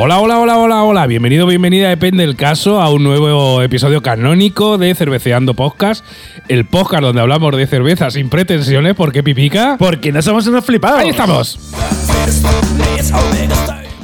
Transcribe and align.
Hola, 0.00 0.20
hola, 0.20 0.38
hola, 0.38 0.58
hola, 0.58 0.84
hola. 0.84 1.06
Bienvenido, 1.08 1.44
bienvenida, 1.44 1.88
depende 1.88 2.24
del 2.24 2.36
caso, 2.36 2.80
a 2.80 2.88
un 2.88 3.02
nuevo 3.02 3.62
episodio 3.62 4.00
canónico 4.00 4.78
de 4.78 4.94
Cerveceando 4.94 5.54
Podcast, 5.54 6.04
el 6.46 6.66
podcast 6.66 7.02
donde 7.02 7.20
hablamos 7.20 7.56
de 7.56 7.66
cerveza 7.66 8.08
sin 8.12 8.28
pretensiones. 8.28 8.94
¿Por 8.94 9.10
qué 9.10 9.24
pipica? 9.24 9.74
Porque 9.76 10.12
no 10.12 10.22
somos 10.22 10.46
unos 10.46 10.64
flipados. 10.64 11.00
Ahí 11.00 11.08
estamos. 11.08 11.58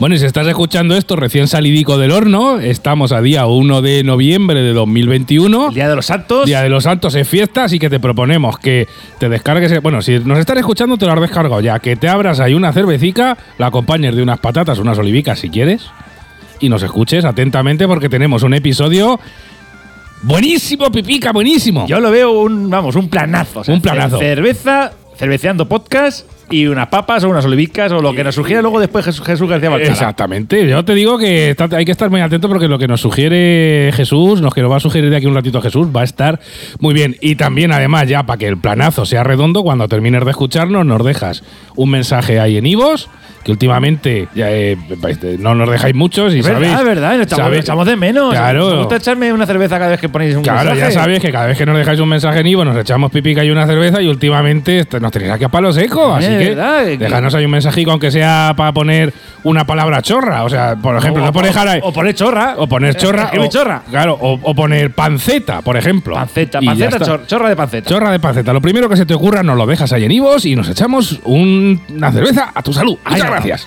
Bueno, 0.01 0.17
y 0.17 0.19
si 0.19 0.27
estás 0.27 0.47
escuchando 0.49 0.97
esto 0.97 1.15
recién 1.15 1.47
salidico 1.47 1.97
del 1.99 2.11
horno, 2.11 2.59
estamos 2.59 3.13
a 3.13 3.23
día 3.23 3.47
1 3.47 3.81
de 3.81 4.03
noviembre 4.03 4.61
de 4.61 4.73
2021. 4.73 5.69
El 5.69 5.75
Día 5.75 5.89
de 5.89 5.95
los 5.95 6.07
Santos. 6.07 6.47
Día 6.47 6.63
de 6.63 6.69
los 6.69 6.83
Santos 6.85 7.15
es 7.15 7.27
fiesta, 7.29 7.65
así 7.65 7.79
que 7.79 7.89
te 7.89 8.01
proponemos 8.01 8.59
que 8.59 8.89
te 9.19 9.29
descargues. 9.29 9.81
Bueno, 9.83 10.03
si 10.03 10.19
nos 10.19 10.39
estás 10.41 10.59
escuchando, 10.59 10.99
te 10.99 11.07
lo 11.07 11.13
has 11.13 11.21
descargado 11.21 11.61
ya. 11.61 11.79
Que 11.79 11.95
te 11.95 12.09
abras 12.09 12.41
ahí 12.41 12.55
una 12.55 12.73
cervecica, 12.73 13.39
la 13.57 13.67
acompañes 13.67 14.17
de 14.17 14.23
unas 14.23 14.41
patatas, 14.41 14.79
unas 14.81 14.99
olivicas 14.99 15.39
si 15.39 15.49
quieres, 15.49 15.87
y 16.59 16.69
nos 16.69 16.83
escuches 16.83 17.25
atentamente 17.25 17.87
porque 17.87 18.09
tenemos 18.09 18.43
un 18.43 18.53
episodio 18.55 19.21
buenísimo, 20.23 20.91
pipica, 20.91 21.31
buenísimo. 21.33 21.87
Yo 21.87 22.01
lo 22.01 22.11
veo 22.11 22.33
un, 22.33 22.69
vamos, 22.69 22.97
un 22.97 23.09
planazo. 23.09 23.61
o 23.61 23.65
sea, 23.65 23.73
Un 23.75 23.81
planazo. 23.81 24.19
Cerveza, 24.19 24.93
cerveceando 25.17 25.69
podcast 25.69 26.27
y 26.51 26.67
unas 26.67 26.89
papas 26.89 27.25
o 27.25 27.29
unas 27.31 27.45
olivicas 27.45 27.91
o 27.93 28.01
lo 28.01 28.13
que 28.15 28.23
nos 28.25 28.35
sugiera 28.35 28.61
luego 28.63 28.81
después 28.81 29.05
Jesús, 29.05 29.25
Jesús 29.27 29.49
García 29.49 29.71
Balcala. 29.71 29.93
Exactamente. 29.93 30.67
Yo 30.69 30.85
te 30.85 30.95
digo 30.95 31.19
que 31.19 31.51
está- 31.51 31.69
hay 31.77 31.85
que 31.85 31.93
estar 31.93 32.11
muy 32.11 32.21
atento 32.21 32.49
porque 32.49 32.69
lo 32.69 32.79
que 32.79 32.87
nos 32.89 33.01
sugiere 33.01 33.91
Jesús, 33.95 34.41
lo 34.41 34.51
que 34.51 34.61
nos 34.63 34.71
va 34.71 34.77
a 34.77 34.81
sugerir 34.81 35.11
de 35.11 35.17
aquí 35.17 35.27
un 35.27 35.35
ratito 35.35 35.61
Jesús, 35.61 35.89
va 35.95 36.03
a 36.03 36.05
estar 36.05 36.41
muy 36.81 36.95
bien. 36.95 37.17
Y 37.21 37.37
también, 37.37 37.73
además, 37.73 38.09
ya 38.09 38.25
para 38.25 38.39
que 38.39 38.47
el 38.49 38.59
planazo 38.59 39.07
sea 39.07 39.25
redondo, 39.25 39.63
cuando 39.63 39.89
termines 39.89 40.25
de 40.25 40.31
escucharnos, 40.31 40.85
nos 40.87 41.05
dejas 41.05 41.43
un 41.77 41.91
mensaje 41.91 42.39
ahí 42.41 42.57
en 42.57 42.67
Ivos, 42.67 43.09
que 43.45 43.53
últimamente 43.53 44.27
ya, 44.35 44.51
eh, 44.51 44.77
no 45.39 45.55
nos 45.55 45.71
dejáis 45.71 45.95
muchos 45.95 46.35
y 46.35 46.39
Es 46.41 46.47
sabéis. 46.47 46.63
verdad, 46.71 46.81
es 46.81 46.87
verdad, 46.87 47.13
nos 47.19 47.27
echamos, 47.27 47.45
sabéis- 47.47 47.61
echamos 47.61 47.87
de 47.87 47.97
menos. 47.97 48.31
Claro. 48.33 48.71
Me 48.71 48.77
gusta 48.79 48.97
echarme 48.97 49.33
una 49.33 49.47
cerveza 49.47 49.79
cada 49.79 49.91
vez 49.91 50.01
que 50.01 50.09
ponéis 50.09 50.35
un 50.37 50.43
Claro, 50.43 50.71
ya 50.71 50.75
mensaje. 50.75 50.93
sabéis 50.93 51.21
que 51.21 51.31
cada 51.31 51.47
vez 51.47 51.59
que 51.59 51.67
nos 51.67 51.77
dejáis 51.77 52.01
un 52.01 52.09
mensaje 52.09 52.41
en 52.41 52.47
Ivo 52.47 52.65
nos 52.65 52.77
echamos 52.77 53.11
pipica 53.11 53.45
y 53.45 53.51
una 53.51 53.67
cerveza 53.67 54.01
y 54.01 54.09
últimamente 54.09 54.87
nos 55.01 55.13
tenéis 55.13 55.33
aquí 55.33 55.45
a 55.45 55.49
palo 55.51 55.73
seco. 55.73 56.15
Así 56.15 56.27
Es 56.27 56.39
que 56.39 56.49
verdad, 56.55 56.85
dejanos 56.87 57.35
ahí 57.35 57.45
un 57.45 57.51
mensajico, 57.51 57.91
aunque 57.91 58.11
sea 58.11 58.55
para 58.57 58.73
poner 58.73 59.13
una 59.43 59.67
palabra 59.67 60.01
chorra. 60.01 60.45
O 60.45 60.49
sea, 60.49 60.77
por 60.77 60.97
ejemplo, 60.97 61.23
o, 61.23 61.27
no 61.27 61.33
por 61.33 61.45
dejar 61.45 61.69
ahí. 61.69 61.81
o 61.83 61.93
poner 61.93 62.15
chorra. 62.15 62.55
O 62.57 62.67
poner 62.67 62.95
chorra. 62.97 63.31
O, 63.39 63.47
chorra. 63.49 63.83
Claro, 63.91 64.17
o, 64.21 64.39
o 64.43 64.55
poner 64.55 64.93
panceta, 64.93 65.61
por 65.61 65.77
ejemplo. 65.77 66.15
Panceta, 66.15 66.61
ya 66.61 66.67
panceta, 66.71 66.99
chor- 67.01 67.27
chorra 67.27 67.49
de 67.51 67.57
panceta. 67.57 67.91
Chorra 67.91 68.11
de 68.11 68.19
panceta. 68.21 68.53
Lo 68.55 68.61
primero 68.63 68.89
que 68.89 68.97
se 68.97 69.05
te 69.05 69.13
ocurra 69.13 69.43
nos 69.43 69.57
lo 69.59 69.67
dejas 69.67 69.93
ahí 69.93 70.05
en 70.05 70.13
Ivos 70.13 70.47
y 70.47 70.57
nos 70.57 70.69
echamos 70.69 71.21
un- 71.25 71.81
una 71.95 72.11
cerveza 72.11 72.53
a 72.55 72.63
tu 72.63 72.73
salud. 72.73 72.97
Está. 73.13 73.34
Gracias. 73.43 73.67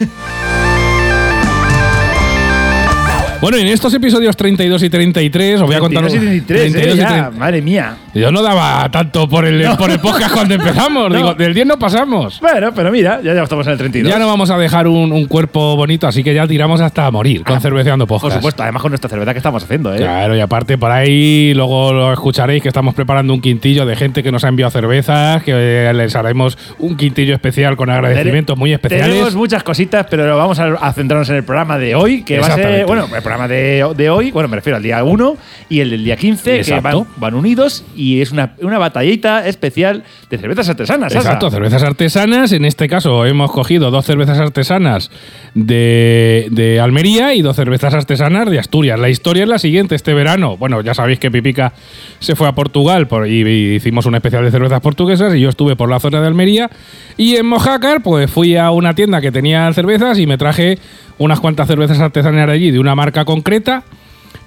Bueno, 3.39 3.57
en 3.57 3.67
estos 3.67 3.93
episodios 3.93 4.35
32 4.35 4.81
y 4.81 4.89
33 4.89 5.61
os 5.61 5.67
voy 5.67 5.75
a 5.75 5.79
contar 5.79 6.07
32 6.07 6.35
y 6.37 6.41
33, 6.41 6.71
32 6.71 6.89
eh, 6.89 6.95
y 6.95 6.97
ya, 6.97 7.07
30. 7.07 7.39
madre 7.39 7.61
mía. 7.61 7.97
Yo 8.15 8.31
no 8.31 8.41
daba 8.41 8.89
tanto 8.89 9.29
por 9.29 9.45
el, 9.45 9.63
por 9.77 9.91
el 9.91 9.99
podcast 9.99 10.33
cuando 10.33 10.55
empezamos. 10.55 10.87
No. 11.07 11.15
Digo, 11.15 11.33
del 11.35 11.53
10 11.53 11.67
no 11.67 11.79
pasamos. 11.79 12.39
Bueno, 12.41 12.71
pero 12.73 12.91
mira, 12.91 13.21
ya, 13.23 13.33
ya 13.33 13.43
estamos 13.43 13.65
en 13.67 13.73
el 13.73 13.77
32. 13.77 14.11
Ya 14.11 14.17
no 14.19 14.25
vamos 14.27 14.49
a 14.49 14.57
dejar 14.57 14.87
un, 14.87 15.11
un 15.11 15.25
cuerpo 15.25 15.75
bonito, 15.75 16.07
así 16.07 16.23
que 16.23 16.33
ya 16.33 16.47
tiramos 16.47 16.81
hasta 16.81 17.09
morir 17.11 17.43
con 17.43 17.61
cerveceando 17.61 18.07
podcast. 18.07 18.33
Por 18.33 18.39
supuesto, 18.41 18.63
además 18.63 18.81
con 18.81 18.91
nuestra 18.91 19.09
cerveza 19.09 19.33
que 19.33 19.37
estamos 19.37 19.63
haciendo, 19.63 19.93
¿eh? 19.93 19.97
Claro, 19.97 20.35
y 20.35 20.39
aparte 20.39 20.77
por 20.77 20.91
ahí 20.91 21.53
luego 21.53 21.93
lo 21.93 22.13
escucharéis 22.13 22.63
que 22.63 22.67
estamos 22.69 22.95
preparando 22.95 23.33
un 23.33 23.41
quintillo 23.41 23.85
de 23.85 23.95
gente 23.95 24.23
que 24.23 24.31
nos 24.31 24.43
ha 24.43 24.47
enviado 24.47 24.71
cervezas, 24.71 25.43
que 25.43 25.51
eh, 25.55 25.93
les 25.93 26.15
haremos 26.15 26.57
un 26.79 26.97
quintillo 26.97 27.35
especial 27.35 27.77
con 27.77 27.89
agradecimientos 27.89 28.57
muy 28.57 28.73
especiales. 28.73 29.07
Tenemos 29.07 29.35
muchas 29.35 29.63
cositas, 29.63 30.07
pero 30.09 30.35
vamos 30.35 30.59
a, 30.59 30.65
a 30.73 30.93
centrarnos 30.93 31.29
en 31.29 31.35
el 31.35 31.43
programa 31.43 31.77
de 31.77 31.95
hoy, 31.95 32.23
que 32.23 32.39
va 32.39 32.47
a 32.47 32.55
ser, 32.55 32.85
bueno, 32.85 33.07
programa 33.27 33.47
de, 33.47 33.85
de 33.95 34.09
hoy, 34.09 34.31
bueno, 34.31 34.49
me 34.49 34.55
refiero 34.55 34.77
al 34.77 34.83
día 34.83 35.03
1 35.03 35.37
y 35.69 35.79
el 35.81 35.89
del 35.91 36.03
día 36.03 36.15
15, 36.15 36.61
que 36.61 36.79
van, 36.79 37.05
van 37.17 37.35
unidos 37.35 37.83
y 37.95 38.21
es 38.21 38.31
una, 38.31 38.53
una 38.61 38.77
batallita 38.77 39.47
especial 39.47 40.03
de 40.29 40.37
cervezas 40.37 40.69
artesanas. 40.69 41.13
Exacto, 41.13 41.49
cervezas 41.51 41.83
artesanas. 41.83 42.51
En 42.51 42.65
este 42.65 42.87
caso 42.87 43.25
hemos 43.25 43.51
cogido 43.51 43.91
dos 43.91 44.05
cervezas 44.05 44.39
artesanas 44.39 45.11
de, 45.53 46.47
de 46.51 46.79
Almería 46.79 47.33
y 47.33 47.41
dos 47.41 47.55
cervezas 47.55 47.93
artesanas 47.93 48.49
de 48.49 48.59
Asturias. 48.59 48.99
La 48.99 49.09
historia 49.09 49.43
es 49.43 49.49
la 49.49 49.59
siguiente. 49.59 49.95
Este 49.95 50.13
verano, 50.13 50.57
bueno, 50.57 50.81
ya 50.81 50.93
sabéis 50.93 51.19
que 51.19 51.31
Pipica 51.31 51.73
se 52.19 52.35
fue 52.35 52.47
a 52.47 52.53
Portugal 52.53 53.07
por- 53.07 53.27
y, 53.27 53.41
y 53.47 53.75
hicimos 53.75 54.05
un 54.05 54.15
especial 54.15 54.43
de 54.43 54.51
cervezas 54.51 54.79
portuguesas 54.81 55.33
y 55.35 55.39
yo 55.41 55.49
estuve 55.49 55.75
por 55.75 55.89
la 55.89 55.99
zona 55.99 56.21
de 56.21 56.27
Almería. 56.27 56.69
Y 57.17 57.35
en 57.35 57.45
Mojácar, 57.47 58.01
pues 58.03 58.29
fui 58.29 58.55
a 58.55 58.71
una 58.71 58.93
tienda 58.95 59.21
que 59.21 59.31
tenía 59.31 59.71
cervezas 59.73 60.19
y 60.19 60.27
me 60.27 60.37
traje 60.37 60.77
unas 61.17 61.39
cuantas 61.39 61.67
cervezas 61.67 61.99
artesanas 61.99 62.47
de 62.47 62.53
allí 62.53 62.71
de 62.71 62.79
una 62.79 62.95
marca 62.95 63.25
concreta 63.25 63.83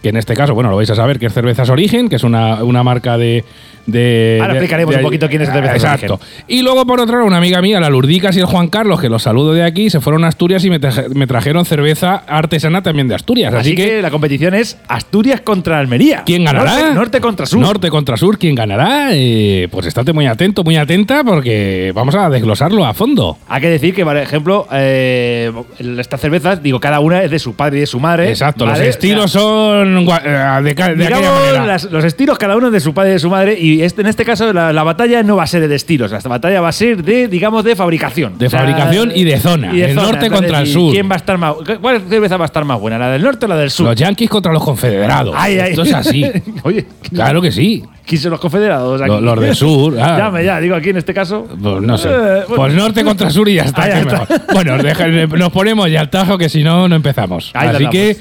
que 0.02 0.08
en 0.10 0.16
este 0.16 0.34
caso, 0.34 0.54
bueno, 0.54 0.70
lo 0.70 0.76
vais 0.76 0.90
a 0.90 0.94
saber, 0.94 1.18
que 1.18 1.26
es 1.26 1.32
Cervezas 1.32 1.68
Origen, 1.70 2.08
que 2.08 2.16
es 2.16 2.24
una, 2.24 2.62
una 2.64 2.82
marca 2.82 3.18
de... 3.18 3.44
de 3.86 4.38
Ahora 4.40 4.54
de- 4.54 4.58
explicaremos 4.60 4.94
de- 4.94 4.98
un 5.00 5.04
poquito 5.04 5.28
quién 5.28 5.42
es 5.42 5.50
Cervezas 5.50 5.76
Exacto. 5.76 6.14
Origen. 6.14 6.44
Y 6.48 6.62
luego, 6.62 6.86
por 6.86 7.00
otro 7.00 7.16
lado, 7.16 7.26
una 7.26 7.36
amiga 7.36 7.60
mía, 7.60 7.80
la 7.80 7.90
Lurdicas 7.90 8.34
y 8.36 8.40
el 8.40 8.46
Juan 8.46 8.68
Carlos, 8.68 9.00
que 9.00 9.08
los 9.10 9.22
saludo 9.22 9.52
de 9.52 9.62
aquí, 9.62 9.90
se 9.90 10.00
fueron 10.00 10.24
a 10.24 10.28
Asturias 10.28 10.64
y 10.64 10.70
me, 10.70 10.80
traje- 10.80 11.08
me 11.14 11.26
trajeron 11.26 11.64
cerveza 11.66 12.14
artesana 12.26 12.82
también 12.82 13.08
de 13.08 13.14
Asturias. 13.14 13.52
Así, 13.52 13.70
Así 13.72 13.74
que, 13.76 14.00
la 14.00 14.10
competición 14.10 14.54
es 14.54 14.78
Asturias 14.88 15.42
contra 15.42 15.78
Almería. 15.78 16.22
¿quién 16.24 16.44
ganará? 16.44 16.70
Norte, 16.76 16.94
norte 16.94 17.20
contra 17.20 17.46
sur. 17.46 17.60
Norte 17.60 17.90
contra 17.90 18.16
sur, 18.16 18.38
¿quién 18.38 18.54
ganará? 18.54 19.08
Eh, 19.12 19.68
pues 19.70 19.86
estate 19.86 20.12
muy 20.14 20.26
atento, 20.26 20.64
muy 20.64 20.76
atenta, 20.76 21.24
porque 21.24 21.92
vamos 21.94 22.14
a 22.14 22.30
desglosarlo 22.30 22.86
a 22.86 22.94
fondo. 22.94 23.36
Hay 23.48 23.60
que 23.60 23.68
decir 23.68 23.94
que, 23.94 24.04
por 24.04 24.16
ejemplo, 24.16 24.66
eh, 24.72 25.52
estas 25.98 26.20
cervezas, 26.20 26.62
digo, 26.62 26.80
cada 26.80 27.00
una 27.00 27.22
es 27.22 27.30
de 27.30 27.38
su 27.38 27.54
padre 27.54 27.78
y 27.78 27.80
de 27.80 27.86
su 27.86 28.00
madre. 28.00 28.30
Exacto, 28.30 28.64
¿vale? 28.64 28.78
los 28.78 28.88
estilos 28.88 29.30
son 29.30 29.89
gua- 30.04 30.22
eh, 30.24 30.62
de, 30.62 30.74
ca- 30.74 30.88
de 30.94 31.04
aquella 31.04 31.18
Digamos, 31.18 31.40
manera. 31.40 31.66
las- 31.66 31.84
los 31.90 32.04
estilos 32.04 32.38
cada 32.38 32.56
uno 32.56 32.70
de 32.70 32.80
su 32.80 32.92
padre 32.94 33.10
y 33.10 33.12
de 33.14 33.18
su 33.18 33.30
madre. 33.30 33.58
Y 33.58 33.82
este, 33.82 34.00
en 34.02 34.06
este 34.08 34.24
caso, 34.24 34.52
la, 34.52 34.72
la 34.72 34.82
batalla 34.82 35.22
no 35.22 35.36
va 35.36 35.44
a 35.44 35.46
ser 35.46 35.66
de 35.68 35.74
estilos. 35.74 36.10
La 36.10 36.18
batalla 36.20 36.60
va 36.60 36.68
a 36.68 36.72
ser 36.72 37.02
de, 37.02 37.28
digamos, 37.28 37.64
de 37.64 37.76
fabricación. 37.76 38.38
De 38.38 38.48
fabricación 38.50 39.12
y 39.14 39.24
de 39.24 39.38
zona. 39.38 39.70
El 39.72 39.94
norte 39.94 40.26
Es 40.26 40.32
contra 40.32 40.60
el 40.60 40.66
sur. 40.66 40.92
¿Quién 40.92 41.08
va 41.10 41.14
a 41.14 41.18
estar 41.18 41.38
más, 41.38 41.54
¿Cuál 41.80 42.02
cerveza 42.08 42.36
va 42.36 42.44
a 42.44 42.46
estar 42.46 42.64
más 42.64 42.78
buena? 42.80 42.98
¿La 42.98 43.10
del 43.10 43.22
norte 43.22 43.46
o 43.46 43.48
la 43.48 43.56
del 43.56 43.70
sur? 43.70 43.86
Los 43.86 43.96
yanquis 43.96 44.28
contra 44.30 44.52
los 44.52 44.62
confederados. 44.64 45.34
Ay, 45.36 45.58
ay. 45.58 45.70
Esto 45.70 45.82
es 45.82 45.92
así. 45.94 46.24
Oye, 46.62 46.86
claro 47.12 47.40
que 47.42 47.50
sí. 47.52 47.82
¿quién 48.06 48.20
son 48.20 48.32
los 48.32 48.40
confederados? 48.40 49.00
aquí? 49.00 49.08
Los, 49.10 49.22
los 49.22 49.40
del 49.40 49.54
sur. 49.54 49.96
ah. 50.00 50.16
Llame 50.18 50.44
ya, 50.44 50.58
digo 50.60 50.74
aquí 50.74 50.88
en 50.90 50.96
este 50.96 51.14
caso. 51.14 51.46
Pues 51.62 51.80
no 51.82 51.96
sé. 51.96 52.08
Eh, 52.08 52.12
bueno. 52.48 52.56
Pues 52.56 52.74
norte 52.74 53.04
contra 53.04 53.30
sur 53.30 53.48
y 53.48 53.54
ya 53.54 53.62
está. 53.62 53.82
Ah, 53.84 53.88
ya. 53.88 54.26
Bueno, 54.52 54.78
deja- 54.78 55.06
nos 55.38 55.52
ponemos 55.52 55.88
ya 55.90 56.00
al 56.00 56.10
tajo 56.10 56.36
que 56.36 56.48
si 56.48 56.64
no, 56.64 56.88
no 56.88 56.96
empezamos. 56.96 57.52
Ahí 57.54 57.68
Así 57.68 57.86
que, 57.88 58.16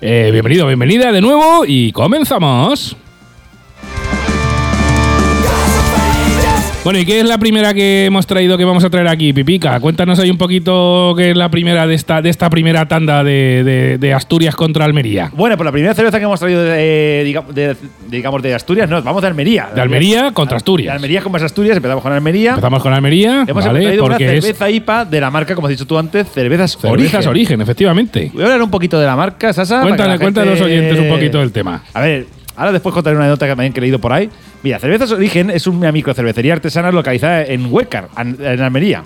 eh, 0.00 0.30
bienvenido, 0.32 0.66
bienvenida 0.66 1.12
de 1.12 1.20
nuevo 1.20 1.64
y 1.66 1.92
comenzamos. 1.92 2.96
Bueno, 6.86 7.00
¿y 7.00 7.04
qué 7.04 7.18
es 7.18 7.26
la 7.26 7.36
primera 7.36 7.74
que 7.74 8.04
hemos 8.04 8.28
traído 8.28 8.56
que 8.56 8.64
vamos 8.64 8.84
a 8.84 8.90
traer 8.90 9.08
aquí, 9.08 9.32
Pipica? 9.32 9.80
Cuéntanos 9.80 10.20
ahí 10.20 10.30
un 10.30 10.38
poquito 10.38 11.14
qué 11.16 11.32
es 11.32 11.36
la 11.36 11.50
primera 11.50 11.84
de 11.84 11.96
esta, 11.96 12.22
de 12.22 12.30
esta 12.30 12.48
primera 12.48 12.86
tanda 12.86 13.24
de, 13.24 13.64
de- 13.64 13.98
de 13.98 14.14
Asturias 14.14 14.54
contra 14.54 14.84
Almería. 14.84 15.28
Bueno, 15.34 15.56
pues 15.56 15.64
la 15.64 15.72
primera 15.72 15.94
cerveza 15.94 16.18
que 16.20 16.24
hemos 16.26 16.38
traído 16.38 16.62
de, 16.62 17.22
digamos, 17.24 17.52
de, 17.52 17.74
digamos, 18.08 18.40
de 18.40 18.54
Asturias, 18.54 18.88
no, 18.88 19.02
vamos 19.02 19.20
de 19.20 19.26
Almería. 19.26 19.68
De 19.74 19.80
Almería 19.80 20.30
contra 20.32 20.58
Asturias. 20.58 20.92
De 20.92 20.96
Almería 20.96 21.22
con 21.22 21.32
más 21.32 21.42
Asturias, 21.42 21.76
empezamos 21.76 22.04
con 22.04 22.12
Almería. 22.12 22.50
Empezamos 22.50 22.80
con 22.80 22.92
Almería, 22.94 23.44
Hemos 23.48 23.64
¿vale? 23.66 23.80
traído 23.82 24.04
una 24.04 24.14
Porque 24.14 24.36
es 24.36 24.44
cerveza 24.44 24.70
IPA 24.70 25.04
de 25.06 25.20
la 25.20 25.30
marca, 25.32 25.56
como 25.56 25.66
has 25.66 25.72
dicho 25.72 25.88
tú 25.88 25.98
antes, 25.98 26.28
Cervezas, 26.30 26.78
cervezas 26.78 27.26
Origen. 27.26 27.28
origen, 27.28 27.60
efectivamente. 27.62 28.30
Voy 28.32 28.42
a 28.42 28.46
hablar 28.46 28.62
un 28.62 28.70
poquito 28.70 29.00
de 29.00 29.06
la 29.06 29.16
marca, 29.16 29.52
Sasa. 29.52 29.80
Cuéntale, 29.82 30.12
los 30.12 30.20
gente- 30.20 30.40
oyentes 30.62 31.00
un 31.00 31.08
poquito 31.08 31.40
del 31.40 31.50
tema. 31.50 31.82
A 31.94 32.00
ver, 32.00 32.26
ahora 32.56 32.72
después 32.72 32.92
contaré 32.94 33.16
una 33.16 33.28
nota 33.28 33.46
que 33.46 33.52
también 33.52 33.72
he 33.76 33.80
leído 33.80 33.98
por 33.98 34.12
ahí. 34.12 34.30
Mira, 34.62 34.78
Cervezas 34.78 35.12
Origen 35.12 35.50
es 35.50 35.66
una 35.66 35.92
microcervecería 35.92 36.54
artesana 36.54 36.90
localizada 36.90 37.44
en 37.44 37.72
Huécar, 37.72 38.08
en 38.16 38.60
Almería. 38.60 39.04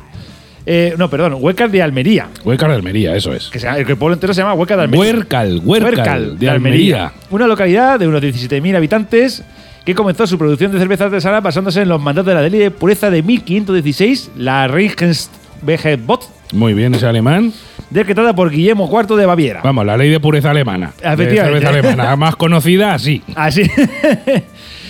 Eh, 0.66 0.94
no, 0.98 1.08
perdón, 1.08 1.36
Huécar 1.40 1.70
de 1.70 1.82
Almería. 1.82 2.28
Huércal 2.44 2.70
de 2.70 2.76
Almería, 2.76 3.16
eso 3.16 3.32
es. 3.32 3.48
Que 3.48 3.58
se 3.58 3.68
el 3.68 3.96
pueblo 3.96 4.14
entero 4.14 4.34
se 4.34 4.42
llama 4.42 4.54
Huécar 4.54 4.76
de 4.78 4.84
Almería. 4.84 5.04
Huércal, 5.04 5.60
Huércal, 5.64 6.38
de 6.38 6.50
Almería. 6.50 7.12
Una 7.30 7.46
localidad 7.46 7.98
de 7.98 8.06
unos 8.06 8.22
17.000 8.22 8.76
habitantes 8.76 9.42
que 9.84 9.94
comenzó 9.94 10.26
su 10.26 10.36
producción 10.38 10.72
de 10.72 10.78
cerveza 10.78 11.06
artesana 11.06 11.40
basándose 11.40 11.82
en 11.82 11.88
los 11.88 12.00
mandatos 12.00 12.28
de 12.28 12.34
la 12.34 12.48
ley 12.48 12.60
de 12.60 12.70
pureza 12.70 13.10
de 13.10 13.22
1516, 13.22 14.32
la 14.36 14.68
Reichsbegebot, 14.68 16.28
Muy 16.52 16.74
bien, 16.74 16.94
ese 16.94 17.06
alemán. 17.06 17.52
Decretada 17.90 18.34
por 18.34 18.50
Guillermo 18.50 18.88
IV 18.90 19.16
de 19.16 19.26
Baviera. 19.26 19.60
Vamos, 19.62 19.84
la 19.84 19.96
ley 19.96 20.08
de 20.10 20.20
pureza 20.20 20.50
alemana. 20.50 20.92
De 21.00 21.12
Efectivamente. 21.12 21.66
cerveza 21.66 21.88
alemana, 21.90 22.16
más 22.16 22.36
conocida 22.36 22.94
así. 22.94 23.22
Así. 23.36 23.62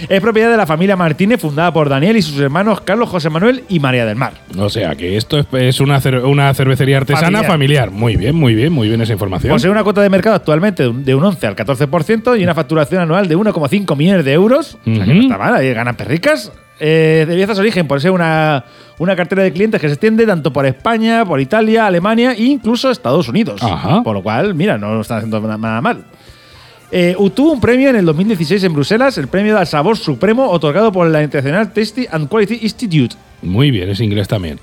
Es 0.09 0.19
propiedad 0.23 0.51
de 0.51 0.57
la 0.57 0.67
familia 0.67 0.97
Martínez, 0.97 1.43
fundada 1.43 1.75
por 1.75 1.91
Daniel 1.91 2.17
y 2.17 2.23
sus 2.23 2.41
hermanos 2.41 2.81
Carlos 2.81 3.11
José 3.11 3.29
Manuel 3.29 3.65
y 3.69 3.81
María 3.81 4.07
del 4.07 4.17
Mar. 4.17 4.33
O 4.57 4.71
sea 4.71 4.95
que 4.95 5.19
esto 5.19 5.45
es, 5.53 5.79
una, 5.79 6.01
cer- 6.01 6.25
una 6.25 6.55
cervecería 6.55 6.97
artesana 6.97 7.43
Familiar. 7.43 7.47
familiar. 7.47 7.91
Muy 7.91 8.17
bien, 8.17 8.35
muy 8.35 8.55
bien, 8.55 8.73
muy 8.73 8.89
bien 8.89 9.03
esa 9.03 9.13
información. 9.13 9.53
Posee 9.53 9.71
una 9.71 9.85
cuota 9.85 10.01
de 10.01 10.09
mercado 10.09 10.37
actualmente 10.37 10.85
de 10.85 10.89
un- 10.89 11.05
de 11.05 11.15
un 11.15 11.23
11 11.23 11.47
al 11.49 11.55
14% 11.55 12.41
y 12.41 12.43
una 12.43 12.55
facturación 12.55 13.03
anual 13.03 13.29
de 13.29 13.37
1,5 13.37 13.95
millones 13.95 14.25
de 14.25 14.33
euros. 14.33 14.79
O 14.87 14.95
sea 14.95 15.05
que 15.05 15.13
no 15.15 15.21
está 15.21 15.37
mal, 15.37 15.55
ahí 15.55 15.71
ganan 15.75 15.95
perricas. 15.97 16.51
Eh, 16.81 17.25
Cervezas 17.29 17.59
Origen 17.59 17.87
posee 17.87 18.11
una, 18.11 18.65
una 18.99 19.15
cartera 19.15 19.43
de 19.43 19.53
clientes 19.53 19.81
que 19.81 19.87
se 19.89 19.93
extiende 19.95 20.25
tanto 20.27 20.51
por 20.53 20.65
España, 20.65 21.25
por 21.27 21.39
Italia, 21.41 21.87
Alemania 21.87 22.33
e 22.33 22.43
incluso 22.45 22.91
Estados 22.91 23.29
Unidos. 23.29 23.63
Ajá. 23.63 24.03
Por 24.03 24.15
lo 24.17 24.23
cual, 24.23 24.55
mira, 24.55 24.79
no 24.79 24.95
lo 24.95 25.03
están 25.03 25.19
haciendo 25.19 25.41
na- 25.43 25.59
nada 25.59 25.81
mal. 25.81 26.05
Eh, 26.93 27.15
obtuvo 27.19 27.53
un 27.53 27.61
premio 27.61 27.89
en 27.91 27.97
el 27.97 28.05
2016 28.05 28.65
en 28.65 28.73
Bruselas, 28.73 29.17
el 29.19 29.29
premio 29.29 29.57
al 29.59 29.67
sabor 29.67 29.97
supremo 29.97 30.49
otorgado 30.51 30.91
por 30.91 31.07
la 31.07 31.23
International 31.23 31.73
Tasty 31.73 32.07
and 32.11 32.29
Quality 32.29 32.59
Institute. 32.63 33.15
Muy 33.43 33.71
bien, 33.71 33.89
es 33.91 34.01
inglés 34.01 34.27
también. 34.27 34.59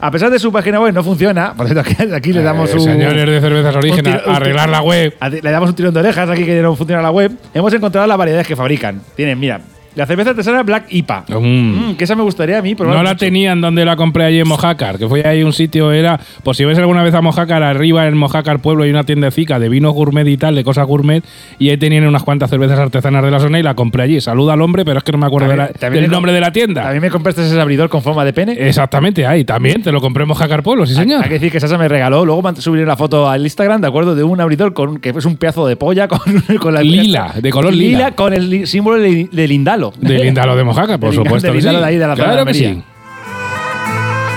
A 0.00 0.10
pesar 0.10 0.30
de 0.30 0.38
su 0.38 0.50
página 0.52 0.80
web 0.80 0.92
no 0.94 1.02
funciona, 1.04 1.54
por 1.54 1.66
cierto, 1.68 1.84
aquí, 2.16 2.32
le 2.32 2.42
damos 2.42 2.70
Eh, 2.70 2.74
un. 2.74 2.80
Señores 2.80 3.26
de 3.26 3.40
cervezas 3.40 3.76
origen, 3.76 4.04
tiro- 4.04 4.22
a- 4.26 4.36
arreglar 4.36 4.68
la 4.68 4.80
web. 4.80 5.14
Le 5.42 5.50
damos 5.50 5.68
un 5.70 5.76
tirón 5.76 5.92
de 5.94 6.00
orejas 6.00 6.28
aquí 6.30 6.44
que 6.44 6.60
no 6.62 6.74
funciona 6.74 7.02
la 7.02 7.10
web. 7.10 7.32
Hemos 7.54 7.72
encontrado 7.74 8.06
las 8.06 8.16
variedades 8.18 8.46
que 8.46 8.56
fabrican. 8.56 9.00
Tienen, 9.14 9.38
mira, 9.38 9.60
la 9.98 10.06
cerveza 10.06 10.30
artesana 10.30 10.62
Black 10.62 10.86
IPA. 10.90 11.24
Mm. 11.28 11.90
Mm, 11.90 11.94
que 11.96 12.04
esa 12.04 12.14
me 12.14 12.22
gustaría 12.22 12.58
a 12.58 12.62
mí 12.62 12.74
probar 12.74 12.96
No 12.96 13.02
la 13.02 13.16
tenían 13.16 13.60
donde 13.60 13.84
la 13.84 13.96
compré 13.96 14.24
allí 14.24 14.38
en 14.40 14.48
Mojácar, 14.48 14.96
que 14.98 15.08
fue 15.08 15.26
ahí 15.26 15.42
un 15.42 15.52
sitio, 15.52 15.92
era, 15.92 16.18
pues 16.44 16.56
si 16.56 16.64
vais 16.64 16.78
alguna 16.78 17.02
vez 17.02 17.12
a 17.14 17.20
Mojácar, 17.20 17.62
arriba 17.62 18.06
en 18.06 18.16
Mojácar 18.16 18.60
Pueblo 18.60 18.84
hay 18.84 18.90
una 18.90 19.04
tiendecica 19.04 19.58
de 19.58 19.68
vinos 19.68 19.92
gourmet 19.94 20.26
y 20.28 20.36
tal, 20.36 20.54
de 20.54 20.64
cosas 20.64 20.86
gourmet, 20.86 21.24
y 21.58 21.70
ahí 21.70 21.76
tenían 21.76 22.06
unas 22.06 22.22
cuantas 22.22 22.48
cervezas 22.48 22.78
artesanas 22.78 23.22
de 23.24 23.30
la 23.30 23.40
zona 23.40 23.58
y 23.58 23.62
la 23.62 23.74
compré 23.74 24.04
allí. 24.04 24.20
Saluda 24.20 24.52
al 24.54 24.62
hombre, 24.62 24.84
pero 24.84 24.98
es 24.98 25.04
que 25.04 25.12
no 25.12 25.18
me 25.18 25.26
acuerdo 25.26 25.48
de 25.48 25.56
la- 25.56 25.68
También- 25.68 26.04
del 26.04 26.10
nombre 26.10 26.32
de 26.32 26.40
la 26.40 26.52
tienda. 26.52 26.82
También 26.82 27.02
me 27.02 27.10
compraste 27.10 27.44
ese 27.44 27.60
abridor 27.60 27.88
con 27.88 28.00
forma 28.02 28.24
de 28.24 28.32
pene. 28.32 28.52
Exactamente, 28.52 29.26
ahí 29.26 29.44
también, 29.44 29.82
te 29.82 29.90
lo 29.92 30.00
compré 30.00 30.22
en 30.22 30.28
Mojácar 30.28 30.62
Pueblo, 30.62 30.86
sí 30.86 30.94
señor. 30.94 31.22
Hay 31.22 31.28
que 31.28 31.34
decir 31.34 31.50
que 31.52 31.58
Sasa 31.58 31.76
me 31.76 31.88
regaló. 31.88 32.24
Luego 32.24 32.42
subiré 32.58 32.86
la 32.86 32.96
foto 32.96 33.28
al 33.28 33.42
Instagram, 33.42 33.80
¿de 33.80 33.88
acuerdo? 33.88 34.14
De 34.14 34.22
un 34.22 34.40
abridor 34.40 34.72
con, 34.74 34.98
que 35.00 35.10
es 35.10 35.24
un 35.24 35.36
pedazo 35.36 35.66
de 35.66 35.74
polla 35.76 36.06
con, 36.08 36.20
con 36.60 36.72
la 36.74 36.82
Lila, 36.82 37.34
de 37.42 37.50
color 37.50 37.74
lila. 37.74 38.12
con 38.12 38.32
el 38.32 38.66
símbolo 38.68 39.00
de, 39.02 39.28
de 39.32 39.46
Lindalo. 39.96 40.14
De 40.18 40.24
Lindalo 40.24 40.56
de 40.56 40.64
Mojácar, 40.64 40.98
por 41.00 41.10
De 41.10 41.16
supuesto. 41.16 41.46
de 41.48 41.54
Lindalo 41.54 41.78
sí. 41.78 41.82
de 41.82 41.88
ahí, 41.88 41.96
de 41.98 42.06
la 42.06 42.14
claro 42.14 42.44
que 42.46 42.54
sí. 42.54 42.82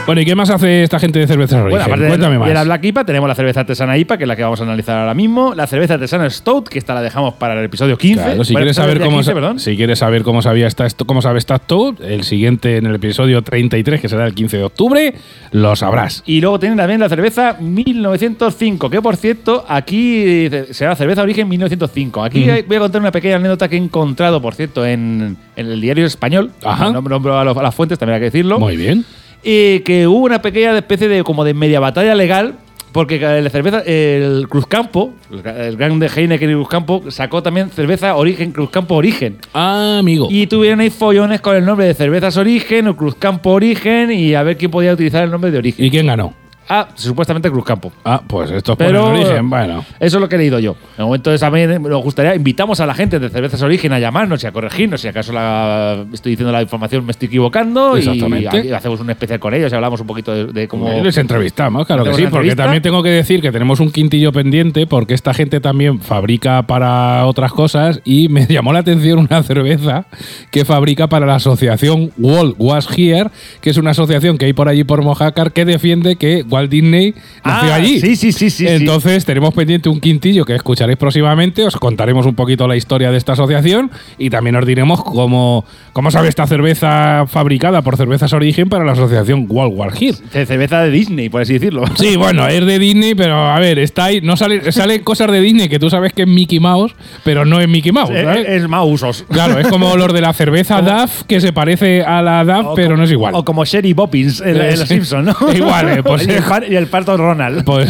Bueno, 0.08 0.22
¿y 0.22 0.26
qué 0.26 0.36
más 0.36 0.50
hace 0.50 0.84
esta 0.84 1.00
gente 1.00 1.20
de 1.20 1.28
cervezas 1.28 1.62
origen? 1.62 1.70
Bueno, 1.70 1.86
aparte 1.86 2.08
Cuéntame 2.08 2.34
de, 2.34 2.40
más. 2.40 2.48
de 2.50 2.54
la 2.54 2.64
Black 2.64 2.84
IPA, 2.84 3.06
tenemos 3.06 3.30
la 3.30 3.36
cerveza 3.36 3.62
artesana 3.62 3.98
IPA, 3.98 4.18
que 4.18 4.24
es 4.26 4.28
la 4.28 4.36
que 4.36 4.44
vamos 4.44 4.60
a 4.60 4.64
analizar 4.64 5.00
ahora 5.00 5.14
mismo. 5.14 5.54
La 5.56 5.68
cerveza 5.68 5.94
artesana 5.94 6.30
Stout, 6.30 6.68
que 6.68 6.80
esta 6.80 6.94
la 6.94 7.02
dejamos 7.02 7.36
para 7.36 7.58
el 7.58 7.64
episodio 7.64 7.98
15. 7.98 8.22
Claro, 8.22 8.44
si 8.44 8.52
Bueno, 8.54 8.64
quieres 8.66 8.76
saber 8.76 9.00
cómo 9.00 9.12
15, 9.18 9.24
sa- 9.26 9.34
perdón. 9.34 9.60
si 9.60 9.78
quieres 9.78 10.00
saber 10.00 10.24
cómo 10.24 10.42
sabía 10.42 10.68
esta 10.68 10.88
cómo 11.06 11.22
sabe 11.22 11.38
esta 11.40 11.56
Stout, 11.58 12.02
el 12.02 12.24
siguiente 12.24 12.78
en 12.78 12.88
el 12.88 12.96
episodio 12.96 13.42
33, 13.42 14.02
que 14.02 14.10
será 14.10 14.26
el 14.26 14.34
15 14.34 14.58
de 14.58 14.64
octubre, 14.64 15.14
lo 15.52 15.76
sabrás. 15.78 16.24
Y 16.26 16.42
luego 16.42 16.60
tienen 16.60 16.78
también 16.78 17.00
la 17.00 17.08
cerveza 17.08 17.56
1905, 17.62 18.90
que 18.90 19.02
por 19.02 19.16
cierto, 19.16 19.64
aquí 19.70 20.24
eh, 20.52 20.68
será 20.72 20.96
cerveza 20.96 21.22
origen 21.22 21.48
1905. 21.48 22.24
Aquí 22.24 22.50
hay- 22.50 22.64
voy 22.64 22.78
a 22.78 22.80
contar 22.80 23.00
una 23.02 23.12
pequeña 23.12 23.36
anécdota 23.38 23.70
que 23.70 23.76
he 23.76 23.80
encontrado, 23.80 24.42
por 24.42 24.56
cierto, 24.56 24.86
en, 24.86 25.38
en 25.56 25.66
el 25.68 25.80
diario 25.80 26.06
español. 26.06 26.52
Ajá. 26.66 26.92
No 26.92 27.02
nombro 27.02 27.38
a, 27.40 27.46
los- 27.46 27.56
a 27.56 27.62
las 27.62 27.74
fuentes, 27.76 27.98
también 27.98 28.16
hay 28.16 28.20
que 28.22 28.26
decirlo. 28.26 28.60
Muy 28.60 28.76
bien. 28.76 29.06
Y 29.44 29.80
que 29.80 30.08
hubo 30.08 30.26
una 30.26 30.42
pequeña 30.42 30.78
especie 30.78 31.08
de 31.08 31.24
como 31.24 31.44
de 31.44 31.54
media 31.54 31.80
batalla 31.80 32.16
legal. 32.16 32.56
Porque 32.92 33.20
la 33.20 33.50
cerveza, 33.50 33.80
el 33.86 34.48
Cruzcampo, 34.50 35.14
el 35.32 35.78
gran 35.78 35.98
de 35.98 36.08
Heineken 36.08 36.50
y 36.50 36.54
Cruzcampo, 36.56 37.10
sacó 37.10 37.42
también 37.42 37.70
cerveza 37.70 38.18
Origen, 38.18 38.52
Cruzcampo 38.52 38.96
Origen. 38.96 39.38
Ah, 39.54 40.00
amigo. 40.00 40.28
Y 40.30 40.48
tuvieron 40.48 40.82
ahí 40.82 40.90
follones 40.90 41.40
con 41.40 41.56
el 41.56 41.64
nombre 41.64 41.86
de 41.86 41.94
Cervezas 41.94 42.36
Origen 42.36 42.90
o 42.90 42.98
Cruzcampo 42.98 43.52
Origen 43.52 44.12
y 44.12 44.34
a 44.36 44.44
ver 44.44 44.58
quién 44.58 44.72
podía 44.72 44.92
utilizar 44.92 45.24
el 45.24 45.32
nombre 45.32 45.52
de 45.52 45.60
Origen. 45.60 45.86
¿Y 45.86 45.90
quién 45.90 46.08
ganó? 46.08 46.34
Ah, 46.70 46.88
supuestamente 46.96 47.50
Cruzcampo. 47.52 47.92
Ah, 48.06 48.22
pues 48.26 48.50
esto 48.52 48.74
es 48.74 48.78
Pero 48.78 49.04
por 49.04 49.16
el 49.16 49.22
origen, 49.22 49.50
bueno. 49.50 49.86
eso 50.00 50.18
es 50.18 50.22
lo 50.22 50.30
que 50.30 50.36
he 50.36 50.38
leído 50.38 50.60
yo. 50.60 50.72
En 50.96 51.00
el 51.00 51.06
momento 51.06 51.30
de 51.32 51.38
también 51.38 51.82
nos 51.82 52.04
gustaría, 52.04 52.36
invitamos 52.36 52.80
a 52.80 52.86
la 52.86 52.94
gente 52.94 53.20
de 53.20 53.30
Cervezas 53.30 53.62
Origen 53.62 53.92
a 53.94 54.00
llamarnos 54.00 54.44
y 54.44 54.48
a 54.48 54.52
corregirnos 54.52 55.02
si 55.02 55.08
acaso 55.08 55.34
la, 55.34 56.06
estoy 56.14 56.32
diciendo 56.32 56.52
la 56.52 56.62
información 56.62 57.06
me 57.06 57.12
estoy 57.12 57.28
equivocando 57.28 57.98
Exactamente. 57.98 58.68
y, 58.68 58.72
hacemos 58.72 59.00
un 59.00 59.10
especial 59.10 59.40
con 59.40 59.54
ellos 59.54 59.72
y 59.72 59.76
hablamos 59.76 60.00
un 60.00 60.08
poquito 60.08 60.34
de, 60.34 60.46
de 60.46 60.68
cómo... 60.68 60.90
Les 61.02 61.18
entrevistamos, 61.18 61.86
claro 61.86 62.04
que 62.04 62.12
¿Hacemos 62.12 62.30
sí, 62.30 62.36
porque 62.36 62.56
también 62.56 62.82
tengo 62.82 63.02
que 63.04 63.10
decir 63.10 63.42
que 63.42 63.52
tenemos 63.52 63.80
un 63.80 63.92
quintillo 63.92 64.32
pendiente 64.32 64.88
porque 64.88 65.14
esta 65.14 65.34
gente 65.34 65.60
también 65.60 66.00
fabrica 66.00 66.62
para 66.64 67.26
otras 67.26 67.52
cosas 67.52 68.02
y 68.06 68.30
me 68.30 68.46
llamó 68.50 68.72
la 68.72 68.80
atención 68.80 69.20
una 69.20 69.44
cerveza 69.44 70.06
que 70.52 70.64
fabrica 70.64 71.08
para 71.08 71.26
la 71.26 71.36
asociación 71.36 72.12
Walt 72.18 72.56
Was 72.58 72.88
Here, 72.96 73.30
que 73.62 73.72
es 73.72 73.78
una 73.78 73.92
asociación 73.92 74.38
que 74.38 74.46
hay 74.46 74.54
por 74.54 74.70
allí 74.70 74.84
por 74.84 75.02
Mojácar 75.02 75.52
que 75.52 75.66
defiende 75.66 76.16
que 76.16 76.44
Walt 76.52 76.70
Disney 76.70 77.14
nació 77.46 77.72
Ah, 77.72 77.76
allí. 77.76 78.00
sí, 78.00 78.16
sí, 78.16 78.32
sí, 78.32 78.50
sí, 78.50 78.50
sí. 78.50 78.68
Entonces 78.68 79.26
tenemos 79.26 79.54
pendiente 79.54 79.90
un 79.90 80.00
quintillo 80.00 80.46
que 80.46 80.56
escucharéis 80.56 80.98
próximamente, 80.98 81.64
os 81.64 81.76
contaremos 81.78 82.26
un 82.26 82.36
poquito 82.36 82.68
la 82.68 82.76
historia 82.76 83.12
de 83.12 83.18
esta 83.18 83.34
asociación 83.34 83.90
y 84.18 84.30
también 84.30 84.56
os 84.56 84.66
diremos 84.66 85.04
cómo, 85.04 85.66
cómo 85.94 86.12
sabe 86.12 86.28
esta 86.30 86.46
cerveza 86.48 87.26
fabricada 87.28 87.82
por 87.82 87.98
Cervezas 87.98 88.34
Origen 88.34 88.70
para 88.70 88.84
la 88.86 88.92
asociación 88.94 89.46
Walt 89.50 89.74
Was 89.76 90.02
Here. 90.02 90.18
Ce- 90.32 90.46
Cerveza 90.46 90.82
de 90.84 90.92
Disney, 90.92 91.30
por 91.30 91.42
así 91.42 91.54
decirlo. 91.54 91.84
Sí, 91.96 92.16
bueno, 92.18 92.48
es 92.48 92.66
de 92.66 92.80
Disney, 92.80 93.16
pero 93.16 93.36
a 93.50 93.60
ver, 93.60 93.80
está 93.80 94.06
ahí, 94.06 94.22
no 94.22 94.36
sale, 94.36 94.72
salen 94.72 95.04
cosas 95.04 95.32
de 95.32 95.40
Disney 95.42 95.70
que 95.70 95.80
tú 95.80 95.90
sabes 95.90 96.14
que 96.14 96.24
es 96.24 96.28
Mickey 96.28 96.60
Mouse, 96.60 96.94
pero 97.24 97.46
no 97.46 97.60
es 97.60 97.68
Mickey 97.68 97.92
Mouse, 97.92 98.10
Eh, 98.12 98.24
¿sabes? 98.24 98.48
es 98.48 98.68
más 98.68 98.84
usos. 98.86 99.26
Claro, 99.32 99.60
es 99.60 99.68
como 99.68 99.96
los 99.98 100.12
de 100.14 100.22
la 100.22 100.34
cerveza 100.34 100.82
DAF, 100.82 101.24
que 101.24 101.40
se 101.42 101.54
parece 101.54 102.04
a 102.04 102.22
la 102.22 102.44
DAF, 102.44 102.66
O 102.68 102.76
pero 102.76 102.90
como- 102.90 102.98
no 102.98 103.04
es 103.04 103.12
igual. 103.12 103.36
O 103.36 103.46
como 103.46 103.64
Sherry 103.66 103.94
Boppins 103.94 104.42
en, 104.42 104.50
en 104.50 104.58
Los 104.80 104.80
Sí. 104.82 104.88
Simpsons, 104.96 105.26
¿no? 105.40 105.54
Igual, 105.54 105.90
eh, 105.90 106.04
pues 106.04 106.28
y 106.70 106.76
el 106.76 106.88
parto 106.88 107.18
Ronald. 107.18 107.64
Pues, 107.72 107.90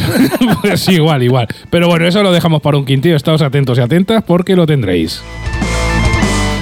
pues 0.62 0.88
igual, 0.90 1.24
igual. 1.24 1.48
Pero 1.70 1.88
bueno, 1.88 2.06
eso 2.06 2.22
lo 2.22 2.32
dejamos 2.32 2.62
para 2.62 2.78
un 2.78 2.86
quintillo. 2.86 3.16
Estáos 3.16 3.42
atentos 3.42 3.78
y 3.78 3.82
atentas 3.82 4.24
porque 4.24 4.56
lo 4.56 4.66
tendréis. 4.66 5.24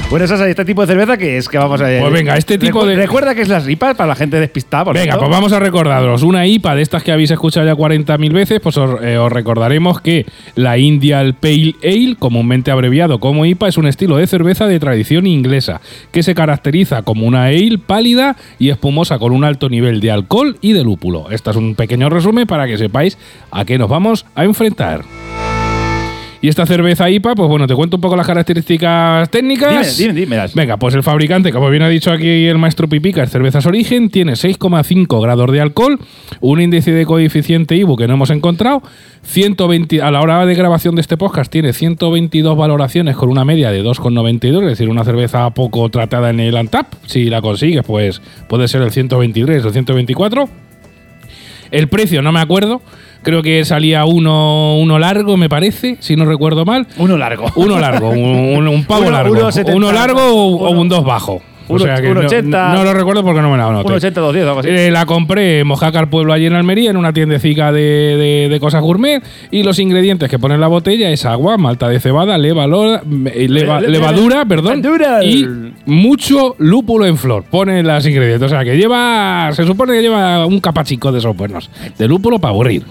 Bueno, 0.10 0.26
esa 0.26 0.34
es 0.36 0.42
este 0.42 0.66
tipo 0.66 0.82
de 0.82 0.88
cerveza 0.88 1.18
que 1.18 1.38
es 1.38 1.48
que 1.48 1.60
vamos 1.60 1.80
a 1.82 1.84
Pues 1.86 2.12
venga, 2.12 2.36
este 2.36 2.58
tipo 2.58 2.84
de- 2.84 2.96
Recuerda 2.96 3.36
que 3.36 3.44
es 3.44 3.48
las 3.48 3.66
ripas 3.66 3.96
para 3.96 4.08
la 4.08 4.16
gente 4.16 4.40
despistada. 4.40 4.86
por 4.86 4.96
Venga, 4.96 5.20
pues 5.20 5.30
vamos 5.30 5.52
a 5.54 5.60
recordaros. 5.60 6.24
Una 6.24 6.48
IPA 6.48 6.74
de 6.74 6.82
estas 6.82 7.04
que 7.04 7.12
habéis 7.12 7.30
escuchado 7.30 7.68
ya 7.68 7.76
40.000 7.76 8.34
veces, 8.34 8.60
pues 8.60 8.76
os, 8.78 9.00
eh, 9.04 9.20
os 9.20 9.32
recordaremos 9.32 10.02
que 10.02 10.26
la 10.56 10.80
Indian 10.80 11.36
Pale 11.40 11.76
Ale, 11.84 12.16
comúnmente 12.18 12.72
abreviado 12.72 13.20
como 13.20 13.46
IPA, 13.46 13.68
es 13.68 13.78
un 13.78 13.86
estilo 13.86 14.18
de 14.18 14.26
cerveza 14.26 14.66
de 14.66 14.80
tradición 14.80 15.28
inglesa, 15.28 15.80
que 16.12 16.24
se 16.24 16.34
caracteriza 16.34 17.04
como 17.04 17.28
una 17.28 17.44
ale 17.46 17.78
pálida 17.78 18.36
y 18.58 18.70
espumosa 18.72 19.20
con 19.20 19.32
un 19.32 19.44
alto 19.44 19.70
nivel 19.70 20.00
de 20.02 20.10
alcohol 20.10 20.58
y 20.60 20.74
de 20.74 20.84
lúpulo. 20.84 21.30
Este 21.30 21.52
es 21.52 21.56
un 21.56 21.76
pequeño 21.76 22.10
resumen 22.10 22.48
para 22.48 22.66
que 22.66 22.80
sepáis 22.80 23.16
a 23.52 23.64
qué 23.64 23.78
nos 23.78 23.90
vamos 23.90 24.26
a 24.34 24.44
enfrentar. 24.44 25.04
Y 26.42 26.48
esta 26.48 26.66
cerveza 26.66 27.10
IPA, 27.10 27.36
pues 27.36 27.50
bueno, 27.50 27.68
te 27.68 27.76
cuento 27.76 27.98
un 27.98 28.02
poco 28.02 28.16
las 28.16 28.26
características 28.26 29.30
técnicas. 29.30 29.98
Dime, 29.98 30.14
dime, 30.14 30.22
dímelas. 30.22 30.56
Venga, 30.56 30.78
pues 30.78 30.96
el 30.96 31.04
fabricante, 31.04 31.52
como 31.52 31.70
bien 31.70 31.84
ha 31.84 31.90
dicho 31.90 32.12
aquí 32.12 32.46
el 32.46 32.58
maestro 32.58 32.88
Pipica, 32.88 33.24
es 33.24 33.30
Cervezas 33.30 33.66
Origen, 33.66 34.10
tiene 34.10 34.34
6,5 34.34 35.22
grados 35.22 35.52
de 35.52 35.60
alcohol, 35.60 36.00
un 36.40 36.62
índice 36.62 36.94
de 36.94 37.06
coeficiente 37.06 37.76
IBU 37.76 37.98
que 37.98 38.08
no 38.08 38.14
hemos 38.14 38.30
encontrado, 38.30 38.82
120, 39.24 40.02
a 40.02 40.12
la 40.12 40.22
hora 40.22 40.46
de 40.46 40.56
grabación 40.56 40.96
de 40.96 41.02
este 41.02 41.18
podcast 41.18 41.52
tiene 41.52 41.74
122 41.74 42.58
valoraciones 42.58 43.18
con 43.18 43.30
una 43.30 43.44
media 43.44 43.72
de 43.72 43.84
2,92, 43.84 44.62
es 44.62 44.70
decir, 44.70 44.88
una 44.88 45.04
cerveza 45.04 45.50
poco 45.50 45.90
tratada 45.90 46.30
en 46.30 46.40
el 46.40 46.56
Antap. 46.56 46.88
Si 47.06 47.26
la 47.26 47.42
consigues, 47.42 47.84
pues 47.86 48.22
puede 48.48 48.70
ser 48.70 48.82
el 48.82 48.92
123 48.92 49.64
o 49.64 49.68
el 49.68 49.74
124. 49.74 50.69
El 51.72 51.88
precio 51.88 52.22
no 52.22 52.32
me 52.32 52.40
acuerdo. 52.40 52.82
Creo 53.22 53.42
que 53.44 53.66
salía 53.66 54.06
uno, 54.06 54.78
uno 54.78 54.98
largo, 54.98 55.36
me 55.36 55.50
parece, 55.50 55.98
si 56.00 56.16
no 56.16 56.24
recuerdo 56.26 56.64
mal. 56.64 56.88
Uno 56.98 57.18
largo. 57.18 57.48
Uno 57.56 57.78
largo, 57.78 58.10
un, 58.12 58.20
un- 58.20 58.68
un 58.68 58.86
pavo 58.86 59.02
Uno- 59.08 59.12
largo. 59.12 59.36
uno 59.76 59.92
largo 59.92 60.22
o, 60.34 60.70
un 60.72 60.88
dos 60.88 61.04
bajo. 61.04 61.42
O 61.70 61.80
sea 61.80 61.96
que 62.02 62.08
uno 62.12 62.22
no- 62.22 62.28
ochenta. 62.28 62.74
no, 62.74 62.84
lo 62.84 62.94
recuerdo 62.94 63.24
porque 63.24 63.42
no 63.42 63.52
me 63.52 63.58
la 63.58 63.68
anoté. 63.68 63.88
1,80, 63.88 64.14
210, 64.22 64.48
algo 64.48 64.60
así. 64.60 64.70
Eh, 64.70 64.92
la 64.92 65.06
compré 65.06 65.60
en 65.60 65.68
Mojácar 65.68 66.10
Pueblo 66.10 66.34
allí 66.34 66.46
en 66.48 66.54
Almería, 66.54 66.90
en 66.90 66.98
una 66.98 67.14
tiendecica 67.14 67.72
de, 67.72 67.82
de- 67.82 68.48
de 68.50 68.60
cosas 68.60 68.82
gourmet. 68.82 69.24
Y 69.52 69.64
los 69.64 69.80
ingredientes 69.80 70.30
que 70.30 70.40
pone 70.40 70.56
en 70.56 70.62
la 70.62 70.68
botella 70.68 71.10
es 71.12 71.26
agua, 71.26 71.58
malta 71.58 71.88
de 71.88 72.00
cebada, 72.00 72.38
leva, 72.38 72.66
leva- 72.68 73.02
Le- 73.06 73.48
le- 73.48 73.88
levadura, 73.90 74.46
perdón, 74.46 74.82
y 75.24 75.46
mucho 75.86 76.56
lúpulo 76.58 77.06
en 77.06 77.18
flor. 77.18 77.44
Pone 77.50 77.84
los 77.84 78.06
ingredientes. 78.06 78.46
O 78.48 78.50
sea 78.50 78.64
que 78.64 78.78
lleva, 78.78 79.50
se 79.54 79.66
supone 79.66 79.94
que 79.94 80.02
lleva 80.02 80.46
un 80.46 80.60
capachico 80.60 81.12
de 81.12 81.20
esos 81.20 81.36
buenos. 81.36 81.70
De 81.98 82.08
lúpulo 82.08 82.40
para 82.40 82.52
aburrir. 82.52 82.84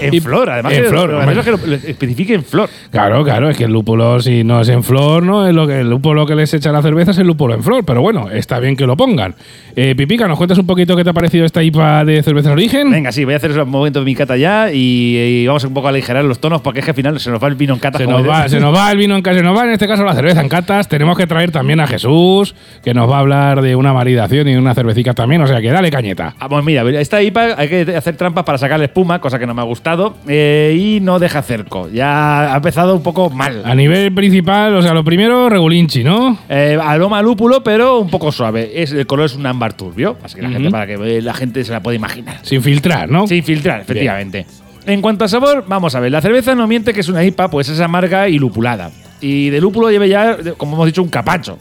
En 0.00 0.22
flor, 0.22 0.50
además. 0.50 0.72
en 0.74 0.82
que- 0.82 0.88
flor, 0.88 1.10
lo 1.10 1.22
es 1.30 1.38
que 1.44 1.50
lo- 1.50 1.56
lo 1.66 1.74
especifique 1.74 2.34
en 2.34 2.44
flor. 2.44 2.68
Claro, 2.90 3.24
claro, 3.24 3.48
es 3.50 3.56
que 3.56 3.64
el 3.64 3.72
lúpulo, 3.72 4.20
si 4.20 4.44
no 4.44 4.60
es 4.60 4.68
en 4.68 4.82
flor, 4.84 5.22
no 5.22 5.46
es 5.46 5.54
lo 5.54 5.66
que 5.66 5.80
el 5.80 5.90
lúpulo 5.90 6.26
que 6.26 6.34
les 6.34 6.52
echa 6.54 6.70
la 6.72 6.82
cerveza 6.82 7.12
es 7.12 7.18
el 7.18 7.26
lúpulo 7.26 7.54
en 7.54 7.62
flor, 7.62 7.84
pero 7.84 8.00
bueno, 8.02 8.30
está 8.30 8.58
bien 8.60 8.76
que 8.76 8.86
lo 8.86 8.96
pongan. 8.96 9.34
Eh, 9.76 9.94
Pipica, 9.96 10.28
¿nos 10.28 10.36
cuentas 10.38 10.58
un 10.58 10.66
poquito 10.66 10.96
qué 10.96 11.04
te 11.04 11.10
ha 11.10 11.12
parecido 11.12 11.44
esta 11.46 11.62
IPA 11.62 12.04
de 12.04 12.22
cerveza 12.22 12.52
origen? 12.52 12.90
Venga, 12.90 13.10
sí, 13.12 13.24
voy 13.24 13.34
a 13.34 13.38
hacer 13.38 13.58
un 13.58 13.68
momento 13.68 14.00
de 14.00 14.04
mi 14.04 14.14
cata 14.14 14.36
ya 14.36 14.70
y, 14.72 15.16
y 15.16 15.46
vamos 15.46 15.64
un 15.64 15.74
poco 15.74 15.86
a 15.88 15.90
aligerar 15.90 16.24
los 16.24 16.38
tonos 16.38 16.60
porque 16.60 16.80
es 16.80 16.84
que 16.84 16.90
al 16.90 16.96
final 16.96 17.18
se 17.20 17.30
nos 17.30 17.42
va 17.42 17.48
el 17.48 17.54
vino 17.54 17.74
en 17.74 17.80
cata. 17.80 17.98
Se 17.98 18.06
nos, 18.06 18.28
va, 18.28 18.48
se 18.48 18.60
nos 18.60 18.74
va 18.74 18.90
el 18.92 18.98
vino 18.98 19.16
en 19.16 19.22
casa, 19.22 19.38
se 19.38 19.42
nos 19.42 19.56
va 19.56 19.64
en 19.64 19.70
este 19.70 19.88
caso 19.88 20.04
la 20.04 20.14
cerveza 20.14 20.40
en 20.40 20.48
catas. 20.48 20.88
Tenemos 20.88 21.16
que 21.16 21.26
traer 21.26 21.50
también 21.50 21.80
a 21.80 21.86
Jesús, 21.86 22.54
que 22.84 22.94
nos 22.94 23.10
va 23.10 23.16
a 23.16 23.20
hablar 23.20 23.62
de 23.62 23.74
una 23.74 23.92
maridación 23.92 24.48
y 24.48 24.52
de 24.52 24.58
una 24.58 24.74
cervecita 24.74 25.14
también, 25.14 25.42
o 25.42 25.46
sea 25.46 25.60
que 25.60 25.70
dale 25.70 25.90
cañeta. 25.90 26.34
Ah, 26.38 26.48
pues 26.48 26.64
mira, 26.64 26.82
esta 27.00 27.22
IPA 27.22 27.54
hay 27.58 27.68
que 27.68 27.96
hacer 27.96 28.16
trampas 28.16 28.44
para 28.44 28.58
sacarle 28.58 28.84
espuma, 28.86 29.20
cosa 29.24 29.38
que 29.38 29.46
no 29.46 29.54
me 29.54 29.62
ha 29.62 29.64
gustado, 29.64 30.16
eh, 30.28 30.76
y 30.78 31.00
no 31.00 31.18
deja 31.18 31.40
cerco. 31.40 31.88
Ya 31.88 32.52
ha 32.52 32.56
empezado 32.58 32.94
un 32.94 33.02
poco 33.02 33.30
mal. 33.30 33.62
A 33.64 33.74
nivel 33.74 34.12
principal, 34.12 34.74
o 34.76 34.82
sea, 34.82 34.92
lo 34.92 35.02
primero, 35.02 35.48
regulinchi, 35.48 36.04
¿no? 36.04 36.36
Eh, 36.50 36.78
aroma 36.78 37.22
lúpulo, 37.22 37.64
pero 37.64 38.00
un 38.00 38.10
poco 38.10 38.30
suave. 38.30 38.82
Es, 38.82 38.92
el 38.92 39.06
color 39.06 39.24
es 39.24 39.34
un 39.34 39.46
ámbar 39.46 39.72
turbio, 39.72 40.18
así 40.22 40.34
que 40.36 40.42
la 40.42 40.48
Ujú. 40.48 40.56
gente 40.58 40.70
para 40.70 40.86
que 40.86 40.92
eh, 41.16 41.22
la 41.22 41.32
gente 41.32 41.64
se 41.64 41.72
la 41.72 41.82
pueda 41.82 41.96
imaginar. 41.96 42.40
Sin 42.42 42.62
filtrar, 42.62 43.08
¿no? 43.08 43.26
Sin 43.26 43.42
filtrar, 43.42 43.80
efectivamente. 43.80 44.44
En 44.84 45.00
cuanto 45.00 45.24
a 45.24 45.28
sabor, 45.28 45.64
vamos 45.66 45.94
a 45.94 46.00
ver. 46.00 46.12
La 46.12 46.20
cerveza 46.20 46.54
no 46.54 46.66
miente 46.66 46.92
que 46.92 47.00
es 47.00 47.08
una 47.08 47.24
IPA, 47.24 47.48
pues 47.48 47.70
es 47.70 47.80
amarga 47.80 48.28
y 48.28 48.38
lupulada. 48.38 48.90
Y 49.22 49.48
de 49.48 49.58
lúpulo 49.58 49.90
lleve 49.90 50.10
ya, 50.10 50.36
como 50.58 50.74
hemos 50.74 50.84
dicho, 50.84 51.02
un 51.02 51.08
capacho. 51.08 51.58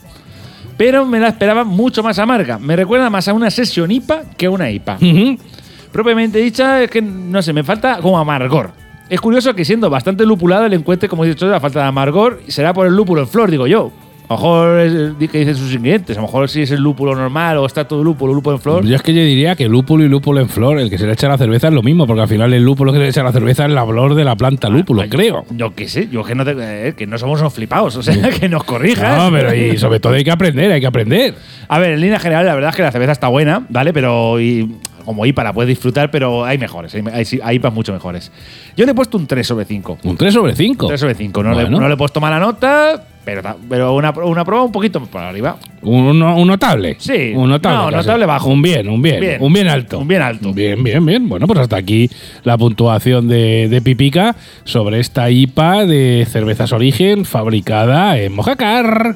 Pero 0.76 1.06
me 1.06 1.22
la 1.22 1.30
esperaba 1.30 1.64
mucho 1.64 2.04
más 2.04 2.20
amarga. 2.20 2.60
Me 2.60 2.76
recuerda 2.76 3.10
más 3.10 3.30
a 3.30 3.34
una 3.34 3.50
sesión 3.50 3.90
IPA 3.90 4.24
que 4.36 4.48
a 4.48 4.50
una 4.50 4.70
IPA. 4.70 4.98
Ujú. 4.98 5.38
Propiamente 5.94 6.40
dicha, 6.40 6.84
es 6.84 6.90
que 6.90 7.02
no 7.02 7.42
sé, 7.42 7.54
me 7.54 7.64
falta 7.64 8.00
como 8.02 8.18
amargor. 8.20 8.72
Es 9.10 9.22
curioso 9.22 9.54
que 9.54 9.64
siendo 9.64 9.90
bastante 9.90 10.26
lupulada 10.26 10.68
le 10.68 10.76
encuentre, 10.76 11.08
como 11.08 11.24
he 11.24 11.30
dicho, 11.30 11.46
la 11.48 11.60
falta 11.62 11.82
de 11.82 11.86
amargor. 11.88 12.42
y 12.48 12.52
Será 12.52 12.74
por 12.74 12.88
el 12.88 12.96
lúpulo 12.96 13.22
en 13.22 13.28
flor, 13.28 13.50
digo 13.52 13.68
yo. 13.68 13.92
A 14.30 14.36
lo 14.36 14.40
mejor 14.40 14.80
es 14.80 15.20
di- 15.20 15.28
que 15.28 15.40
dicen 15.40 15.56
sus 15.56 15.72
ingredientes. 15.74 16.18
A 16.18 16.22
lo 16.22 16.28
mejor 16.28 16.50
si 16.50 16.62
es 16.62 16.72
el 16.72 16.80
lúpulo 16.82 17.14
normal 17.14 17.58
o 17.58 17.66
está 17.66 17.86
todo 17.86 18.02
lúpulo, 18.04 18.34
lúpulo 18.34 18.56
en 18.56 18.62
flor. 18.62 18.86
Yo 18.86 18.96
es 18.96 19.02
que 19.04 19.14
yo 19.14 19.20
diría 19.22 19.54
que 19.56 19.68
lúpulo 19.68 20.04
y 20.06 20.08
lúpulo 20.08 20.40
en 20.40 20.48
flor, 20.48 20.80
el 20.80 20.90
que 20.90 20.98
se 20.98 21.06
le 21.06 21.12
echa 21.14 21.28
a 21.28 21.32
la 21.32 21.38
cerveza 21.38 21.68
es 21.68 21.74
lo 21.74 21.84
mismo, 21.84 22.08
porque 22.08 22.22
al 22.22 22.28
final 22.30 22.52
el 22.54 22.64
lúpulo 22.64 22.92
que 22.94 23.00
se 23.00 23.04
le 23.04 23.10
echa 23.10 23.22
a 23.22 23.26
la 23.26 23.34
cerveza 23.34 23.66
es 23.66 23.72
la 23.74 23.86
flor 23.86 24.16
de 24.16 24.24
la 24.24 24.36
planta 24.38 24.70
lúpulo, 24.70 25.04
creo. 25.10 25.44
Yo 25.52 25.76
qué 25.76 25.90
sé, 25.90 26.08
yo 26.10 26.24
que 26.24 26.34
no, 26.34 26.46
te- 26.46 26.88
eh, 26.88 26.94
que 26.94 27.06
no 27.06 27.18
somos 27.18 27.42
unos 27.42 27.54
flipados, 27.54 27.98
o 27.98 28.02
sea, 28.02 28.30
que 28.40 28.48
nos 28.50 28.64
corrijas. 28.64 29.18
No, 29.18 29.30
pero 29.30 29.54
y 29.54 29.78
sobre 29.78 30.00
todo 30.00 30.14
hay 30.14 30.24
que 30.24 30.32
aprender, 30.32 30.72
hay 30.72 30.80
que 30.82 30.88
aprender. 30.88 31.36
A 31.68 31.78
ver, 31.78 31.92
en 31.92 32.00
línea 32.02 32.18
general, 32.18 32.46
la 32.46 32.56
verdad 32.56 32.70
es 32.70 32.76
que 32.78 32.82
la 32.84 32.92
cerveza 32.94 33.12
está 33.12 33.28
buena, 33.28 33.66
¿vale? 33.70 33.92
Pero 33.94 34.40
y, 34.40 34.74
como 35.04 35.26
IPA 35.26 35.44
la 35.44 35.54
puedes 35.54 35.68
disfrutar, 35.70 36.12
pero 36.12 36.46
hay 36.46 36.58
mejores, 36.58 36.94
hay, 36.96 37.04
hay, 37.12 37.26
hay 37.44 37.56
IPAs 37.58 37.74
mucho 37.74 37.94
mejores. 37.94 38.32
Yo 38.76 38.86
le 38.86 38.92
he 38.92 38.96
puesto 38.96 39.18
un 39.18 39.28
3 39.28 39.46
sobre 39.46 39.66
5. 39.66 40.00
Un 40.04 40.18
3 40.18 40.34
sobre 40.34 40.56
5. 40.56 40.88
3 40.88 41.00
sobre 41.00 41.16
5. 41.16 41.44
No, 41.44 41.50
le, 41.52 41.64
Bueno. 41.64 41.80
no 41.80 41.88
le 41.88 41.94
he 41.94 41.98
puesto 41.98 42.20
mala 42.22 42.40
nota, 42.40 43.04
pero, 43.26 43.42
pero 43.70 43.94
una, 43.96 44.12
una 44.12 44.44
prueba 44.44 44.64
un 44.64 44.72
poquito 44.72 45.00
por 45.06 45.22
arriba. 45.22 45.58
Un, 45.82 46.22
un 46.22 46.48
notable. 46.48 46.96
Sí. 47.00 47.32
Un 47.36 47.50
notable. 47.50 47.78
No, 47.78 47.86
casi. 47.86 47.98
notable 47.98 48.26
bajo. 48.26 48.50
Un 48.50 48.62
bien, 48.62 48.90
un 48.90 49.02
bien, 49.02 49.20
Bien. 49.22 49.38
Un 49.42 49.54
bien 49.54 49.68
alto. 49.68 50.00
Un 50.00 50.08
bien 50.08 50.22
alto. 50.22 50.54
Bien, 50.54 50.84
bien, 50.84 51.06
bien. 51.06 51.30
Bueno, 51.30 51.48
pues 51.48 51.60
hasta 51.60 51.78
aquí 51.78 52.10
la 52.44 52.58
puntuación 52.58 53.28
de, 53.28 53.68
de 53.70 53.82
Pipica 53.82 54.36
sobre 54.66 55.00
esta 55.00 55.30
IPA 55.30 55.86
de 55.86 56.28
cervezas 56.30 56.72
origen 56.74 57.26
fabricada 57.26 58.18
en 58.20 58.34
Mojácar. 58.36 59.16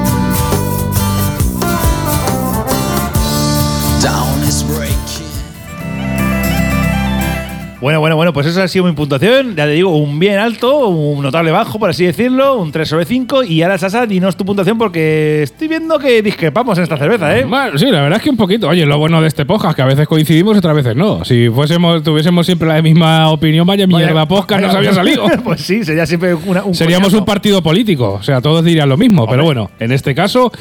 Bueno, 7.81 7.99
bueno, 7.99 8.15
bueno, 8.15 8.31
pues 8.31 8.45
eso 8.45 8.61
ha 8.61 8.67
sido 8.67 8.85
mi 8.85 8.91
puntuación. 8.91 9.55
Ya 9.55 9.65
te 9.65 9.71
digo, 9.71 9.95
un 9.97 10.19
bien 10.19 10.37
alto, 10.37 10.87
un 10.87 11.23
notable 11.23 11.49
bajo, 11.49 11.79
por 11.79 11.89
así 11.89 12.05
decirlo, 12.05 12.57
un 12.57 12.71
3 12.71 12.87
sobre 12.87 13.05
5. 13.05 13.43
Y 13.43 13.63
ahora, 13.63 13.79
Sasa, 13.79 14.05
dinos 14.05 14.37
tu 14.37 14.45
puntuación 14.45 14.77
porque 14.77 15.41
estoy 15.41 15.67
viendo 15.67 15.97
que 15.97 16.21
discrepamos 16.21 16.77
en 16.77 16.83
esta 16.83 16.95
cerveza, 16.97 17.35
¿eh? 17.35 17.43
Bueno, 17.43 17.79
sí, 17.79 17.87
la 17.87 18.03
verdad 18.03 18.17
es 18.17 18.23
que 18.23 18.29
un 18.29 18.37
poquito. 18.37 18.67
Oye, 18.67 18.85
lo 18.85 18.99
bueno 18.99 19.19
de 19.19 19.27
este 19.27 19.47
podcast 19.47 19.75
que 19.75 19.81
a 19.81 19.87
veces 19.87 20.07
coincidimos 20.07 20.55
y 20.55 20.59
otras 20.59 20.75
veces 20.75 20.95
no. 20.95 21.25
Si 21.25 21.49
fuésemos, 21.49 22.03
tuviésemos 22.03 22.45
siempre 22.45 22.67
la 22.67 22.79
misma 22.83 23.31
opinión, 23.31 23.65
vaya 23.65 23.87
mierda 23.87 24.27
podcast 24.27 24.61
nos 24.61 24.75
había 24.75 24.93
salido. 24.93 25.25
pues 25.43 25.61
sí, 25.61 25.83
sería 25.83 26.05
siempre 26.05 26.35
una, 26.35 26.63
un 26.63 26.75
Seríamos 26.75 27.07
coñazo. 27.07 27.17
un 27.17 27.25
partido 27.25 27.63
político, 27.63 28.13
o 28.13 28.21
sea, 28.21 28.41
todos 28.41 28.63
dirían 28.63 28.89
lo 28.89 28.97
mismo, 28.97 29.27
pero 29.27 29.43
bueno, 29.43 29.71
en 29.79 29.91
este 29.91 30.13
caso, 30.13 30.51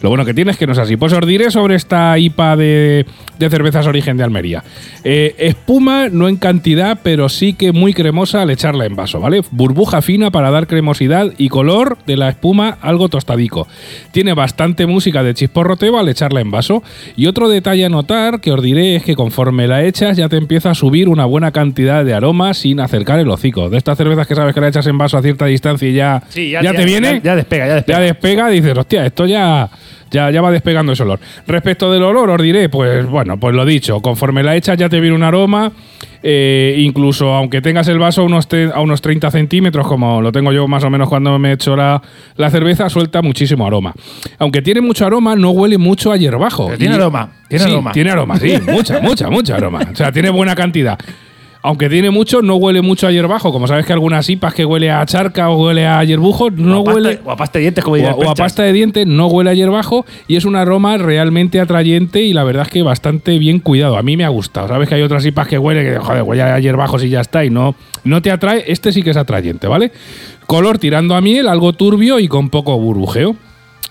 lo 0.00 0.10
bueno 0.10 0.24
que 0.24 0.32
tiene 0.32 0.52
es 0.52 0.56
que 0.56 0.66
no 0.68 0.74
es 0.74 0.78
así. 0.78 0.96
Pues 0.96 1.12
os 1.12 1.26
diré 1.26 1.50
sobre 1.50 1.74
esta 1.74 2.16
IPA 2.16 2.56
de, 2.56 3.06
de 3.36 3.50
cervezas 3.50 3.84
origen 3.88 4.16
de 4.16 4.22
Almería. 4.22 4.62
Eh, 5.02 5.34
espuma, 5.38 6.08
no 6.08 6.28
en 6.28 6.36
cantidad, 6.36 6.67
pero 7.02 7.28
sí 7.28 7.54
que 7.54 7.72
muy 7.72 7.94
cremosa 7.94 8.42
al 8.42 8.50
echarla 8.50 8.84
en 8.84 8.94
vaso, 8.96 9.20
¿vale? 9.20 9.42
Burbuja 9.50 10.02
fina 10.02 10.30
para 10.30 10.50
dar 10.50 10.66
cremosidad 10.66 11.32
y 11.38 11.48
color 11.48 11.96
de 12.06 12.16
la 12.16 12.28
espuma 12.28 12.78
algo 12.82 13.08
tostadico. 13.08 13.66
Tiene 14.12 14.34
bastante 14.34 14.86
música 14.86 15.22
de 15.22 15.34
chisporroteo 15.34 15.98
al 15.98 16.08
echarla 16.08 16.40
en 16.40 16.50
vaso. 16.50 16.82
Y 17.16 17.26
otro 17.26 17.48
detalle 17.48 17.84
a 17.84 17.88
notar 17.88 18.40
que 18.40 18.52
os 18.52 18.62
diré 18.62 18.96
es 18.96 19.02
que 19.04 19.14
conforme 19.16 19.66
la 19.66 19.84
echas 19.84 20.16
ya 20.16 20.28
te 20.28 20.36
empieza 20.36 20.70
a 20.70 20.74
subir 20.74 21.08
una 21.08 21.24
buena 21.24 21.52
cantidad 21.52 22.04
de 22.04 22.14
aroma 22.14 22.52
sin 22.54 22.80
acercar 22.80 23.18
el 23.18 23.30
hocico. 23.30 23.70
De 23.70 23.78
estas 23.78 23.96
cervezas 23.96 24.26
que 24.26 24.34
sabes 24.34 24.54
que 24.54 24.60
la 24.60 24.68
echas 24.68 24.86
en 24.86 24.98
vaso 24.98 25.16
a 25.16 25.22
cierta 25.22 25.46
distancia 25.46 25.88
y 25.88 25.94
ya, 25.94 26.22
Sí, 26.28 26.50
ya, 26.50 26.60
te 26.72 26.84
viene, 26.84 27.14
Ya, 27.14 27.22
ya 27.22 27.36
despega, 27.36 27.66
ya 27.66 27.74
despega. 27.76 27.98
ya 27.98 28.04
despega, 28.04 28.48
dices, 28.48 28.76
hostia, 28.76 29.06
esto 29.06 29.26
ya, 29.26 29.68
ya, 30.10 30.30
ya 30.30 30.40
va 30.40 30.50
despegando 30.50 30.92
ese 30.92 31.02
olor. 31.02 31.20
Respecto 31.46 31.92
del 31.92 32.02
olor, 32.02 32.30
os 32.30 32.42
diré, 32.42 32.68
pues 32.68 33.06
bueno, 33.06 33.38
pues 33.38 33.54
lo 33.54 33.64
dicho, 33.64 34.00
conforme 34.00 34.42
la 34.42 34.56
echas 34.56 34.76
ya 34.78 34.88
te 34.88 35.00
viene 35.00 35.14
un 35.16 35.22
aroma, 35.22 35.72
eh, 36.22 36.74
incluso 36.78 37.32
aunque 37.34 37.60
tengas 37.60 37.86
el 37.88 37.98
vaso 37.98 38.22
a 38.22 38.24
unos, 38.24 38.48
te- 38.48 38.70
a 38.74 38.80
unos 38.80 39.00
30 39.00 39.30
centímetros, 39.30 39.86
como 39.86 40.20
lo 40.20 40.32
tengo 40.32 40.52
yo 40.52 40.66
más 40.66 40.82
o 40.84 40.90
menos 40.90 41.08
cuando 41.08 41.38
me 41.38 41.52
echo 41.52 41.76
la, 41.76 42.02
la 42.36 42.50
cerveza, 42.50 42.88
suelta 42.88 43.22
muchísimo 43.22 43.66
aroma. 43.66 43.92
Aunque 44.38 44.62
tiene 44.62 44.80
mucho 44.80 45.06
aroma, 45.06 45.36
no 45.36 45.50
huele 45.50 45.78
mucho 45.78 46.10
a 46.12 46.16
hierbajo. 46.16 46.66
Pero 46.66 46.78
tiene 46.78 46.94
Y- 46.94 46.98
aroma, 46.98 47.30
tiene 47.48 47.64
Sí, 47.64 47.70
aroma. 47.70 47.92
Tiene 47.92 48.10
aroma, 48.10 48.36
sí, 48.38 48.52
mucha, 48.66 49.00
mucha, 49.00 49.30
mucha 49.30 49.56
aroma. 49.56 49.80
O 49.92 49.96
sea, 49.96 50.10
tiene 50.12 50.30
buena 50.30 50.54
cantidad. 50.54 50.98
Aunque 51.62 51.88
tiene 51.88 52.10
mucho, 52.10 52.40
no 52.40 52.54
huele 52.56 52.82
mucho 52.82 53.06
a 53.08 53.10
hierbajo. 53.12 53.52
Como 53.52 53.66
sabes 53.66 53.84
que 53.84 53.92
algunas 53.92 54.28
IPAs 54.30 54.54
que 54.54 54.64
huele 54.64 54.90
a 54.90 55.04
charca 55.06 55.50
o 55.50 55.60
huele 55.64 55.86
a 55.86 56.02
hierbujo, 56.04 56.50
no 56.50 56.78
o 56.78 56.80
a 56.82 56.84
pasta- 56.84 56.94
huele. 57.08 57.20
O 57.24 57.30
a 57.32 57.36
pasta 57.36 57.58
de 57.58 57.62
dientes, 57.62 57.84
como 57.84 57.96
O 57.96 58.00
o 58.00 58.30
a 58.30 58.34
pasta 58.34 58.62
de 58.62 58.72
dientes 58.72 59.06
no 59.06 59.26
huele 59.26 59.50
a 59.50 59.54
hierbajo 59.54 60.06
y 60.28 60.36
es 60.36 60.44
un 60.44 60.54
aroma 60.56 60.98
realmente 60.98 61.58
atrayente 61.60 62.22
y 62.22 62.32
la 62.32 62.44
verdad 62.44 62.62
es 62.66 62.72
que 62.72 62.82
bastante 62.82 63.38
bien 63.38 63.58
cuidado. 63.58 63.96
A 63.98 64.02
mí 64.02 64.16
me 64.16 64.24
ha 64.24 64.28
gustado. 64.28 64.68
Sabes 64.68 64.88
que 64.88 64.94
hay 64.94 65.02
otras 65.02 65.26
IPAs 65.26 65.48
que 65.48 65.58
huele 65.58 65.82
que, 65.84 65.98
joder, 65.98 66.22
huele 66.22 66.42
a 66.42 66.58
hierbajos 66.60 67.02
y 67.02 67.08
ya 67.10 67.20
está 67.20 67.44
y 67.44 67.50
no, 67.50 67.74
no 68.04 68.22
te 68.22 68.30
atrae. 68.30 68.64
Este 68.68 68.92
sí 68.92 69.02
que 69.02 69.10
es 69.10 69.16
atrayente, 69.16 69.66
¿vale? 69.66 69.90
Color 70.46 70.78
tirando 70.78 71.14
a 71.16 71.20
miel, 71.20 71.48
algo 71.48 71.72
turbio 71.72 72.20
y 72.20 72.28
con 72.28 72.50
poco 72.50 72.78
burbujeo. 72.78 73.36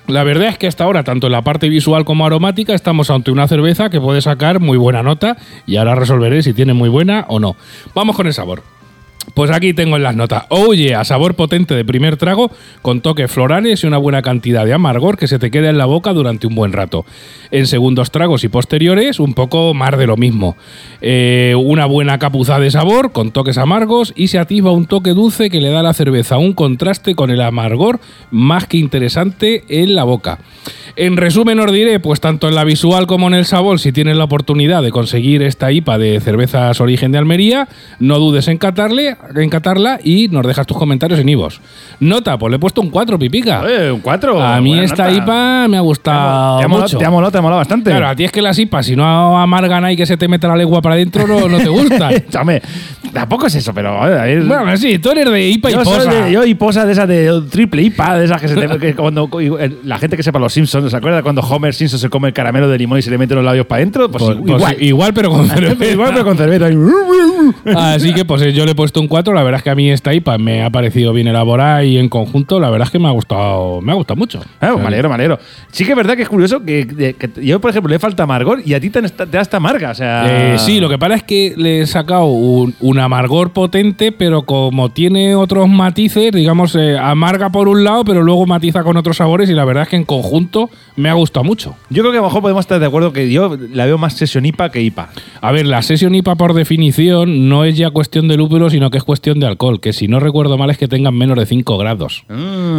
La 0.08 0.24
verdad 0.24 0.48
es 0.48 0.58
que 0.58 0.68
hasta 0.68 0.86
ahora, 0.86 1.04
tanto 1.04 1.28
en 1.28 1.34
la 1.34 1.42
parte 1.42 1.68
visual 1.68 2.06
como 2.06 2.26
aromática, 2.26 2.74
estamos 2.74 3.10
ante 3.10 3.30
una 3.30 3.46
cerveza 3.48 3.90
que 3.90 4.00
puede 4.00 4.22
sacar 4.22 4.62
muy 4.62 4.78
buena 4.78 5.04
nota 5.04 5.36
y 5.66 5.76
ahora 5.76 5.96
resolveré 5.96 6.44
si 6.44 6.54
tiene 6.54 6.74
muy 6.74 6.88
buena 6.88 7.26
o 7.28 7.40
no. 7.40 7.58
Vamos 7.94 8.16
con 8.16 8.26
el 8.26 8.34
sabor. 8.34 8.64
Pues 9.34 9.51
aquí 9.51 9.74
tengo 9.74 9.98
en 9.98 10.03
las 10.03 10.15
notas. 10.15 10.46
Oye, 10.50 10.96
a 10.96 11.03
sabor 11.03 11.36
potente 11.36 11.75
de 11.75 11.86
primer 11.86 12.17
trago, 12.17 12.50
con 12.81 13.01
toques 13.01 13.29
florales 13.29 13.84
y 13.84 13.88
una 13.88 13.98
buena 13.98 14.22
cantidad 14.22 14.65
de 14.65 14.74
amargor 14.74 15.17
que 15.17 15.27
se 15.27 15.38
te 15.38 15.51
queda 15.51 15.69
en 15.69 15.77
la 15.77 15.86
boca 15.86 16.13
durante 16.13 16.48
un 16.48 16.55
buen 16.55 16.74
rato. 16.74 17.05
En 17.51 17.67
segundos 17.67 18.10
tragos 18.12 18.43
y 18.43 18.48
posteriores, 18.48 19.19
un 19.19 19.34
poco 19.34 19.74
más 19.74 19.98
de 19.98 20.07
lo 20.07 20.17
mismo. 20.17 20.55
Eh, 21.01 21.53
una 21.57 21.86
buena 21.86 22.17
capuza 22.19 22.60
de 22.60 22.72
sabor, 22.72 23.12
con 23.12 23.31
toques 23.31 23.57
amargos, 23.57 24.13
y 24.15 24.29
se 24.29 24.39
atisba 24.39 24.72
un 24.72 24.86
toque 24.86 25.12
dulce 25.12 25.50
que 25.50 25.62
le 25.62 25.69
da 25.69 25.81
a 25.81 25.84
la 25.84 25.93
cerveza 25.93 26.38
un 26.38 26.53
contraste 26.53 27.13
con 27.13 27.29
el 27.29 27.41
amargor 27.41 28.00
más 28.31 28.65
que 28.65 28.77
interesante 28.77 29.63
en 29.69 29.93
la 29.93 30.03
boca. 30.03 30.39
En 31.00 31.16
resumen 31.16 31.60
os 31.60 31.72
diré, 31.72 32.00
pues 32.00 32.20
tanto 32.20 32.48
en 32.48 32.56
la 32.56 32.63
visual 32.63 33.06
como 33.06 33.27
en 33.27 33.36
el 33.36 33.46
sabor, 33.46 33.80
si 33.80 33.92
tienes 33.92 34.18
la 34.18 34.24
oportunidad 34.24 34.82
de 34.82 34.89
conseguir 34.89 35.44
esta 35.44 35.72
IPA 35.72 36.00
de 36.00 36.20
cervezas 36.20 36.82
origen 36.82 37.12
de 37.12 37.20
Almería, 37.20 37.68
no 38.00 38.18
dudes 38.18 38.48
en, 38.48 38.58
catarle, 38.58 39.16
en 39.36 39.50
catarla 39.51 40.00
y 40.04 40.27
nos 40.30 40.48
dejas 40.48 40.66
tus 40.66 40.75
comentarios 40.75 41.20
en 41.20 41.30
Ivos. 41.30 41.62
Nota, 42.00 42.39
pues 42.39 42.50
le 42.50 42.56
he 42.56 42.60
puesto 42.60 42.82
un 42.82 42.89
4, 42.89 43.20
pipica. 43.20 43.62
Eh, 43.70 43.92
un 43.92 44.00
4. 44.00 44.42
a 44.42 44.60
mí 44.60 44.80
esta 44.80 45.12
IPA 45.12 45.68
me 45.68 45.77
ha 45.77 45.82
gustado 45.82 46.58
Te 46.58 46.66
ha 46.66 46.68
molado, 46.68 46.88
mucho. 46.88 46.98
te 46.98 47.06
ha 47.06 47.12
molado, 47.12 47.32
te 47.32 47.38
ha 47.38 47.42
molado 47.42 47.60
bastante. 47.60 47.92
Claro, 47.92 48.08
a 48.08 48.16
ti 48.16 48.24
es 48.24 48.32
que 48.32 48.42
las 48.42 48.58
IPAs, 48.58 48.88
si 48.88 48.96
no 48.96 49.39
amargan 49.39 49.86
ahí 49.86 49.96
que 49.96 50.08
se 50.08 50.18
te 50.18 50.27
mete 50.27 50.48
la 50.48 50.56
lengua 50.56 50.82
para 50.82 50.96
adentro, 50.96 51.27
no, 51.27 51.48
no 51.48 51.60
te 51.60 51.70
gustan. 51.70 52.25
Chame, 52.27 52.60
tampoco 53.13 53.46
es 53.46 53.54
eso, 53.54 53.72
pero 53.72 54.00
bueno, 54.00 54.75
sí, 54.77 54.98
tú 54.98 55.12
eres 55.12 55.30
de 55.30 55.48
IPA 55.48 55.70
y 55.70 55.74
soy 55.74 55.84
posa. 55.84 56.10
de, 56.12 56.32
yo 56.32 56.44
hiposa 56.44 56.88
de 56.88 56.92
esas 56.94 57.08
de 57.08 57.44
triple 57.51 57.84
IPA, 57.84 58.18
de 58.18 58.25
esas 58.25 58.42
que, 58.42 58.48
se 58.48 58.56
te, 58.56 58.80
que 58.80 58.96
cuando 58.96 59.30
la 59.84 60.00
gente 60.00 60.18
que 60.18 60.24
sepa 60.24 60.39
los 60.39 60.51
Simpsons 60.51 60.87
¿os 60.88 60.94
acuerdas 60.94 61.22
cuando 61.24 61.41
Homer 61.41 61.74
Simpson 61.74 62.00
se 62.00 62.10
come 62.10 62.29
el 62.29 62.34
caramelo 62.34 62.67
de 62.67 62.77
limón 62.77 63.00
y 63.00 63.01
se 63.01 63.10
le 63.12 63.17
mete 63.17 63.36
los 63.36 63.44
labios 63.44 63.65
para 63.65 63.79
adentro? 63.82 64.10
Pues, 64.10 64.24
Pues- 64.24 64.38
pues 64.38 64.50
igual. 64.58 64.75
igual, 64.82 65.13
pero 65.13 65.29
con 65.29 65.48
cerveza. 65.50 65.86
igual, 65.86 66.10
pero 66.13 66.25
con 66.25 66.38
cerveza. 66.38 66.67
Así 67.75 68.13
que 68.13 68.25
pues 68.25 68.53
yo 68.53 68.65
le 68.65 68.72
he 68.72 68.75
puesto 68.75 69.00
un 69.00 69.08
4. 69.08 69.34
La 69.34 69.44
verdad 69.44 69.60
es 69.60 69.63
que 69.63 69.70
a 69.70 69.75
mí 69.75 69.89
esta 69.89 70.13
IPA 70.13 70.38
me 70.38 70.63
ha 70.63 70.70
parecido 70.70 71.13
bien 71.13 71.27
elaborada 71.27 71.84
y 71.84 71.98
en 71.98 72.10
conjunto 72.10 72.60
la 72.60 72.70
verdad 72.70 72.88
es 72.88 72.91
que 72.91 73.00
me 73.00 73.08
ha 73.08 73.12
gustado, 73.12 73.82
me 73.82 73.91
ha 73.91 73.96
gustado 73.96 74.17
mucho. 74.17 74.41
Ah, 74.62 74.72
O 74.72 74.74
sea, 74.75 74.82
me 74.82 74.88
alegro, 74.88 75.10
me 75.10 75.15
alegro. 75.15 75.39
Sí 75.72 75.84
que 75.86 75.91
es 75.91 75.98
verdad 75.98 76.15
que 76.15 76.24
es 76.24 76.29
curioso 76.29 76.63
que, 76.63 77.15
yo, 77.41 77.60
por 77.62 77.72
ejemplo, 77.72 77.89
le 77.89 78.00
falta 78.00 78.24
amargor 78.24 78.62
y 78.65 78.74
a 78.74 78.79
ti 78.79 78.89
te, 78.89 79.01
te 79.01 79.25
da 79.25 79.41
esta 79.41 79.58
amarga. 79.58 79.91
O 79.91 79.96
sea, 79.96 80.53
Eh, 80.56 80.60
sí, 80.60 80.79
lo 80.79 80.89
que 80.89 80.98
pasa 80.98 81.15
es 81.15 81.24
que 81.24 81.53
le 81.58 81.82
he 81.82 81.86
sacado 81.88 82.25
un, 82.25 82.75
un 82.79 83.00
amargor 83.00 83.51
potente, 83.51 84.12
pero 84.12 84.44
como 84.44 84.89
tiene 84.89 85.36
otros 85.36 85.67
matices, 85.70 86.32
digamos, 86.32 86.75
eh, 86.75 86.98
amarga 86.98 87.50
por 87.50 87.67
un 87.67 87.84
lado, 87.84 88.03
pero 88.06 88.24
luego 88.24 88.46
matiza 88.46 88.84
con 88.84 88.98
otros 88.98 89.17
sabores 89.17 89.50
y 89.50 89.53
la 89.53 89.65
verdad 89.65 89.84
es 89.84 89.89
que 89.89 89.96
en 89.96 90.03
conjunto 90.06 90.70
me 90.96 91.10
ha 91.10 91.13
gustado 91.13 91.43
mucho. 91.43 91.75
Yo 91.89 92.01
creo 92.01 92.12
que 92.12 92.17
a 92.17 92.22
lo 92.22 92.27
mejor 92.27 92.41
podemos 92.41 92.62
estar 92.62 92.79
de 92.79 92.86
acuerdo 92.86 93.13
que 93.13 93.29
yo 93.31 93.57
la 93.72 93.86
veo 93.86 93.98
más 93.98 94.13
sesión 94.13 94.46
IPA 94.46 94.72
que 94.72 94.81
IPA. 94.81 95.10
A 95.41 95.51
ver, 95.51 95.65
la 95.65 95.81
sesión 95.81 96.15
IPA 96.15 96.36
por 96.36 96.53
definición 96.53 97.50
no 97.50 97.65
es 97.65 97.77
ya 97.77 97.91
cuestión 97.91 98.27
de 98.27 98.36
lúpulo, 98.38 98.69
sino 98.69 98.89
que 98.89 98.98
es 98.98 99.03
cuestión 99.03 99.39
de 99.39 99.48
alcohol, 99.48 99.79
que 99.79 99.93
si 99.93 100.07
no 100.07 100.19
recuerdo 100.19 100.57
mal 100.57 100.69
es 100.69 100.77
que 100.77 100.88
tengan 100.88 101.15
menos 101.15 101.38
de 101.38 101.46
5 101.46 101.77
grados. 101.77 102.25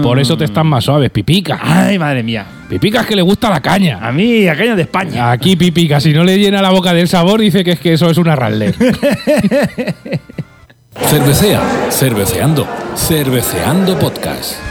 Por 0.03 0.19
eso 0.19 0.37
te 0.37 0.45
están 0.45 0.67
más 0.67 0.85
suaves, 0.85 1.11
pipica. 1.11 1.59
Ay, 1.63 1.99
madre 1.99 2.23
mía. 2.23 2.47
Pipica 2.69 3.01
es 3.01 3.07
que 3.07 3.17
le 3.17 3.23
gusta 3.23 3.49
la 3.51 3.61
caña. 3.61 3.99
A 4.03 4.13
mí, 4.13 4.47
a 4.49 4.57
caña 4.57 4.77
de 4.77 4.83
España. 4.83 5.31
Aquí 5.31 5.57
pipica, 5.57 6.01
si 6.01 6.13
no 6.13 6.25
le 6.25 6.39
llena 6.39 6.61
la 6.61 6.71
boca 6.71 6.93
del 6.93 7.09
sabor, 7.09 7.41
dice 7.41 7.65
que 7.65 7.73
es 7.73 7.81
que 7.81 7.93
eso 7.95 8.11
es 8.11 8.19
una 8.19 8.37
Radler. 8.37 8.75
Cervecea, 11.07 11.91
cerveceando, 11.91 12.67
cerveceando 12.97 13.99
podcast. 13.99 14.68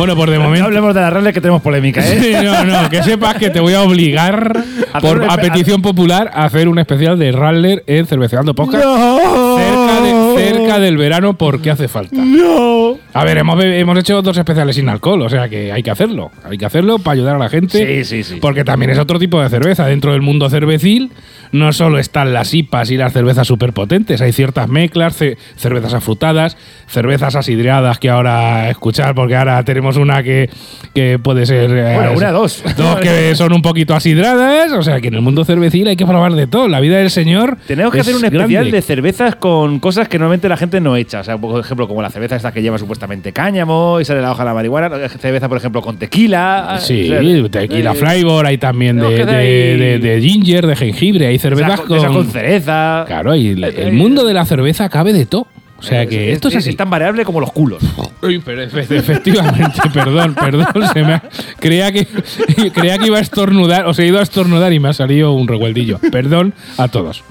Bueno, 0.00 0.16
por 0.16 0.30
de 0.30 0.36
No 0.38 0.44
momento. 0.44 0.66
hablemos 0.66 0.94
de 0.94 1.00
la 1.00 1.10
regla 1.10 1.32
que 1.32 1.40
tenemos 1.40 1.62
polémica, 1.62 2.00
¿eh? 2.06 2.18
Sí, 2.20 2.44
no, 2.44 2.64
no, 2.64 2.88
que 2.90 3.02
sepas 3.02 3.34
que 3.36 3.50
te 3.50 3.60
voy 3.60 3.74
a 3.74 3.82
obligar, 3.82 4.56
Hacer 4.92 5.00
por, 5.18 5.24
a 5.30 5.36
petición 5.36 5.82
popular, 5.82 6.30
a 6.34 6.44
hacer 6.44 6.68
un 6.68 6.78
especial 6.78 7.18
de 7.18 7.32
Rattler 7.32 7.84
en 7.86 8.06
Cerveceando 8.06 8.54
Podcast. 8.54 8.84
¡No! 8.84 9.56
Cerca, 9.58 10.00
de- 10.00 10.34
cerca 10.50 10.78
del 10.80 10.96
verano, 10.96 11.34
porque 11.34 11.70
hace 11.70 11.86
falta. 11.88 12.16
¡No! 12.16 12.98
A 13.12 13.24
ver, 13.24 13.38
hemos, 13.38 13.62
hemos 13.64 13.98
hecho 13.98 14.22
dos 14.22 14.36
especiales 14.36 14.76
sin 14.76 14.88
alcohol, 14.88 15.22
o 15.22 15.28
sea 15.28 15.48
que 15.48 15.72
hay 15.72 15.82
que 15.82 15.90
hacerlo. 15.90 16.30
Hay 16.44 16.56
que 16.58 16.64
hacerlo 16.66 16.98
para 16.98 17.14
ayudar 17.14 17.36
a 17.36 17.38
la 17.38 17.48
gente. 17.48 18.04
Sí, 18.04 18.04
sí, 18.04 18.22
sí. 18.24 18.38
Porque 18.40 18.64
también 18.64 18.90
es 18.92 18.98
otro 18.98 19.18
tipo 19.18 19.40
de 19.42 19.48
cerveza. 19.48 19.86
Dentro 19.86 20.12
del 20.12 20.22
mundo 20.22 20.48
cervecil 20.48 21.10
no 21.52 21.72
solo 21.72 21.98
están 21.98 22.32
las 22.32 22.54
IPAs 22.54 22.90
y 22.92 22.96
las 22.96 23.12
cervezas 23.12 23.44
súper 23.48 23.72
potentes, 23.72 24.20
hay 24.20 24.30
ciertas 24.32 24.68
mezclas, 24.68 25.16
ce- 25.16 25.36
cervezas 25.56 25.94
afrutadas, 25.94 26.56
cervezas 26.86 27.34
asidreadas 27.34 27.98
que 27.98 28.08
ahora 28.08 28.70
escuchar, 28.70 29.16
porque 29.16 29.34
ahora 29.34 29.60
tenemos 29.64 29.96
una 29.96 30.22
que, 30.22 30.48
que 30.94 31.18
puede 31.18 31.46
ser. 31.46 31.70
eh, 31.72 31.94
Bueno, 31.96 32.12
una, 32.16 32.30
dos. 32.30 32.62
Dos 32.76 33.00
que 33.00 33.34
son 33.34 33.52
un 33.52 33.62
poquito 33.62 33.94
asidradas, 33.96 34.70
o 34.72 34.82
sea 34.82 35.00
que 35.00 35.08
en 35.08 35.14
el 35.14 35.20
mundo 35.22 35.44
cervecil 35.44 35.88
hay 35.88 35.96
que 35.96 36.06
probar 36.06 36.32
de 36.34 36.46
todo. 36.46 36.68
La 36.68 36.78
vida 36.78 36.98
del 36.98 37.10
señor. 37.10 37.58
Tenemos 37.66 37.92
que 37.92 37.98
es 37.98 38.02
hacer 38.06 38.14
un 38.16 38.24
especial 38.24 38.48
grande. 38.48 38.70
de 38.70 38.82
cervezas 38.82 39.34
con 39.34 39.80
cosas 39.80 40.06
que 40.08 40.18
normalmente 40.18 40.48
la 40.48 40.56
gente 40.56 40.80
no 40.80 40.94
echa. 40.94 41.20
O 41.20 41.24
sea, 41.24 41.36
por 41.36 41.58
ejemplo, 41.60 41.88
como 41.88 42.00
la 42.02 42.10
cerveza 42.10 42.36
esta 42.36 42.52
que 42.52 42.62
lleva 42.62 42.78
supuestamente 42.78 42.99
cáñamo 43.32 44.00
y 44.00 44.04
sale 44.04 44.20
la 44.20 44.30
hoja 44.32 44.42
de 44.44 44.48
la 44.50 44.54
marihuana. 44.54 44.90
Cerveza, 45.08 45.48
por 45.48 45.58
ejemplo, 45.58 45.82
con 45.82 45.96
tequila. 45.98 46.78
Sí, 46.80 47.10
O 47.10 47.20
sea, 47.20 47.48
tequila 47.50 47.92
eh, 47.92 47.94
flavor, 47.94 48.46
hay 48.46 48.58
también 48.58 48.96
de, 48.98 49.14
que 49.14 49.24
de, 49.26 49.34
hay- 49.36 49.78
de- 49.78 49.98
de 49.98 50.20
ginger, 50.20 50.66
de 50.66 50.76
jengibre, 50.76 51.26
hay 51.26 51.38
cervezas 51.38 51.80
con, 51.80 52.04
con 52.12 52.26
cereza. 52.30 53.04
Claro, 53.06 53.34
y 53.34 53.48
el, 53.48 53.64
Eh, 53.64 53.74
el 53.78 53.92
mundo 53.92 54.24
de 54.24 54.34
la 54.34 54.44
cerveza 54.44 54.88
cabe 54.88 55.12
de 55.12 55.26
todo. 55.26 55.46
O 55.78 55.82
sea 55.82 56.04
que 56.04 56.28
es, 56.28 56.34
esto 56.34 56.48
es 56.48 56.56
así. 56.56 56.74
tan 56.74 56.90
variable 56.90 57.24
como 57.24 57.40
los 57.40 57.52
culos. 57.52 57.82
Uy, 58.22 58.38
pero 58.44 58.62
efe- 58.62 58.94
efectivamente, 58.96 59.80
perdón, 59.94 60.34
perdón, 60.34 60.66
se 60.92 61.02
me 61.02 61.14
ha- 61.14 61.22
creía 61.58 61.90
que 61.90 62.06
creía 62.74 62.98
que 62.98 63.06
iba 63.06 63.16
a 63.16 63.22
estornudar, 63.22 63.86
o 63.86 63.94
sea, 63.94 64.04
he 64.04 64.08
ido 64.08 64.18
a 64.18 64.22
estornudar 64.22 64.74
y 64.74 64.78
me 64.78 64.90
ha 64.90 64.92
salido 64.92 65.32
un 65.32 65.48
revueldillo. 65.48 65.98
Perdón 66.12 66.52
a 66.76 66.88
todos. 66.88 67.24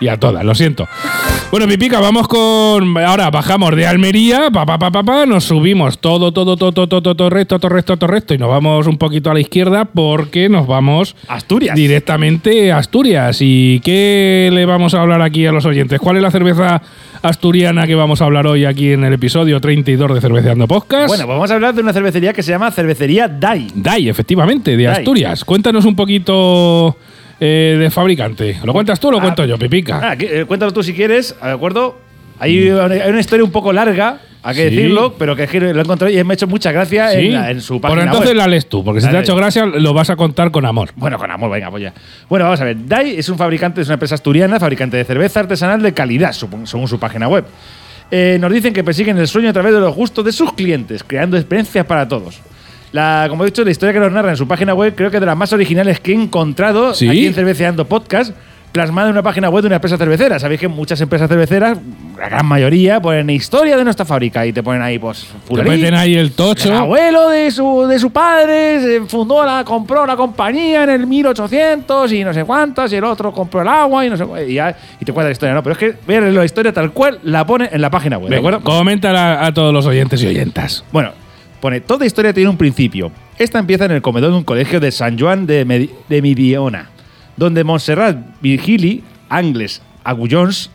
Y 0.00 0.08
a 0.08 0.16
todas, 0.18 0.44
lo 0.44 0.52
siento. 0.56 0.88
Bueno, 1.52 1.68
Pipica, 1.68 2.00
vamos 2.00 2.28
con. 2.28 2.96
Ahora 2.96 3.28
bajamos 3.28 3.76
de 3.76 3.86
Almería, 3.86 4.50
pa, 4.50 4.64
pa, 4.64 4.78
pa, 4.78 4.90
pa, 4.90 5.02
pa, 5.02 5.26
nos 5.26 5.44
subimos 5.44 5.98
todo, 5.98 6.32
todo, 6.32 6.56
todo, 6.56 6.72
todo, 6.72 7.02
todo, 7.02 7.14
todo 7.14 7.28
recto, 7.28 7.58
todo 7.58 7.68
recto, 7.68 7.94
todo 7.98 8.06
recto, 8.10 8.32
y 8.32 8.38
nos 8.38 8.48
vamos 8.48 8.86
un 8.86 8.96
poquito 8.96 9.30
a 9.30 9.34
la 9.34 9.40
izquierda 9.40 9.84
porque 9.84 10.48
nos 10.48 10.66
vamos 10.66 11.14
Asturias. 11.28 11.76
directamente 11.76 12.72
a 12.72 12.78
Asturias. 12.78 13.36
¿Y 13.42 13.80
qué 13.80 14.48
le 14.50 14.64
vamos 14.64 14.94
a 14.94 15.02
hablar 15.02 15.20
aquí 15.20 15.44
a 15.44 15.52
los 15.52 15.66
oyentes? 15.66 16.00
¿Cuál 16.00 16.16
es 16.16 16.22
la 16.22 16.30
cerveza 16.30 16.80
asturiana 17.20 17.86
que 17.86 17.96
vamos 17.96 18.22
a 18.22 18.24
hablar 18.24 18.46
hoy 18.46 18.64
aquí 18.64 18.92
en 18.92 19.04
el 19.04 19.12
episodio 19.12 19.60
32 19.60 20.14
de 20.14 20.20
Cerveceando 20.22 20.66
Podcast? 20.66 21.08
Bueno, 21.08 21.26
pues 21.26 21.36
vamos 21.36 21.50
a 21.50 21.54
hablar 21.54 21.74
de 21.74 21.82
una 21.82 21.92
cervecería 21.92 22.32
que 22.32 22.42
se 22.42 22.50
llama 22.52 22.70
Cervecería 22.70 23.28
DAI. 23.28 23.72
DAI, 23.74 24.08
efectivamente, 24.08 24.74
de 24.74 24.84
Dai. 24.84 24.96
Asturias. 25.00 25.44
Cuéntanos 25.44 25.84
un 25.84 25.96
poquito 25.96 26.96
eh, 27.44 27.76
de 27.76 27.90
fabricante. 27.90 28.56
¿Lo 28.62 28.72
cuentas 28.72 29.00
tú 29.00 29.08
o 29.08 29.10
lo 29.10 29.18
Ah, 29.18 29.22
cuento 29.22 29.44
yo, 29.44 29.58
Pipica? 29.58 30.00
Ah, 30.12 30.16
que- 30.16 30.40
eh, 30.40 30.44
cuéntalo 30.44 30.72
tú 30.72 30.80
si 30.84 30.94
quieres, 30.94 31.34
¿de 31.42 31.50
acuerdo? 31.50 31.98
Hay, 32.38 32.68
hay 32.68 33.10
una 33.10 33.18
historia 33.20 33.44
un 33.44 33.50
poco 33.50 33.72
larga, 33.72 34.20
hay 34.44 34.54
que 34.56 34.68
Sí. 34.68 34.76
decirlo, 34.76 35.14
pero 35.18 35.34
que 35.34 35.46
lo 35.60 35.66
he 35.78 35.82
encontrado 35.82 36.12
y 36.12 36.22
me 36.22 36.32
ha 36.32 36.34
hecho 36.34 36.46
mucha 36.46 36.70
gracia 36.70 37.10
Sí. 37.10 37.26
en, 37.26 37.32
la- 37.34 37.50
en 37.50 37.60
su 37.60 37.80
página 37.80 38.02
entonces 38.04 38.28
web. 38.30 38.36
la 38.36 38.46
lees 38.46 38.68
tú, 38.68 38.84
porque 38.84 39.00
si 39.00 39.08
te 39.08 39.16
ha 39.16 39.20
hecho 39.20 39.34
gracia, 39.34 39.66
lo 39.66 39.92
vas 39.92 40.10
a 40.10 40.14
contar 40.16 40.50
con 40.52 40.64
amor. 40.66 40.90
Bueno, 40.94 41.18
con 41.18 41.30
amor, 41.32 41.50
venga, 41.50 41.68
pues 41.70 41.82
ya. 41.82 41.92
Bueno, 42.28 42.44
vamos 42.44 42.60
a 42.60 42.64
ver. 42.64 42.76
DAI 42.86 43.16
es 43.18 43.28
un 43.28 43.36
fabricante, 43.38 43.80
es 43.80 43.88
una 43.88 43.94
empresa 43.94 44.14
asturiana, 44.14 44.60
fabricante 44.60 44.96
de 44.96 45.04
cerveza 45.04 45.40
artesanal 45.40 45.82
de 45.82 45.92
calidad, 45.94 46.30
según 46.32 46.66
su 46.88 46.98
página 47.00 47.26
web. 47.28 47.44
Eh, 48.10 48.36
nos 48.40 48.52
dicen 48.52 48.72
que 48.72 48.84
persiguen 48.84 49.16
el 49.18 49.26
sueño 49.26 49.48
a 49.50 49.52
través 49.52 49.72
de 49.72 49.80
los 49.80 49.94
gustos 49.94 50.24
de 50.24 50.32
sus 50.32 50.52
clientes, 50.52 51.02
creando 51.02 51.36
experiencias 51.36 51.86
para 51.86 52.06
todos. 52.06 52.40
La, 52.92 53.26
como 53.28 53.42
he 53.44 53.46
dicho, 53.46 53.64
la 53.64 53.70
historia 53.70 53.92
que 53.94 54.00
nos 54.00 54.12
narra 54.12 54.30
en 54.30 54.36
su 54.36 54.46
página 54.46 54.74
web 54.74 54.94
creo 54.94 55.10
que 55.10 55.16
es 55.16 55.20
de 55.20 55.26
las 55.26 55.36
más 55.36 55.52
originales 55.52 55.98
que 56.00 56.12
he 56.12 56.14
encontrado 56.14 56.92
Sí. 56.94 57.08
aquí 57.08 57.26
en 57.26 57.34
Cerveceando 57.34 57.86
Podcast, 57.86 58.34
plasmada 58.70 59.08
en 59.08 59.12
una 59.12 59.22
página 59.22 59.48
web 59.50 59.62
de 59.62 59.66
una 59.68 59.76
empresa 59.76 59.96
cervecera. 59.98 60.38
Sabéis 60.38 60.60
que 60.60 60.68
muchas 60.68 61.00
empresas 61.00 61.28
cerveceras, 61.28 61.78
la 62.18 62.28
gran 62.28 62.46
mayoría, 62.46 63.00
ponen 63.00 63.28
historia 63.30 63.76
de 63.76 63.84
nuestra 63.84 64.04
fábrica 64.06 64.46
y 64.46 64.52
te 64.52 64.62
ponen 64.62 64.80
ahí, 64.82 64.98
pues, 64.98 65.26
Te 65.54 65.62
meten 65.62 65.94
ahí 65.94 66.12
el 66.14 66.20
el 66.20 66.32
tocho. 66.32 66.72
abuelo 66.74 67.28
de 67.30 67.50
su, 67.50 67.86
de 67.88 67.98
su 67.98 68.10
padre 68.10 68.80
se 68.80 69.00
fundó 69.02 69.44
la, 69.44 69.64
compró 69.64 70.06
la 70.06 70.16
compañía 70.16 70.84
en 70.84 70.90
el 70.90 71.06
1800 71.06 72.12
y 72.12 72.24
no 72.24 72.32
sé 72.34 72.44
cuántas, 72.44 72.92
y 72.92 72.96
el 72.96 73.04
otro 73.04 73.32
compró 73.32 73.62
el 73.62 73.68
agua 73.68 74.04
y 74.06 74.10
no 74.10 74.16
sé 74.16 74.24
y, 74.48 74.54
ya- 74.54 74.74
y 75.00 75.04
te 75.04 75.12
cuenta 75.12 75.28
la 75.28 75.32
historia, 75.32 75.54
¿no? 75.54 75.62
Pero 75.62 75.72
es 75.72 75.78
que 75.78 75.94
ver 76.06 76.22
la 76.24 76.44
historia 76.44 76.72
tal 76.72 76.92
cual 76.92 77.18
la 77.24 77.46
pone 77.46 77.68
en 77.72 77.80
la 77.80 77.90
página 77.90 78.16
web, 78.18 78.28
¿de 78.30 78.36
Venga, 78.36 78.48
acuerdo? 78.56 78.64
coméntala 78.78 79.44
a 79.44 79.52
todos 79.52 79.72
los 79.72 79.84
oyentes 79.86 80.22
y 80.22 80.26
oyentas. 80.26 80.84
Bueno, 80.92 81.10
pone, 81.62 81.80
toda 81.80 82.04
historia 82.04 82.34
tiene 82.34 82.50
un 82.50 82.58
principio. 82.58 83.10
Esta 83.38 83.58
empieza 83.58 83.84
en 83.86 83.92
el 83.92 84.02
comedor 84.02 84.32
de 84.32 84.36
un 84.36 84.44
colegio 84.44 84.80
de 84.80 84.90
San 84.92 85.18
Joan 85.18 85.46
de, 85.46 85.64
Medi- 85.64 85.90
de 86.08 86.20
Midiona, 86.20 86.90
donde 87.38 87.62
Montserrat 87.64 88.16
Virgili, 88.42 89.02
Angles 89.30 89.80
Agullons 90.04 90.70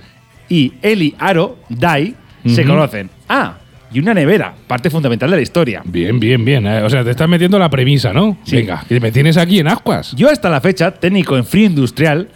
y 0.50 0.73
Eli 0.82 1.13
Aro 1.19 1.58
Dai 1.69 2.15
se 2.45 2.63
conocen. 2.63 3.10
Ah, 3.28 3.58
y 3.91 4.00
una 4.00 4.13
nevera, 4.13 4.54
parte 4.67 4.89
fundamental 4.89 5.30
de 5.30 5.36
la 5.36 5.41
historia. 5.41 5.82
Bien, 5.86 6.19
bien, 6.19 6.43
bien. 6.45 6.65
eh. 6.65 6.82
O 6.84 6.89
sea, 6.89 7.04
te 7.04 7.12
estás 7.12 7.28
metiendo 7.28 7.60
la 7.60 7.69
premisa, 7.69 8.13
¿no? 8.13 8.38
Sí. 8.45 8.56
Venga, 8.56 8.84
que 8.88 9.00
me 9.02 9.12
tienes 9.12 9.36
aquí 9.38 9.60
en 9.60 9.67
ascuas. 9.67 10.13
Yo 10.15 10.30
hasta 10.30 10.50
la 10.50 10.62
fecha, 10.62 10.91
técnico 10.91 11.38
en 11.38 11.43
frío 11.45 11.65
industrial, 11.67 12.30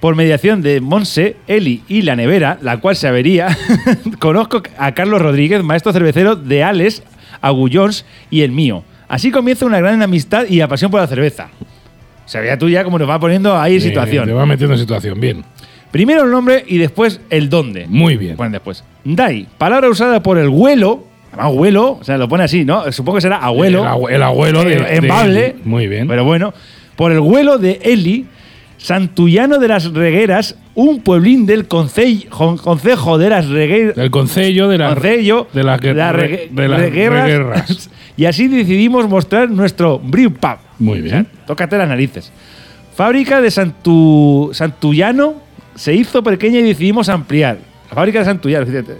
por 0.00 0.14
mediación 0.16 0.60
de 0.60 0.80
Monse, 0.82 1.36
Eli 1.46 1.82
y 1.88 2.02
la 2.02 2.14
nevera, 2.16 2.58
la 2.60 2.76
cual 2.78 2.94
se 2.96 3.08
avería, 3.08 3.56
conozco 4.18 4.62
a 4.78 4.92
Carlos 4.92 5.20
Rodríguez, 5.22 5.62
maestro 5.62 5.92
cervecero 5.92 6.36
de 6.36 6.62
Alex, 6.62 7.02
Agullons 7.46 8.04
y 8.30 8.42
el 8.42 8.50
mío. 8.52 8.82
Así 9.08 9.30
comienza 9.30 9.66
una 9.66 9.78
gran 9.78 10.02
amistad 10.02 10.44
y 10.48 10.56
la 10.56 10.68
pasión 10.68 10.90
por 10.90 11.00
la 11.00 11.06
cerveza. 11.06 11.48
O 12.24 12.28
sea, 12.28 12.44
ya 12.44 12.58
tú 12.58 12.68
ya 12.68 12.84
como 12.84 12.98
nos 12.98 13.08
va 13.08 13.18
poniendo 13.20 13.56
ahí 13.58 13.74
en 13.74 13.78
Bien, 13.80 13.90
situación. 13.90 14.26
Te 14.26 14.32
va 14.32 14.46
metiendo 14.46 14.74
en 14.74 14.80
situación, 14.80 15.20
bien. 15.20 15.44
Primero 15.90 16.24
el 16.24 16.30
nombre 16.30 16.64
y 16.66 16.78
después 16.78 17.20
el 17.30 17.48
dónde. 17.50 17.86
Muy 17.86 18.16
bien. 18.16 18.36
Ponen 18.36 18.52
después. 18.52 18.82
Dai, 19.04 19.46
palabra 19.58 19.88
usada 19.88 20.22
por 20.22 20.38
el 20.38 20.48
huelo, 20.48 21.04
huelo, 21.52 21.98
o 22.00 22.04
sea, 22.04 22.16
lo 22.16 22.28
pone 22.28 22.44
así, 22.44 22.64
¿no? 22.64 22.90
Supongo 22.92 23.16
que 23.18 23.22
será 23.22 23.36
abuelo. 23.36 23.82
El, 23.82 23.88
abue- 23.88 24.10
el 24.12 24.22
abuelo 24.22 24.64
de. 24.64 24.74
Eh, 24.76 25.00
de- 25.00 25.08
Bable. 25.08 25.56
Muy 25.64 25.86
bien. 25.86 26.08
Pero 26.08 26.24
bueno, 26.24 26.54
por 26.96 27.12
el 27.12 27.20
vuelo 27.20 27.58
de 27.58 27.78
Eli, 27.84 28.26
Santullano 28.84 29.58
de 29.60 29.66
las 29.68 29.90
Regueras, 29.94 30.56
un 30.74 31.00
pueblín 31.00 31.46
del 31.46 31.66
concejo 31.66 33.16
de 33.16 33.30
las 33.30 33.48
Regueras. 33.48 33.96
el 33.96 34.10
concello 34.10 34.68
de 34.68 34.76
la. 34.76 34.90
Concello 34.92 35.46
de 35.54 35.62
las 35.64 35.80
guer- 35.80 35.94
la 35.94 36.12
re- 36.12 36.28
regue- 36.28 36.50
de 36.50 36.68
las 36.68 36.80
reguerras. 36.80 37.22
reguerras. 37.24 37.90
y 38.18 38.26
así 38.26 38.46
decidimos 38.46 39.08
mostrar 39.08 39.48
nuestro 39.50 39.98
brew 39.98 40.30
pub. 40.34 40.58
Muy 40.78 41.00
bien. 41.00 41.26
Tócate 41.46 41.78
las 41.78 41.88
narices. 41.88 42.30
Fábrica 42.94 43.40
de 43.40 43.50
Santu, 43.50 44.50
Santullano 44.52 45.36
se 45.74 45.94
hizo 45.94 46.22
pequeña 46.22 46.58
y 46.58 46.64
decidimos 46.64 47.08
ampliar. 47.08 47.56
La 47.94 48.00
fábrica 48.00 48.18
de 48.18 48.24
Santullano, 48.24 48.66
fíjate. 48.66 48.96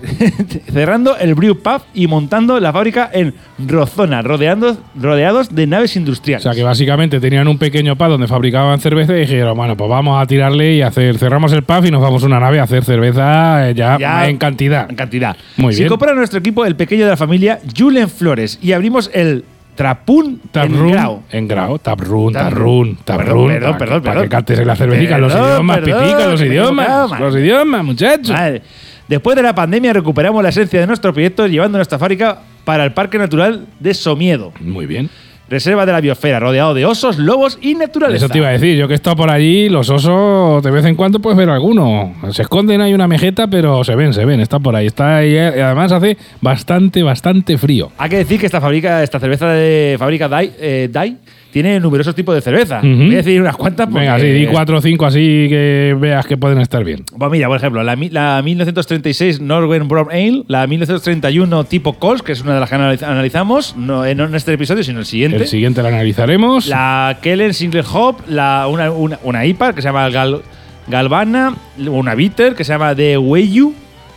cerrando 0.72 1.16
el 1.16 1.34
brew 1.34 1.58
pub 1.60 1.82
y 1.94 2.06
montando 2.06 2.60
la 2.60 2.72
fábrica 2.72 3.10
en 3.12 3.34
Rozona, 3.66 4.22
rodeando, 4.22 4.76
rodeados 4.94 5.52
de 5.52 5.66
naves 5.66 5.96
O 5.96 5.98
industriales. 5.98 6.44
sea 6.44 6.52
que 6.52 6.62
básicamente 6.62 7.18
tenían 7.18 7.48
un 7.48 7.58
pequeño 7.58 7.96
pub 7.96 8.06
donde 8.06 8.28
fabricaban 8.28 8.78
cerveza 8.78 9.16
y 9.16 9.20
dijeron, 9.22 9.56
bueno, 9.56 9.76
pues 9.76 9.90
vamos 9.90 10.22
a 10.22 10.26
tirarle 10.26 10.74
y 10.74 10.82
hacer, 10.82 11.18
cerramos 11.18 11.52
el 11.52 11.64
pub 11.64 11.84
y 11.84 11.90
nos 11.90 12.00
vamos 12.02 12.22
a 12.22 12.26
una 12.26 12.38
nave 12.38 12.60
a 12.60 12.62
hacer 12.62 12.84
cerveza 12.84 13.68
eh, 13.68 13.74
ya, 13.74 13.98
Ya 13.98 14.28
en 14.28 14.36
cantidad. 14.38 14.88
En 14.88 14.94
cantidad. 14.94 15.36
Muy 15.56 15.72
Se 15.72 15.78
bien. 15.80 15.86
incorpora 15.88 16.12
a 16.12 16.14
nuestro 16.14 16.38
equipo 16.38 16.64
el 16.64 16.76
pequeño 16.76 17.02
de 17.04 17.10
la 17.10 17.16
familia, 17.16 17.58
Julen 17.76 18.08
Flores, 18.08 18.60
y 18.62 18.70
abrimos 18.72 19.10
el 19.12 19.44
Trapun 19.74 20.40
en 20.54 20.90
Grau. 20.92 21.22
en 21.30 21.48
grau, 21.48 21.78
taprun, 21.78 22.32
Taprun. 22.32 22.96
taprun. 23.04 23.48
Perdón, 23.48 23.78
perdón, 23.78 24.02
Para 24.02 24.22
que 24.22 24.28
cantes 24.28 24.58
en 24.58 24.66
la 24.66 24.76
cervecita, 24.76 25.18
los 25.18 25.32
idiomas, 25.32 25.78
pipica, 25.78 26.28
los 26.28 26.40
idiomas, 26.40 27.20
los 27.20 27.34
idiomas, 27.36 27.84
muchachos. 27.84 28.30
Vale. 28.30 28.62
Después 29.08 29.36
de 29.36 29.42
la 29.42 29.54
pandemia 29.54 29.92
recuperamos 29.92 30.42
la 30.42 30.48
esencia 30.48 30.80
de 30.80 30.86
nuestro 30.86 31.12
proyecto 31.12 31.46
llevando 31.46 31.76
nuestra 31.78 31.98
fábrica 31.98 32.38
para 32.64 32.84
el 32.84 32.92
Parque 32.92 33.18
Natural 33.18 33.66
de 33.80 33.92
Somiedo. 33.94 34.52
Muy 34.60 34.86
bien. 34.86 35.10
Reserva 35.48 35.84
de 35.84 35.92
la 35.92 36.00
biosfera, 36.00 36.40
rodeado 36.40 36.72
de 36.72 36.86
osos, 36.86 37.18
lobos 37.18 37.58
y 37.60 37.74
naturaleza. 37.74 38.24
Eso 38.24 38.32
te 38.32 38.38
iba 38.38 38.48
a 38.48 38.52
decir, 38.52 38.76
yo 38.76 38.88
que 38.88 38.94
he 38.94 38.96
estado 38.96 39.16
por 39.16 39.30
allí, 39.30 39.68
los 39.68 39.90
osos 39.90 40.62
de 40.62 40.70
vez 40.70 40.86
en 40.86 40.94
cuando 40.94 41.20
puedes 41.20 41.36
ver 41.36 41.50
alguno. 41.50 42.14
Se 42.30 42.42
esconden, 42.42 42.80
hay 42.80 42.94
una 42.94 43.06
mejeta, 43.06 43.46
pero 43.46 43.84
se 43.84 43.94
ven, 43.94 44.14
se 44.14 44.24
ven, 44.24 44.40
está 44.40 44.58
por 44.58 44.74
ahí. 44.74 44.86
Está 44.86 45.18
ahí, 45.18 45.34
eh, 45.34 45.52
y 45.56 45.60
además 45.60 45.92
hace 45.92 46.16
bastante, 46.40 47.02
bastante 47.02 47.58
frío. 47.58 47.92
Hay 47.98 48.08
que 48.08 48.16
decir 48.16 48.40
que 48.40 48.46
esta 48.46 48.60
fábrica, 48.60 49.02
esta 49.02 49.20
cerveza 49.20 49.48
de 49.48 49.96
fábrica 49.98 50.28
Dai, 50.28 50.50
eh, 50.58 50.88
Dai 50.90 51.18
tiene 51.54 51.78
numerosos 51.78 52.14
tipos 52.16 52.34
de 52.34 52.40
cerveza. 52.40 52.80
Ujú. 52.80 52.88
Voy 52.88 53.12
a 53.14 53.16
decir 53.18 53.40
unas 53.40 53.56
cuantas 53.56 53.86
porque- 53.86 54.00
Venga, 54.00 54.18
sí, 54.18 54.26
di 54.26 54.46
cuatro 54.48 54.78
o 54.78 54.80
cinco 54.82 55.06
así 55.06 55.46
que 55.48 55.96
veas 55.98 56.26
que 56.26 56.36
pueden 56.36 56.58
estar 56.60 56.82
bien. 56.82 57.04
Pues 57.16 57.30
mira, 57.30 57.46
por 57.46 57.56
ejemplo, 57.56 57.82
la, 57.84 57.94
mi- 57.94 58.10
la 58.10 58.42
1936 58.44 59.40
Norwegian 59.40 59.86
Brown 59.86 60.08
Ale, 60.10 60.42
la 60.48 60.66
1931 60.66 61.62
tipo 61.64 61.92
Cols, 61.94 62.22
que 62.22 62.32
es 62.32 62.40
una 62.42 62.54
de 62.54 62.60
las 62.60 62.68
que 62.68 62.74
analiz- 62.76 63.02
analizamos, 63.04 63.76
no, 63.76 64.04
eh, 64.04 64.16
no 64.16 64.24
en 64.24 64.34
este 64.34 64.52
episodio, 64.52 64.82
sino 64.82 64.96
en 64.96 65.00
el 65.00 65.06
siguiente. 65.06 65.36
El 65.38 65.46
siguiente 65.46 65.80
lo 65.80 65.88
analizaremos. 65.88 66.66
La 66.66 67.18
Kellen 67.22 67.54
Single 67.54 67.84
Hop, 67.92 68.16
la, 68.28 68.66
una, 68.68 68.90
una, 68.90 69.18
una 69.22 69.46
IPA 69.46 69.74
que 69.74 69.80
se 69.80 69.86
llama 69.88 70.08
Gal- 70.10 70.42
Galvana, 70.88 71.54
una 71.86 72.14
Bitter 72.14 72.54
que 72.54 72.64
se 72.64 72.72
llama 72.72 72.94
The 72.94 73.16
Weyu. 73.18 73.74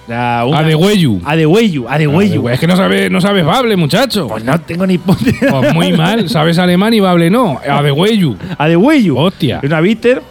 La, 0.08 0.46
una- 0.46 0.60
Adeweyu. 0.60 1.20
Adeweyu, 1.26 1.88
Adeweyu. 1.90 2.48
Es 2.50 2.60
que 2.60 2.68
no 2.68 2.76
sabes, 2.78 3.12
no 3.12 3.20
sabes 3.20 3.44
bable, 3.46 3.76
muchacho. 3.76 4.28
Pues 4.28 4.44
no 4.44 4.60
tengo 4.62 4.88
ni 4.88 4.98
puta. 4.98 5.32
Pues 5.50 5.74
muy 5.74 5.92
mal, 5.94 6.30
sabes 6.30 6.58
alemán 6.60 6.94
y 6.94 7.00
bable 7.02 7.30
no. 7.30 7.60
Adeweyu. 7.68 8.38
Adeweyu. 8.58 9.18
Hostia. 9.18 9.60
Una 9.64 9.82
Bitter, 9.82 10.22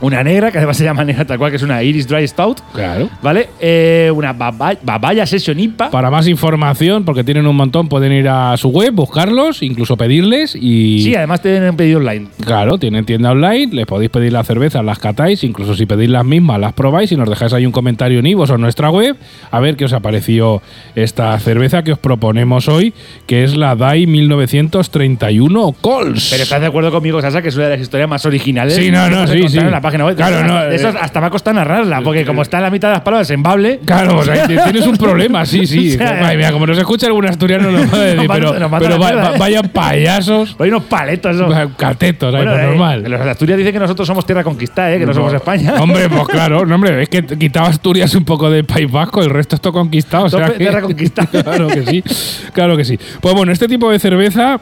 una 0.00 0.22
negra, 0.22 0.50
que 0.50 0.58
además 0.58 0.76
se 0.76 0.84
llama 0.84 1.04
negra 1.04 1.24
tal 1.24 1.38
cual, 1.38 1.50
que 1.50 1.56
es 1.56 1.62
una 1.62 1.82
Iris 1.82 2.06
Dry 2.06 2.26
Stout. 2.26 2.60
Claro. 2.72 3.08
¿Vale? 3.22 3.48
Eh, 3.60 4.10
una 4.14 4.32
Babaya, 4.32 5.26
Session 5.26 5.58
IPA. 5.58 5.90
Para 5.90 6.10
más 6.10 6.26
información, 6.26 7.04
porque 7.04 7.24
tienen 7.24 7.46
un 7.46 7.56
montón, 7.56 7.88
pueden 7.88 8.12
ir 8.12 8.28
a 8.28 8.56
su 8.56 8.68
web, 8.68 8.92
buscarlos, 8.92 9.62
incluso 9.62 9.96
pedirles 9.96 10.54
y. 10.54 11.02
Sí, 11.02 11.14
además 11.14 11.42
tienen 11.42 11.76
pedido 11.76 11.98
online. 11.98 12.28
Claro, 12.44 12.78
tienen 12.78 13.04
tienda 13.04 13.30
online, 13.30 13.72
les 13.72 13.86
podéis 13.86 14.10
pedir 14.10 14.32
las 14.32 14.46
cervezas, 14.46 14.84
las 14.84 14.98
catáis, 14.98 15.44
incluso 15.44 15.74
si 15.74 15.86
pedís 15.86 16.08
las 16.08 16.24
mismas, 16.24 16.58
las 16.60 16.72
probáis 16.72 17.12
y 17.12 17.16
nos 17.16 17.28
dejáis 17.28 17.52
ahí 17.52 17.66
un 17.66 17.72
comentario 17.72 18.18
en 18.18 18.26
Ivos 18.26 18.50
o 18.50 18.54
en 18.54 18.60
nuestra 18.60 18.90
web, 18.90 19.16
a 19.50 19.60
ver 19.60 19.76
qué 19.76 19.84
os 19.84 19.92
ha 19.92 20.00
parecido 20.00 20.62
esta 20.94 21.38
cerveza 21.38 21.82
que 21.82 21.92
os 21.92 21.98
proponemos 21.98 22.68
hoy, 22.68 22.92
que 23.26 23.44
es 23.44 23.56
la 23.56 23.76
DAI 23.76 24.06
1931 24.06 25.76
Cols. 25.80 26.28
Pero 26.30 26.42
estás 26.42 26.60
de 26.60 26.66
acuerdo 26.66 26.90
conmigo, 26.90 27.20
Sasa, 27.20 27.42
que 27.42 27.48
es 27.48 27.56
una 27.56 27.64
de 27.64 27.70
las 27.70 27.80
historias 27.80 28.08
más 28.08 28.24
originales. 28.26 28.74
Sí, 28.74 28.90
no, 28.90 29.08
no, 29.10 29.26
sí, 29.26 29.48
sí. 29.48 29.58
la 29.58 29.80
página 29.90 30.04
web. 30.06 30.16
Claro, 30.16 30.44
no, 30.46 30.62
esas 30.64 30.94
eh, 30.94 30.98
hasta 31.00 31.20
me 31.20 31.26
ha 31.26 31.30
costado 31.30 31.54
narrarla, 31.56 32.00
porque 32.02 32.24
como 32.24 32.42
está 32.42 32.56
en 32.58 32.62
la 32.64 32.70
mitad 32.70 32.88
de 32.88 32.94
las 32.94 33.02
palabras 33.02 33.30
en 33.30 33.42
bable. 33.42 33.80
Claro, 33.84 34.18
o 34.18 34.24
sea, 34.24 34.46
tienes 34.46 34.86
un 34.86 34.96
problema, 34.96 35.44
sí, 35.46 35.66
sí. 35.66 35.94
O 35.94 35.98
sea, 35.98 36.26
Ay, 36.28 36.36
mira, 36.36 36.52
como 36.52 36.66
nos 36.66 36.78
escucha 36.78 37.06
algún 37.06 37.26
asturiano, 37.26 37.70
no 37.70 37.84
puede 37.88 38.14
decir, 38.14 38.28
pero, 38.32 38.52
pero 38.52 38.58
la 38.60 38.66
va- 38.68 38.78
mierda, 38.80 38.98
va- 39.30 39.34
¿eh? 39.36 39.38
vayan 39.38 39.68
payasos, 39.68 40.56
Hay 40.58 40.68
unos 40.68 40.84
paletos. 40.84 41.36
¿no? 41.36 41.76
catetos, 41.76 42.32
Bueno, 42.34 42.50
pues 42.52 42.62
eh, 42.62 42.66
normal. 42.66 43.04
Los 43.08 43.24
de 43.24 43.30
Asturias 43.30 43.58
dicen 43.58 43.72
que 43.72 43.78
nosotros 43.80 44.06
somos 44.06 44.24
tierra 44.26 44.44
conquistada, 44.44 44.92
¿eh? 44.94 44.98
que 44.98 45.06
no 45.06 45.14
somos 45.14 45.32
España. 45.34 45.74
Hombre, 45.80 46.08
pues 46.08 46.28
claro, 46.28 46.64
no, 46.66 46.74
hombre, 46.74 47.02
es 47.02 47.08
que 47.08 47.22
quitaba 47.24 47.68
Asturias 47.68 48.14
un 48.14 48.24
poco 48.24 48.50
del 48.50 48.64
País 48.64 48.90
Vasco, 48.90 49.22
el 49.22 49.30
resto 49.30 49.56
está 49.56 49.70
conquistado. 49.72 50.24
o 50.24 50.28
sea 50.28 50.46
que- 50.46 50.58
tierra 50.58 50.80
conquistada. 50.80 51.28
claro 51.42 51.68
que 51.68 51.82
sí, 51.86 52.04
claro 52.52 52.76
que 52.76 52.84
sí. 52.84 52.98
Pues 53.20 53.34
bueno, 53.34 53.52
este 53.52 53.66
tipo 53.68 53.90
de 53.90 53.98
cerveza, 53.98 54.60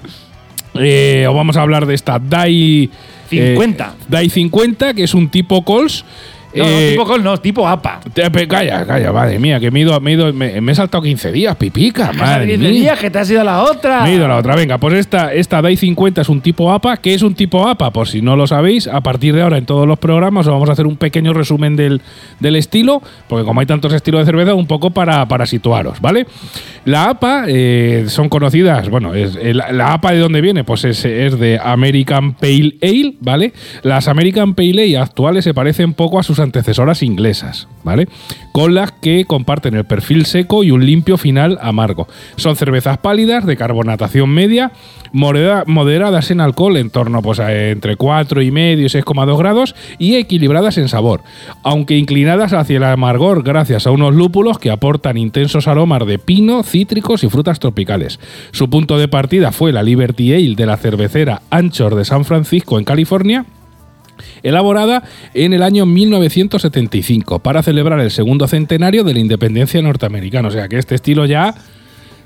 eh, 0.75 1.27
os 1.29 1.35
vamos 1.35 1.57
a 1.57 1.63
hablar 1.63 1.87
de 1.87 1.95
esta 1.95 2.19
DAI 2.19 2.91
50. 3.29 3.95
eh, 3.99 4.05
DAI 4.09 4.31
50, 4.31 4.95
que 4.95 5.05
es 5.05 5.15
un 5.15 5.29
tipo 5.29 5.65
Cols. 5.65 6.05
No, 6.55 6.65
eh, 6.65 6.91
tipo 6.93 7.05
Col, 7.05 7.23
no, 7.23 7.37
tipo 7.39 7.69
APA. 7.69 8.01
te- 8.15 8.49
Calla, 8.49 8.87
calla, 8.87 9.13
madre 9.13 9.39
mía, 9.39 9.61
que 9.61 9.71
me 9.71 9.81
he 9.81 9.83
ido, 9.83 10.01
me 10.01 10.11
he, 10.11 10.15
ido- 10.15 10.33
me- 10.33 10.61
me 10.61 10.73
he 10.73 10.75
saltado 10.75 11.03
15 11.03 11.31
días, 11.31 11.55
pipica, 11.57 12.07
madre 12.13 12.57
Madre 12.57 12.59
mía. 12.59 12.71
mía, 12.71 12.97
que 12.99 13.11
te 13.11 13.19
has 13.19 13.31
ido 13.31 13.43
a 13.43 13.45
la 13.45 13.63
otra. 13.63 14.03
Me 14.03 14.13
he 14.13 14.15
ido 14.15 14.25
a 14.25 14.29
la 14.29 14.37
otra. 14.37 14.57
Venga, 14.57 14.79
pues 14.79 14.95
esta, 14.95 15.33
esta 15.35 15.61
DAI 15.61 15.77
50 15.77 16.23
es 16.23 16.29
un 16.31 16.41
tipo 16.41 16.73
APA. 16.73 16.97
¿Qué 16.97 17.13
es 17.15 17.23
un 17.23 17.35
tipo 17.35 17.69
APA? 17.69 17.91
Por 17.93 18.09
si 18.09 18.23
no 18.23 18.35
lo 18.35 18.47
sabéis, 18.47 18.87
a 18.89 19.01
partir 19.03 19.35
de 19.35 19.43
ahora 19.43 19.59
en 19.59 19.67
todos 19.67 19.87
los 19.87 19.99
programas 19.99 20.47
os 20.47 20.53
vamos 20.55 20.69
a 20.71 20.73
hacer 20.73 20.87
un 20.87 20.97
pequeño 20.97 21.35
resumen 21.35 21.77
del, 21.77 22.01
del 22.41 22.57
estilo, 22.57 23.03
porque 23.29 23.45
como 23.45 23.61
hay 23.61 23.67
tantos 23.67 23.93
estilos 23.93 24.21
de 24.21 24.27
cerveza, 24.27 24.55
un 24.55 24.67
poco 24.67 24.91
para, 24.91 25.29
para 25.29 25.45
situaros, 25.45 26.01
¿vale? 26.01 26.27
La 26.87 27.11
APA 27.11 27.45
eh, 27.47 28.07
son 28.09 28.31
conocidas, 28.31 28.89
bueno, 28.89 29.15
es, 29.15 29.37
el- 29.37 29.59
la 29.73 29.93
APA 29.93 30.13
de 30.13 30.19
dónde 30.21 30.41
viene, 30.41 30.65
pues 30.65 30.85
es, 30.85 31.05
es 31.05 31.39
de 31.39 31.61
American 31.63 32.33
Pale 32.35 32.77
Ale, 32.83 33.15
¿vale? 33.21 33.53
Las 33.83 34.09
American 34.09 34.55
Pale 34.55 34.71
Ale 34.71 34.99
actuales 34.99 35.45
se 35.45 35.53
parecen 35.53 35.93
poco 35.93 36.19
a 36.19 36.23
sus 36.23 36.39
antecesoras 36.49 37.03
inglesas, 37.03 37.69
¿vale? 37.85 38.09
Con 38.53 38.75
las 38.75 38.93
que 38.93 39.25
comparten 39.25 39.75
el 39.75 39.85
perfil 39.85 40.27
seco 40.27 40.65
y 40.65 40.71
un 40.71 40.85
limpio 40.85 41.17
final 41.17 41.59
amargo. 41.63 42.09
Son 42.37 42.57
cervezas 42.57 42.99
pálidas 42.99 43.47
de 43.47 43.57
carbonatación 43.57 44.31
media, 44.31 44.73
modera- 45.13 45.65
moderadas 45.67 46.31
en 46.31 46.41
alcohol 46.41 46.77
en 46.77 46.91
torno 46.91 47.23
pues, 47.23 47.39
a 47.41 47.55
entre 47.71 47.97
4,5 47.97 48.79
y 48.79 48.85
6,2 48.87 49.39
grados 49.39 49.75
y 49.99 50.17
equilibradas 50.17 50.79
en 50.79 50.89
sabor, 50.89 51.23
aunque 51.63 51.97
inclinadas 51.97 52.53
hacia 52.53 52.79
el 52.79 52.85
amargor 52.85 53.43
gracias 53.43 53.87
a 53.87 53.91
unos 53.91 54.15
lúpulos 54.15 54.59
que 54.59 54.71
aportan 54.71 55.17
intensos 55.19 55.69
aromas 55.69 56.07
de 56.07 56.19
pino, 56.19 56.63
cítricos 56.63 57.23
y 57.25 57.29
frutas 57.29 57.61
tropicales. 57.61 58.19
Su 58.53 58.69
punto 58.71 58.99
de 58.99 59.09
partida 59.09 59.53
fue 59.53 59.73
la 59.73 59.83
Liberty 59.83 60.33
Ale 60.33 60.55
de 60.57 60.67
la 60.67 60.77
cervecera 60.77 61.43
Anchor 61.51 61.95
de 61.95 62.05
San 62.05 62.25
Francisco 62.25 62.79
en 62.79 62.85
California 62.85 63.45
elaborada 64.43 65.03
en 65.35 65.53
el 65.53 65.63
año 65.63 65.87
1975 65.87 67.39
para 67.41 67.63
celebrar 67.63 68.01
el 68.01 68.11
segundo 68.11 68.47
centenario 68.49 69.05
de 69.05 69.15
la 69.15 69.21
independencia 69.21 69.81
norteamericana. 69.83 70.49
O 70.49 70.51
sea 70.51 70.69
que 70.69 70.79
este 70.79 70.95
estilo 70.95 71.27
ya 71.27 71.55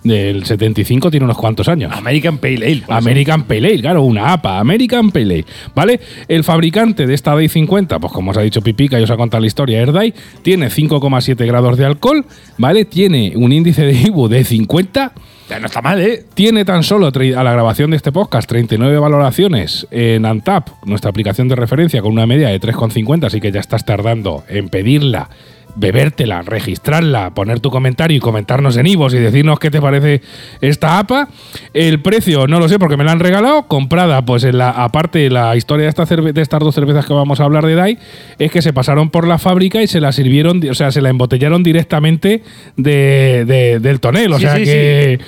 del 0.04 0.44
75 0.44 1.10
tiene 1.10 1.24
unos 1.24 1.38
cuantos 1.38 1.68
años. 1.68 1.92
American 1.94 2.38
Pale 2.38 2.56
Ale. 2.56 2.82
por 2.82 2.96
eso. 2.96 3.08
American 3.08 3.44
Pale 3.44 3.68
Ale, 3.68 3.80
claro, 3.80 4.02
una 4.02 4.32
APA, 4.32 4.58
American 4.58 5.10
Pale 5.10 5.34
Ale, 5.34 5.44
¿vale? 5.74 6.00
El 6.28 6.44
fabricante 6.44 7.06
de 7.06 7.14
esta 7.14 7.34
DAI 7.34 7.48
50, 7.48 7.98
pues 7.98 8.12
como 8.12 8.32
os 8.32 8.36
ha 8.36 8.42
dicho 8.42 8.62
Pipica 8.62 8.98
y 8.98 9.02
os 9.04 9.10
ha 9.10 9.16
contado 9.16 9.40
la 9.40 9.46
historia, 9.46 9.80
Erdai, 9.80 10.12
tiene 10.42 10.68
5,7 10.68 11.46
grados 11.46 11.78
de 11.78 11.84
alcohol, 11.84 12.24
¿vale? 12.58 12.84
Tiene 12.84 13.32
un 13.36 13.52
índice 13.52 13.84
de 13.84 13.92
IBU 13.92 14.28
de 14.28 14.44
50, 14.44 14.92
Ya 15.02 15.31
no 15.60 15.66
está 15.66 15.82
mal, 15.82 16.00
¿eh? 16.00 16.24
tiene 16.34 16.64
tan 16.64 16.82
solo 16.82 17.06
a 17.06 17.42
la 17.44 17.52
grabación 17.52 17.90
de 17.90 17.96
este 17.96 18.12
podcast 18.12 18.48
39 18.48 18.98
valoraciones 18.98 19.86
en 19.90 20.24
Antap, 20.24 20.68
nuestra 20.84 21.10
aplicación 21.10 21.48
de 21.48 21.56
referencia, 21.56 22.00
con 22.02 22.12
una 22.12 22.26
media 22.26 22.48
de 22.48 22.60
3,50, 22.60 23.26
así 23.26 23.40
que 23.40 23.52
ya 23.52 23.60
estás 23.60 23.84
tardando 23.84 24.44
en 24.48 24.68
pedirla, 24.68 25.28
bebértela, 25.74 26.42
registrarla, 26.42 27.30
poner 27.30 27.60
tu 27.60 27.70
comentario 27.70 28.16
y 28.16 28.20
comentarnos 28.20 28.76
en 28.76 28.86
Ivos 28.86 29.14
y 29.14 29.18
decirnos 29.18 29.58
qué 29.58 29.70
te 29.70 29.80
parece 29.80 30.20
esta 30.60 30.98
APA. 30.98 31.28
El 31.72 32.00
precio 32.00 32.46
no 32.46 32.58
lo 32.58 32.68
sé 32.68 32.78
porque 32.78 32.96
me 32.96 33.04
la 33.04 33.12
han 33.12 33.20
regalado, 33.20 33.62
comprada 33.68 34.22
pues 34.24 34.44
en 34.44 34.58
la 34.58 34.70
aparte 34.70 35.18
de 35.20 35.30
la 35.30 35.56
historia 35.56 35.84
de, 35.84 35.90
esta 35.90 36.04
cerve- 36.06 36.32
de 36.32 36.42
estas 36.42 36.60
dos 36.60 36.74
cervezas 36.74 37.06
que 37.06 37.14
vamos 37.14 37.40
a 37.40 37.44
hablar 37.44 37.64
de 37.66 37.74
DAI, 37.74 37.98
es 38.38 38.50
que 38.50 38.60
se 38.62 38.72
pasaron 38.72 39.10
por 39.10 39.26
la 39.26 39.38
fábrica 39.38 39.82
y 39.82 39.86
se 39.86 40.00
la 40.00 40.12
sirvieron, 40.12 40.60
o 40.68 40.74
sea, 40.74 40.92
se 40.92 41.00
la 41.00 41.08
embotellaron 41.08 41.62
directamente 41.62 42.42
de- 42.76 43.44
de- 43.46 43.80
del 43.80 44.00
tonel, 44.00 44.32
o 44.32 44.36
Sí, 44.36 44.42
sea 44.42 44.56
sí, 44.56 44.64
que... 44.64 45.18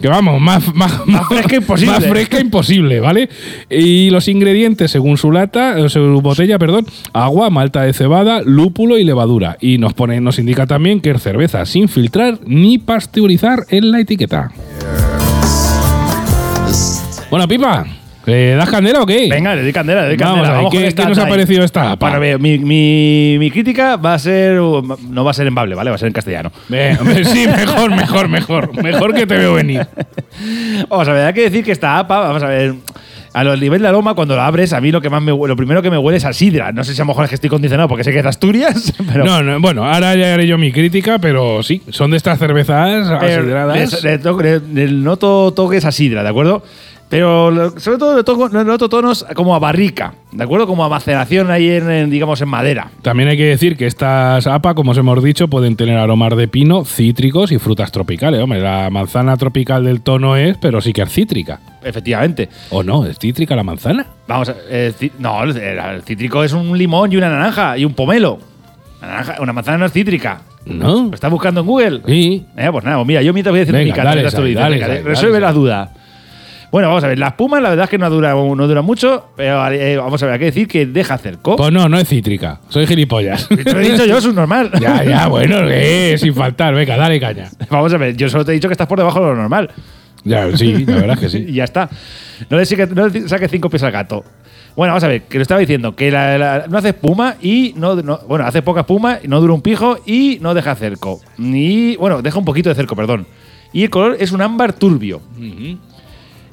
Que 0.00 0.08
vamos, 0.08 0.40
más, 0.40 0.74
más, 0.74 1.06
más 1.06 1.26
fresca 1.26 1.56
imposible. 1.56 1.92
Más 1.92 2.06
fresca 2.06 2.40
imposible, 2.40 3.00
¿vale? 3.00 3.28
Y 3.68 4.10
los 4.10 4.28
ingredientes, 4.28 4.90
según 4.90 5.18
su 5.18 5.32
lata, 5.32 5.78
eh, 5.78 5.88
su 5.88 6.20
botella, 6.20 6.58
perdón, 6.58 6.86
agua, 7.12 7.50
malta 7.50 7.82
de 7.82 7.92
cebada, 7.92 8.42
lúpulo 8.44 8.96
y 8.98 9.04
levadura. 9.04 9.56
Y 9.60 9.78
nos 9.78 9.94
pone, 9.94 10.20
nos 10.20 10.38
indica 10.38 10.66
también 10.66 11.00
que 11.00 11.10
es 11.10 11.22
cerveza 11.22 11.66
sin 11.66 11.88
filtrar 11.88 12.38
ni 12.46 12.78
pasteurizar 12.78 13.64
en 13.70 13.90
la 13.90 14.00
etiqueta. 14.00 14.52
Bueno, 17.30 17.46
Pipa, 17.46 17.86
¿le 18.28 18.54
das 18.54 18.68
candela 18.70 19.00
o 19.02 19.06
qué? 19.06 19.28
Venga, 19.30 19.54
le 19.54 19.62
doy 19.62 19.72
candela, 19.72 20.02
le 20.02 20.08
doy 20.08 20.16
Vamos 20.16 20.34
candela. 20.34 20.48
a 20.48 20.52
ver, 20.52 20.58
Vamos 20.64 20.72
¿qué- 20.72 20.94
qué 20.94 21.08
nos 21.08 21.18
ha 21.18 21.28
parecido 21.28 21.64
esta? 21.64 21.96
Bueno, 21.96 22.20
ve, 22.20 22.38
mi, 22.38 22.58
mi, 22.58 23.36
mi 23.38 23.50
crítica 23.50 23.96
va 23.96 24.14
a 24.14 24.18
ser. 24.18 24.54
No 24.56 25.24
va 25.24 25.30
a 25.30 25.34
ser 25.34 25.46
en 25.46 25.54
bable, 25.54 25.74
¿vale? 25.74 25.90
Va 25.90 25.96
a 25.96 25.98
ser 25.98 26.08
en 26.08 26.12
castellano. 26.14 26.52
Hombre, 27.00 27.24
sí, 27.24 27.46
mejor, 27.56 27.90
mejor, 27.94 28.28
mejor. 28.28 28.82
Mejor 28.82 29.14
que 29.14 29.26
te 29.26 29.36
veo 29.36 29.54
venir. 29.54 29.86
Vamos 30.88 31.08
a 31.08 31.12
ver, 31.12 31.26
hay 31.26 31.34
que 31.34 31.42
decir 31.42 31.64
que 31.64 31.72
esta 31.72 31.98
APA, 31.98 32.20
vamos 32.20 32.42
a 32.42 32.48
ver. 32.48 32.74
A 33.34 33.44
los 33.44 33.60
nivel 33.60 33.82
de 33.82 33.86
aroma, 33.88 34.14
cuando 34.14 34.34
la 34.34 34.46
abres, 34.46 34.72
a 34.72 34.80
mí 34.80 34.90
lo 34.90 35.00
que 35.02 35.10
más 35.10 35.22
me 35.22 35.32
lo 35.32 35.54
primero 35.54 35.82
que 35.82 35.90
me 35.90 35.98
huele 35.98 36.16
es 36.16 36.24
a 36.24 36.32
sidra. 36.32 36.72
No 36.72 36.82
sé 36.82 36.94
si 36.94 37.00
a 37.00 37.04
lo 37.04 37.08
mejor 37.08 37.24
es 37.24 37.28
que 37.28 37.34
estoy 37.34 37.50
condicionado 37.50 37.86
porque 37.86 38.02
sé 38.02 38.10
que 38.10 38.16
es 38.18 38.22
de 38.24 38.28
Asturias, 38.30 38.92
pero. 39.12 39.24
No, 39.24 39.42
no, 39.42 39.60
bueno, 39.60 39.84
ahora 39.84 40.14
ya 40.16 40.34
haré 40.34 40.46
yo 40.46 40.56
mi 40.58 40.72
crítica, 40.72 41.18
pero 41.18 41.62
sí, 41.62 41.82
son 41.90 42.10
de 42.10 42.16
estas 42.16 42.38
cervezas 42.38 43.08
asidradas. 43.10 44.02
le 44.02 44.88
noto 44.90 45.52
toques 45.52 45.84
a 45.84 45.92
sidra, 45.92 46.22
¿de 46.22 46.28
acuerdo? 46.30 46.64
Pero 47.08 47.72
sobre 47.78 47.96
todo 47.98 48.16
lo 48.16 48.24
toco- 48.24 48.50
noto 48.50 48.88
tonos 48.88 49.24
como 49.34 49.54
a 49.54 49.58
barrica, 49.58 50.12
¿de 50.30 50.44
acuerdo? 50.44 50.66
Como 50.66 50.84
a 50.84 50.90
maceración 50.90 51.50
ahí 51.50 51.70
en, 51.70 51.90
en, 51.90 52.10
digamos, 52.10 52.40
en 52.42 52.48
madera. 52.48 52.88
También 53.00 53.30
hay 53.30 53.36
que 53.38 53.46
decir 53.46 53.78
que 53.78 53.86
estas 53.86 54.46
APA, 54.46 54.74
como 54.74 54.90
os 54.90 54.98
hemos 54.98 55.22
dicho, 55.22 55.48
pueden 55.48 55.74
tener 55.76 55.96
aromas 55.96 56.36
de 56.36 56.48
pino, 56.48 56.84
cítricos 56.84 57.50
y 57.50 57.58
frutas 57.58 57.92
tropicales. 57.92 58.42
Hombre, 58.42 58.60
la 58.60 58.90
manzana 58.90 59.36
tropical 59.38 59.84
del 59.84 60.02
tono 60.02 60.36
es, 60.36 60.58
pero 60.58 60.82
sí 60.82 60.92
que 60.92 61.00
es 61.00 61.10
cítrica. 61.10 61.60
Efectivamente. 61.82 62.50
¿O 62.70 62.82
no? 62.82 63.06
¿Es 63.06 63.18
cítrica 63.18 63.56
la 63.56 63.62
manzana? 63.62 64.04
Vamos 64.26 64.50
a 64.50 64.54
eh, 64.68 64.92
No, 65.18 65.42
el, 65.44 66.02
cítrico 66.04 66.44
es 66.44 66.52
un 66.52 66.76
limón 66.76 67.10
y 67.10 67.16
una 67.16 67.30
naranja 67.30 67.78
y 67.78 67.86
un 67.86 67.94
pomelo. 67.94 68.38
Una, 69.00 69.22
naranja- 69.22 69.40
una 69.40 69.52
manzana 69.54 69.78
no 69.78 69.86
es 69.86 69.92
cítrica. 69.92 70.42
¿No? 70.66 71.04
¿Lo 71.04 71.14
estás 71.14 71.30
buscando 71.30 71.60
en 71.62 71.66
Google? 71.66 72.02
Sí. 72.06 72.44
Eh, 72.54 72.68
pues 72.70 72.84
nada, 72.84 72.98
pues 72.98 73.06
mira, 73.08 73.22
yo 73.22 73.32
mientras 73.32 73.52
voy 73.52 73.60
a 73.60 73.64
decir 73.64 73.74
mi 73.74 73.90
resuelve 73.90 74.54
dale, 74.54 75.40
la 75.40 75.52
duda. 75.52 75.92
Bueno, 76.70 76.88
vamos 76.88 77.02
a 77.02 77.08
ver, 77.08 77.18
las 77.18 77.32
pumas 77.32 77.62
la 77.62 77.70
verdad 77.70 77.84
es 77.84 77.90
que 77.90 77.96
no 77.96 78.10
dura, 78.10 78.34
no 78.34 78.66
dura 78.68 78.82
mucho, 78.82 79.28
pero 79.36 79.66
eh, 79.72 79.96
vamos 79.96 80.22
a 80.22 80.26
ver, 80.26 80.32
hay 80.34 80.38
que 80.38 80.44
decir 80.46 80.68
que 80.68 80.84
deja 80.84 81.16
cerco. 81.16 81.56
Pues 81.56 81.72
no, 81.72 81.88
no 81.88 81.98
es 81.98 82.06
cítrica. 82.08 82.60
Soy 82.68 82.86
gilipollas. 82.86 83.48
Te 83.48 83.72
lo 83.72 83.80
he 83.80 83.90
dicho 83.90 84.04
yo, 84.04 84.18
es 84.18 84.24
un 84.26 84.34
normal. 84.34 84.70
ya, 84.80 85.02
ya, 85.02 85.28
bueno, 85.28 85.56
eh, 85.66 86.16
sin 86.18 86.34
faltar. 86.34 86.74
Venga, 86.74 86.96
dale 86.98 87.18
caña. 87.18 87.48
Vamos 87.70 87.92
a 87.94 87.96
ver, 87.96 88.14
yo 88.16 88.28
solo 88.28 88.44
te 88.44 88.52
he 88.52 88.54
dicho 88.54 88.68
que 88.68 88.72
estás 88.74 88.86
por 88.86 88.98
debajo 88.98 89.20
de 89.20 89.26
lo 89.28 89.36
normal. 89.36 89.70
Ya, 90.24 90.54
sí, 90.56 90.84
la 90.84 90.96
verdad 90.96 91.22
es 91.24 91.32
que 91.32 91.38
Y 91.38 91.46
sí. 91.46 91.52
ya 91.54 91.64
está. 91.64 91.88
No 92.50 92.58
le, 92.58 92.64
saques- 92.64 92.90
no 92.90 93.08
le 93.08 93.28
saques 93.28 93.50
cinco 93.50 93.70
pies 93.70 93.82
al 93.84 93.92
gato. 93.92 94.24
Bueno, 94.76 94.92
vamos 94.92 95.04
a 95.04 95.08
ver, 95.08 95.22
que 95.22 95.38
lo 95.38 95.42
estaba 95.42 95.60
diciendo, 95.60 95.96
que 95.96 96.10
la- 96.10 96.36
la- 96.36 96.66
no 96.68 96.76
hace 96.76 96.88
espuma 96.88 97.36
y 97.40 97.72
no, 97.76 97.96
no- 97.96 98.18
Bueno, 98.28 98.44
hace 98.44 98.60
poca 98.60 98.80
espuma, 98.80 99.20
no 99.26 99.40
dura 99.40 99.54
un 99.54 99.62
pijo 99.62 99.98
y 100.04 100.38
no 100.42 100.52
deja 100.52 100.74
cerco. 100.74 101.20
Ni. 101.38 101.96
Bueno, 101.96 102.20
deja 102.20 102.38
un 102.38 102.44
poquito 102.44 102.68
de 102.68 102.74
cerco, 102.74 102.94
perdón. 102.94 103.26
Y 103.72 103.84
el 103.84 103.90
color 103.90 104.16
es 104.20 104.32
un 104.32 104.42
ámbar 104.42 104.72
turbio. 104.74 105.22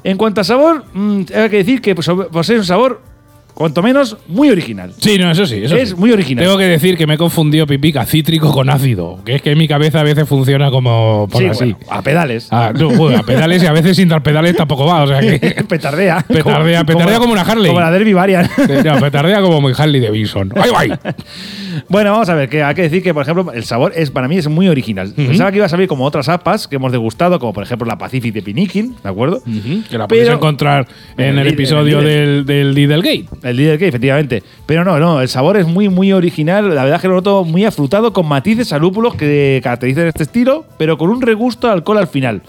En 0.06 0.18
cuanto 0.18 0.40
a 0.42 0.44
sabor, 0.44 0.86
mm, 0.94 1.22
hay 1.36 1.50
que 1.50 1.58
decir 1.58 1.82
que 1.82 1.96
pues, 1.96 2.08
posee 2.32 2.60
un 2.60 2.64
sabor, 2.64 3.02
cuanto 3.56 3.82
menos, 3.82 4.18
muy 4.28 4.52
original. 4.52 4.94
Sí, 5.00 5.18
no, 5.18 5.32
eso 5.32 5.48
sí. 5.48 5.62
Eso 5.64 5.76
Es 5.76 5.90
sí. 5.90 5.96
muy 5.96 6.12
original. 6.12 6.46
Tengo 6.46 6.58
que 6.60 6.66
decir 6.66 6.96
que 6.96 7.08
me 7.08 7.16
he 7.16 7.18
confundido 7.18 7.66
pipica 7.66 8.06
cítrico 8.06 8.52
con 8.52 8.70
ácido. 8.70 9.20
Que 9.26 9.36
es 9.36 9.42
que 9.42 9.54
en 9.54 9.58
mi 9.58 9.68
cabeza 9.68 10.02
a 10.02 10.04
veces 10.04 10.28
funciona 10.30 10.70
como 10.70 11.28
por 11.32 11.42
Sí, 11.42 11.48
así. 11.48 11.72
bueno, 11.74 11.78
a 11.90 12.02
pedales. 12.04 12.50
Ah, 12.52 12.72
no, 12.78 12.90
bueno, 12.92 13.18
a 13.18 13.24
pedales 13.24 13.64
y 13.64 13.66
a 13.66 13.72
veces 13.72 13.96
sin 13.98 14.08
dar 14.10 14.22
pedales 14.22 14.56
tampoco 14.56 14.86
va. 14.86 15.04
O 15.04 15.08
sea 15.08 15.20
que. 15.22 15.40
petardea. 15.68 16.22
Petardea, 16.28 16.84
petardea 16.84 17.18
como 17.18 17.34
una 17.34 17.42
Harley. 17.42 17.68
Como 17.68 17.80
la 17.80 17.90
Derby 17.90 18.14
Varian. 18.14 18.48
No, 18.86 19.00
petardea 19.00 19.42
como 19.42 19.60
muy 19.60 19.74
Harley 19.76 20.02
Davidson. 20.02 20.52
¡Ay, 20.56 20.70
guay! 20.70 20.94
Bueno, 21.90 22.12
vamos 22.12 22.30
a 22.30 22.36
ver, 22.36 22.50
que 22.50 22.64
hay 22.64 22.76
que 22.76 22.84
decir 22.84 23.02
que, 23.04 23.14
por 23.14 23.24
ejemplo, 23.24 23.52
el 23.54 23.64
sabor 23.64 23.94
es 23.96 24.12
para 24.12 24.28
mí 24.28 24.38
es 24.38 24.48
muy 24.48 24.68
original. 24.68 25.14
Pensaba 25.16 25.52
que 25.52 25.58
iba 25.58 25.66
a 25.66 25.70
salir 25.70 25.88
como 25.88 26.06
otras 26.06 26.30
apas 26.30 26.68
que 26.68 26.76
hemos 26.78 26.92
degustado, 26.92 27.40
como 27.40 27.54
por 27.54 27.64
ejemplo 27.64 27.86
la 27.88 27.98
Pacific 27.98 28.34
de 28.34 28.42
Pinikin, 28.42 28.96
¿de 29.04 29.10
acuerdo? 29.10 29.42
Que 29.90 29.98
la 29.98 30.08
podéis 30.08 30.26
Pero- 30.28 30.38
encontrar 30.38 30.88
en 31.18 31.26
En 31.26 31.40
el 31.40 31.48
el 31.48 31.54
episodio 31.54 32.02
líder, 32.02 32.28
del, 32.28 32.46
del 32.46 32.74
Lidl 32.74 33.02
Gate. 33.02 33.26
El 33.44 33.78
que, 33.78 33.88
efectivamente. 33.88 34.44
Pero 34.66 34.84
no, 34.84 35.00
no, 35.00 35.22
el 35.22 35.28
sabor 35.30 35.58
es 35.58 35.68
muy, 35.68 35.90
muy 35.90 36.12
original. 36.14 36.68
La 36.74 36.84
verdad 36.84 36.96
es 36.98 37.02
que 37.02 37.08
lo 37.08 37.16
noto 37.16 37.44
muy 37.44 37.66
afrutado, 37.66 38.14
con 38.14 38.28
matices 38.28 38.72
a 38.74 38.78
lúpulos 38.80 39.16
que 39.16 39.60
caracterizan 39.64 40.08
este 40.08 40.24
estilo, 40.24 40.66
pero 40.78 40.98
con 40.98 41.10
un 41.10 41.22
regusto 41.22 41.68
de 41.68 41.74
alcohol 41.74 41.98
al 41.98 42.08
final. 42.08 42.42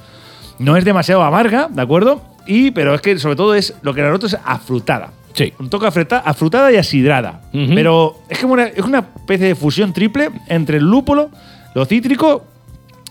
No 0.59 0.77
es 0.77 0.85
demasiado 0.85 1.23
amarga, 1.23 1.69
¿de 1.71 1.83
acuerdo? 1.83 2.23
Y, 2.47 2.71
pero 2.71 2.95
es 2.95 3.01
que 3.01 3.19
sobre 3.19 3.37
todo 3.37 3.55
es 3.55 3.75
lo 3.83 3.93
que 3.93 4.03
la 4.03 4.11
noto 4.11 4.27
es 4.27 4.37
afrutada. 4.45 5.11
Sí. 5.37 5.53
Un 5.61 5.69
toque 5.71 5.87
afruta- 5.87 6.23
afrutada 6.25 6.73
y 6.73 6.77
asidrada. 6.77 7.43
Pero 7.53 8.17
es 8.29 8.39
como 8.39 8.55
una, 8.55 8.65
es 8.65 8.81
una 8.85 8.99
especie 9.17 9.47
de 9.49 9.55
fusión 9.55 9.93
triple 9.93 10.31
entre 10.49 10.79
el 10.79 10.85
lúpulo, 10.85 11.31
lo 11.75 11.85
cítrico 11.85 12.45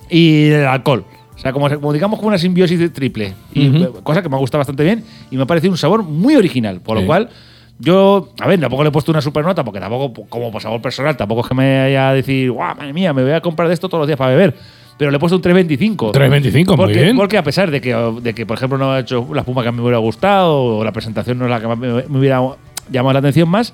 y 0.10 0.50
el 0.50 0.66
alcohol. 0.66 1.06
O 1.36 1.38
sea, 1.38 1.52
como, 1.54 1.70
como 1.70 1.94
digamos 1.94 2.18
como 2.18 2.30
una 2.30 2.38
simbiosis 2.38 2.92
triple. 2.94 3.34
Y, 3.54 3.86
Cosa 4.04 4.22
que 4.24 4.30
me 4.30 4.36
ha 4.36 4.40
gustado 4.40 4.60
bastante 4.60 4.84
bien 4.84 5.04
y 5.30 5.38
me 5.38 5.44
ha 5.44 5.46
parecido 5.46 5.72
un 5.72 5.78
sabor 5.78 6.04
muy 6.04 6.36
original. 6.36 6.82
Por 6.82 6.98
Sí. 6.98 7.02
lo 7.04 7.08
cual, 7.08 7.30
yo, 7.78 8.30
a 8.40 8.48
ver, 8.48 8.60
tampoco 8.60 8.84
le 8.84 8.90
he 8.90 8.92
puesto 8.92 9.12
una 9.12 9.22
super 9.22 9.44
nota 9.46 9.64
porque 9.64 9.80
tampoco, 9.80 10.26
como 10.30 10.52
por 10.52 10.62
sabor 10.62 10.82
personal, 10.82 11.16
tampoco 11.18 11.42
es 11.42 11.48
que 11.48 11.54
me 11.56 11.80
haya 11.82 12.10
a 12.10 12.14
decir, 12.14 12.50
guau, 12.52 12.76
madre 12.76 12.94
mía, 12.94 13.14
me 13.14 13.22
voy 13.22 13.34
a 13.34 13.42
comprar 13.42 13.68
de 13.68 13.74
esto 13.74 13.88
todos 13.90 14.00
los 14.02 14.08
días 14.08 14.18
para 14.18 14.32
beber. 14.32 14.56
Pero 14.98 15.12
le 15.12 15.18
he 15.18 15.20
puesto 15.20 15.36
un 15.36 15.42
3.25. 15.42 16.14
3.25, 16.14 16.68
muy 16.68 16.76
porque, 16.76 17.02
bien. 17.02 17.18
Porque 17.18 17.38
a 17.38 17.44
pesar 17.44 17.70
de 17.70 17.82
que, 17.82 17.94
de 18.22 18.34
que, 18.34 18.46
por 18.46 18.58
ejemplo, 18.58 18.78
no 18.78 18.92
ha 18.92 19.00
hecho 19.00 19.28
la 19.34 19.42
espuma 19.42 19.62
que 19.62 19.70
a 19.70 19.72
mí 19.72 19.78
me 19.78 19.84
hubiera 19.84 19.98
gustado 19.98 20.78
o 20.78 20.84
la 20.84 20.92
presentación 20.92 21.38
no 21.38 21.46
es 21.46 21.52
la 21.52 21.60
que 21.60 21.68
me 21.68 22.18
hubiera 22.18 22.42
llamado 22.90 23.14
la 23.14 23.20
atención 23.20 23.50
más, 23.50 23.74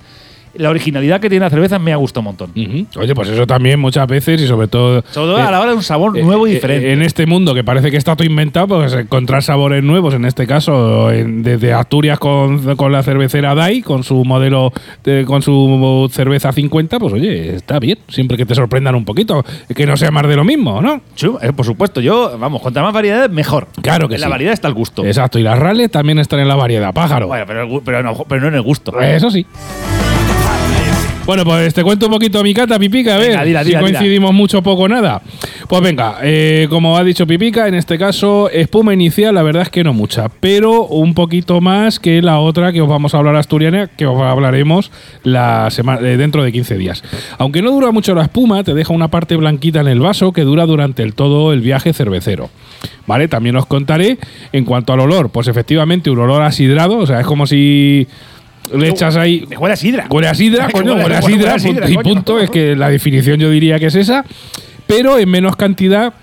la 0.55 0.69
originalidad 0.69 1.19
que 1.19 1.29
tiene 1.29 1.45
la 1.45 1.49
cerveza 1.49 1.79
me 1.79 1.93
ha 1.93 1.95
gustado 1.95 2.21
un 2.21 2.25
montón. 2.25 2.51
Oye, 2.97 3.15
pues 3.15 3.29
eso 3.29 3.47
también 3.47 3.79
muchas 3.79 4.07
veces 4.07 4.41
y 4.41 4.47
sobre 4.47 4.67
todo. 4.67 5.03
Sobre 5.11 5.27
todo 5.33 5.37
eh, 5.39 5.41
a 5.41 5.51
la 5.51 5.59
hora 5.61 5.71
de 5.71 5.77
un 5.77 5.83
sabor 5.83 6.17
eh, 6.17 6.23
nuevo 6.23 6.47
y 6.47 6.51
eh, 6.51 6.53
diferente. 6.55 6.91
En 6.91 7.01
este 7.01 7.25
mundo 7.25 7.53
que 7.53 7.63
parece 7.63 7.91
que 7.91 7.97
está 7.97 8.15
todo 8.15 8.27
inventado, 8.27 8.67
pues 8.67 8.93
encontrar 8.93 9.43
sabores 9.43 9.83
nuevos, 9.83 10.13
en 10.13 10.25
este 10.25 10.45
caso, 10.47 11.11
en- 11.11 11.43
desde 11.43 11.73
Asturias 11.73 12.19
con, 12.19 12.75
con 12.75 12.91
la 12.91 13.03
cervecera 13.03 13.55
DAI, 13.55 13.81
con 13.81 14.03
su 14.03 14.23
modelo, 14.25 14.71
de- 15.03 15.25
con 15.25 15.41
su 15.41 16.09
cerveza 16.11 16.51
50, 16.51 16.99
pues 16.99 17.13
oye, 17.13 17.55
está 17.55 17.79
bien. 17.79 17.99
Siempre 18.07 18.37
que 18.37 18.45
te 18.45 18.55
sorprendan 18.55 18.95
un 18.95 19.05
poquito, 19.05 19.43
que 19.75 19.85
no 19.85 19.95
sea 19.97 20.11
más 20.11 20.27
de 20.27 20.35
lo 20.35 20.43
mismo, 20.43 20.81
¿no? 20.81 21.01
Sí, 21.15 21.27
eh, 21.41 21.53
por 21.53 21.65
supuesto, 21.65 22.01
yo, 22.01 22.37
vamos, 22.37 22.61
cuanta 22.61 22.81
más 22.81 22.93
variedad, 22.93 23.29
mejor. 23.29 23.67
Claro 23.81 24.07
que 24.07 24.15
en 24.15 24.21
la 24.21 24.27
sí. 24.27 24.31
variedad 24.31 24.53
está 24.53 24.67
el 24.67 24.73
gusto. 24.73 25.05
Exacto, 25.05 25.39
y 25.39 25.43
las 25.43 25.57
rales 25.57 25.89
también 25.91 26.19
están 26.19 26.39
en 26.39 26.47
la 26.47 26.55
variedad, 26.55 26.93
pájaro. 26.93 27.27
Bueno, 27.27 27.45
pero, 27.47 27.81
pero, 27.83 28.03
no, 28.03 28.13
pero 28.27 28.41
no 28.41 28.47
en 28.47 28.55
el 28.55 28.61
gusto. 28.61 28.99
Eso 28.99 29.29
sí. 29.29 29.45
Bueno, 31.25 31.45
pues 31.45 31.73
te 31.73 31.83
cuento 31.83 32.07
un 32.07 32.11
poquito 32.13 32.43
mi 32.43 32.53
cata, 32.53 32.77
Pipica, 32.79 33.15
a 33.15 33.17
ver 33.19 33.29
Venga, 33.29 33.43
dila, 33.43 33.59
si 33.61 33.67
dila, 33.67 33.79
dila. 33.79 33.91
coincidimos 33.91 34.33
mucho 34.33 34.57
o 34.57 34.61
poco 34.63 34.89
nada. 34.89 35.21
Pues 35.69 35.81
venga, 35.81 36.17
eh, 36.23 36.65
como 36.69 36.97
ha 36.97 37.03
dicho 37.03 37.25
Pipica, 37.27 37.67
en 37.67 37.75
este 37.75 37.97
caso, 37.97 38.49
espuma 38.49 38.93
inicial, 38.93 39.35
la 39.35 39.43
verdad 39.43 39.61
es 39.61 39.69
que 39.69 39.83
no 39.83 39.93
mucha, 39.93 40.27
pero 40.39 40.83
un 40.87 41.13
poquito 41.13 41.61
más 41.61 41.99
que 41.99 42.21
la 42.23 42.39
otra 42.39 42.73
que 42.73 42.81
os 42.81 42.89
vamos 42.89 43.13
a 43.13 43.19
hablar 43.19 43.35
asturiana, 43.35 43.87
que 43.87 44.07
os 44.07 44.19
hablaremos 44.21 44.91
la 45.23 45.69
sema- 45.69 45.99
eh, 46.01 46.17
dentro 46.17 46.43
de 46.43 46.51
15 46.51 46.75
días. 46.77 47.03
Aunque 47.37 47.61
no 47.61 47.71
dura 47.71 47.91
mucho 47.91 48.13
la 48.15 48.23
espuma, 48.23 48.63
te 48.63 48.73
deja 48.73 48.91
una 48.91 49.09
parte 49.09 49.35
blanquita 49.37 49.79
en 49.79 49.87
el 49.87 49.99
vaso 49.99 50.33
que 50.33 50.41
dura 50.41 50.65
durante 50.65 51.03
el 51.03 51.13
todo 51.13 51.53
el 51.53 51.61
viaje 51.61 51.93
cervecero. 51.93 52.49
¿Vale? 53.05 53.27
También 53.27 53.55
os 53.55 53.65
contaré 53.67 54.17
en 54.51 54.65
cuanto 54.65 54.91
al 54.91 54.99
olor, 55.01 55.29
pues 55.29 55.47
efectivamente 55.47 56.09
un 56.09 56.19
olor 56.19 56.41
asidrado, 56.41 56.97
o 56.97 57.05
sea, 57.05 57.19
es 57.19 57.25
como 57.27 57.45
si 57.45 58.07
le 58.73 58.89
echas 58.89 59.15
ahí 59.15 59.45
Me 59.49 59.57
huele 59.57 59.73
a 59.73 59.77
sidra. 59.77 60.07
Huele 60.09 60.27
a 60.27 60.33
sidra, 60.33 60.69
coño, 60.71 60.95
huele- 60.95 61.15
a 61.15 61.89
y 61.89 61.97
punto. 61.97 62.39
Es 62.39 62.49
que 62.49 62.75
la 62.75 62.89
definición 62.89 63.39
yo 63.39 63.49
diría 63.49 63.79
que 63.79 63.87
es 63.87 63.95
esa, 63.95 64.23
pero 64.87 65.17
en 65.17 65.29
menos 65.29 65.55
cantidad. 65.55 66.13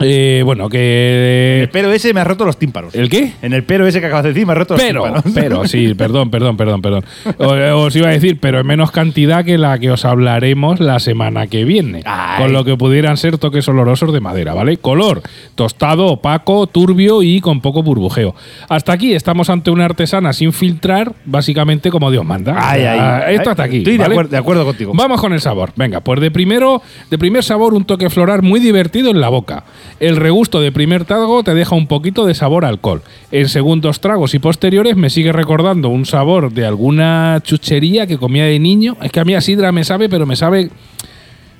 Eh, 0.00 0.42
bueno, 0.44 0.64
El 0.66 0.70
que. 0.70 1.68
pero 1.72 1.90
ese 1.92 2.12
me 2.12 2.20
ha 2.20 2.24
roto 2.24 2.44
los 2.44 2.58
tímpanos. 2.58 2.94
¿El 2.94 3.08
qué? 3.08 3.32
En 3.42 3.52
el 3.52 3.62
pero 3.64 3.86
ese 3.86 4.00
que 4.00 4.06
acabas 4.06 4.24
de 4.24 4.30
decir 4.30 4.46
me 4.46 4.52
ha 4.52 4.56
roto 4.56 4.74
los 4.74 4.82
tímpanos. 4.84 5.22
pero, 5.34 5.66
sí, 5.66 5.94
perdón, 5.98 6.30
perdón, 6.30 6.56
perdón, 6.56 6.82
perdón. 6.82 7.04
O- 7.38 7.84
Os 7.86 7.96
iba 7.96 8.08
a 8.08 8.12
decir, 8.12 8.38
pero 8.40 8.60
en 8.60 8.66
menos 8.66 8.90
cantidad 8.90 9.44
que 9.44 9.58
la 9.58 9.78
que 9.78 9.90
os 9.90 10.04
hablaremos 10.04 10.80
la 10.80 10.98
semana 10.98 11.46
que 11.46 11.64
viene. 11.64 12.02
Ay. 12.04 12.42
Con 12.42 12.52
lo 12.52 12.64
que 12.64 12.76
pudieran 12.76 13.16
ser 13.16 13.38
toques 13.38 13.66
olorosos 13.68 14.12
de 14.12 14.20
madera, 14.20 14.54
¿vale? 14.54 14.76
Color, 14.76 15.22
tostado, 15.54 16.06
opaco, 16.06 16.66
turbio 16.66 17.22
y 17.22 17.40
con 17.40 17.60
poco 17.60 17.82
burbujeo. 17.82 18.34
Hasta 18.68 18.92
aquí 18.92 19.14
estamos 19.14 19.48
ante 19.50 19.70
una 19.70 19.84
artesana 19.86 20.32
sin 20.32 20.52
filtrar, 20.52 21.12
básicamente 21.24 21.90
como 21.90 22.10
Dios 22.10 22.24
manda. 22.24 22.54
Ay, 22.58 22.82
ay. 22.82 23.34
Esto 23.34 23.50
hasta 23.50 23.64
aquí. 23.64 23.78
Estoy 23.78 23.96
de 23.96 24.04
acuerdo- 24.04 24.30
de 24.30 24.36
acuerdo 24.36 24.64
contigo. 24.64 24.92
Vamos 24.94 25.20
con 25.20 25.32
el 25.32 25.40
sabor. 25.40 25.72
Venga, 25.76 26.00
pues 26.00 26.20
de 26.20 26.30
primero, 26.30 26.82
de 27.10 27.18
primer 27.18 27.42
sabor, 27.44 27.74
un 27.74 27.84
toque 27.84 28.10
floral 28.10 28.42
muy 28.42 28.60
divertido 28.60 29.10
en 29.10 29.20
la 29.20 29.28
boca. 29.28 29.64
El 30.00 30.16
regusto 30.16 30.60
de 30.60 30.72
primer 30.72 31.04
trago 31.04 31.42
te 31.42 31.54
deja 31.54 31.74
un 31.74 31.86
poquito 31.86 32.26
de 32.26 32.34
sabor 32.34 32.64
a 32.64 32.68
alcohol. 32.68 33.02
En 33.32 33.48
segundos 33.48 34.00
tragos 34.00 34.34
y 34.34 34.38
posteriores 34.38 34.96
me 34.96 35.10
sigue 35.10 35.32
recordando 35.32 35.88
un 35.88 36.04
sabor 36.06 36.52
de 36.52 36.66
alguna 36.66 37.40
chuchería 37.42 38.06
que 38.06 38.18
comía 38.18 38.44
de 38.44 38.58
niño. 38.58 38.96
Es 39.02 39.10
que 39.12 39.20
a 39.20 39.24
mí 39.24 39.34
a 39.34 39.40
sidra 39.40 39.72
me 39.72 39.84
sabe, 39.84 40.08
pero 40.08 40.26
me 40.26 40.36
sabe 40.36 40.70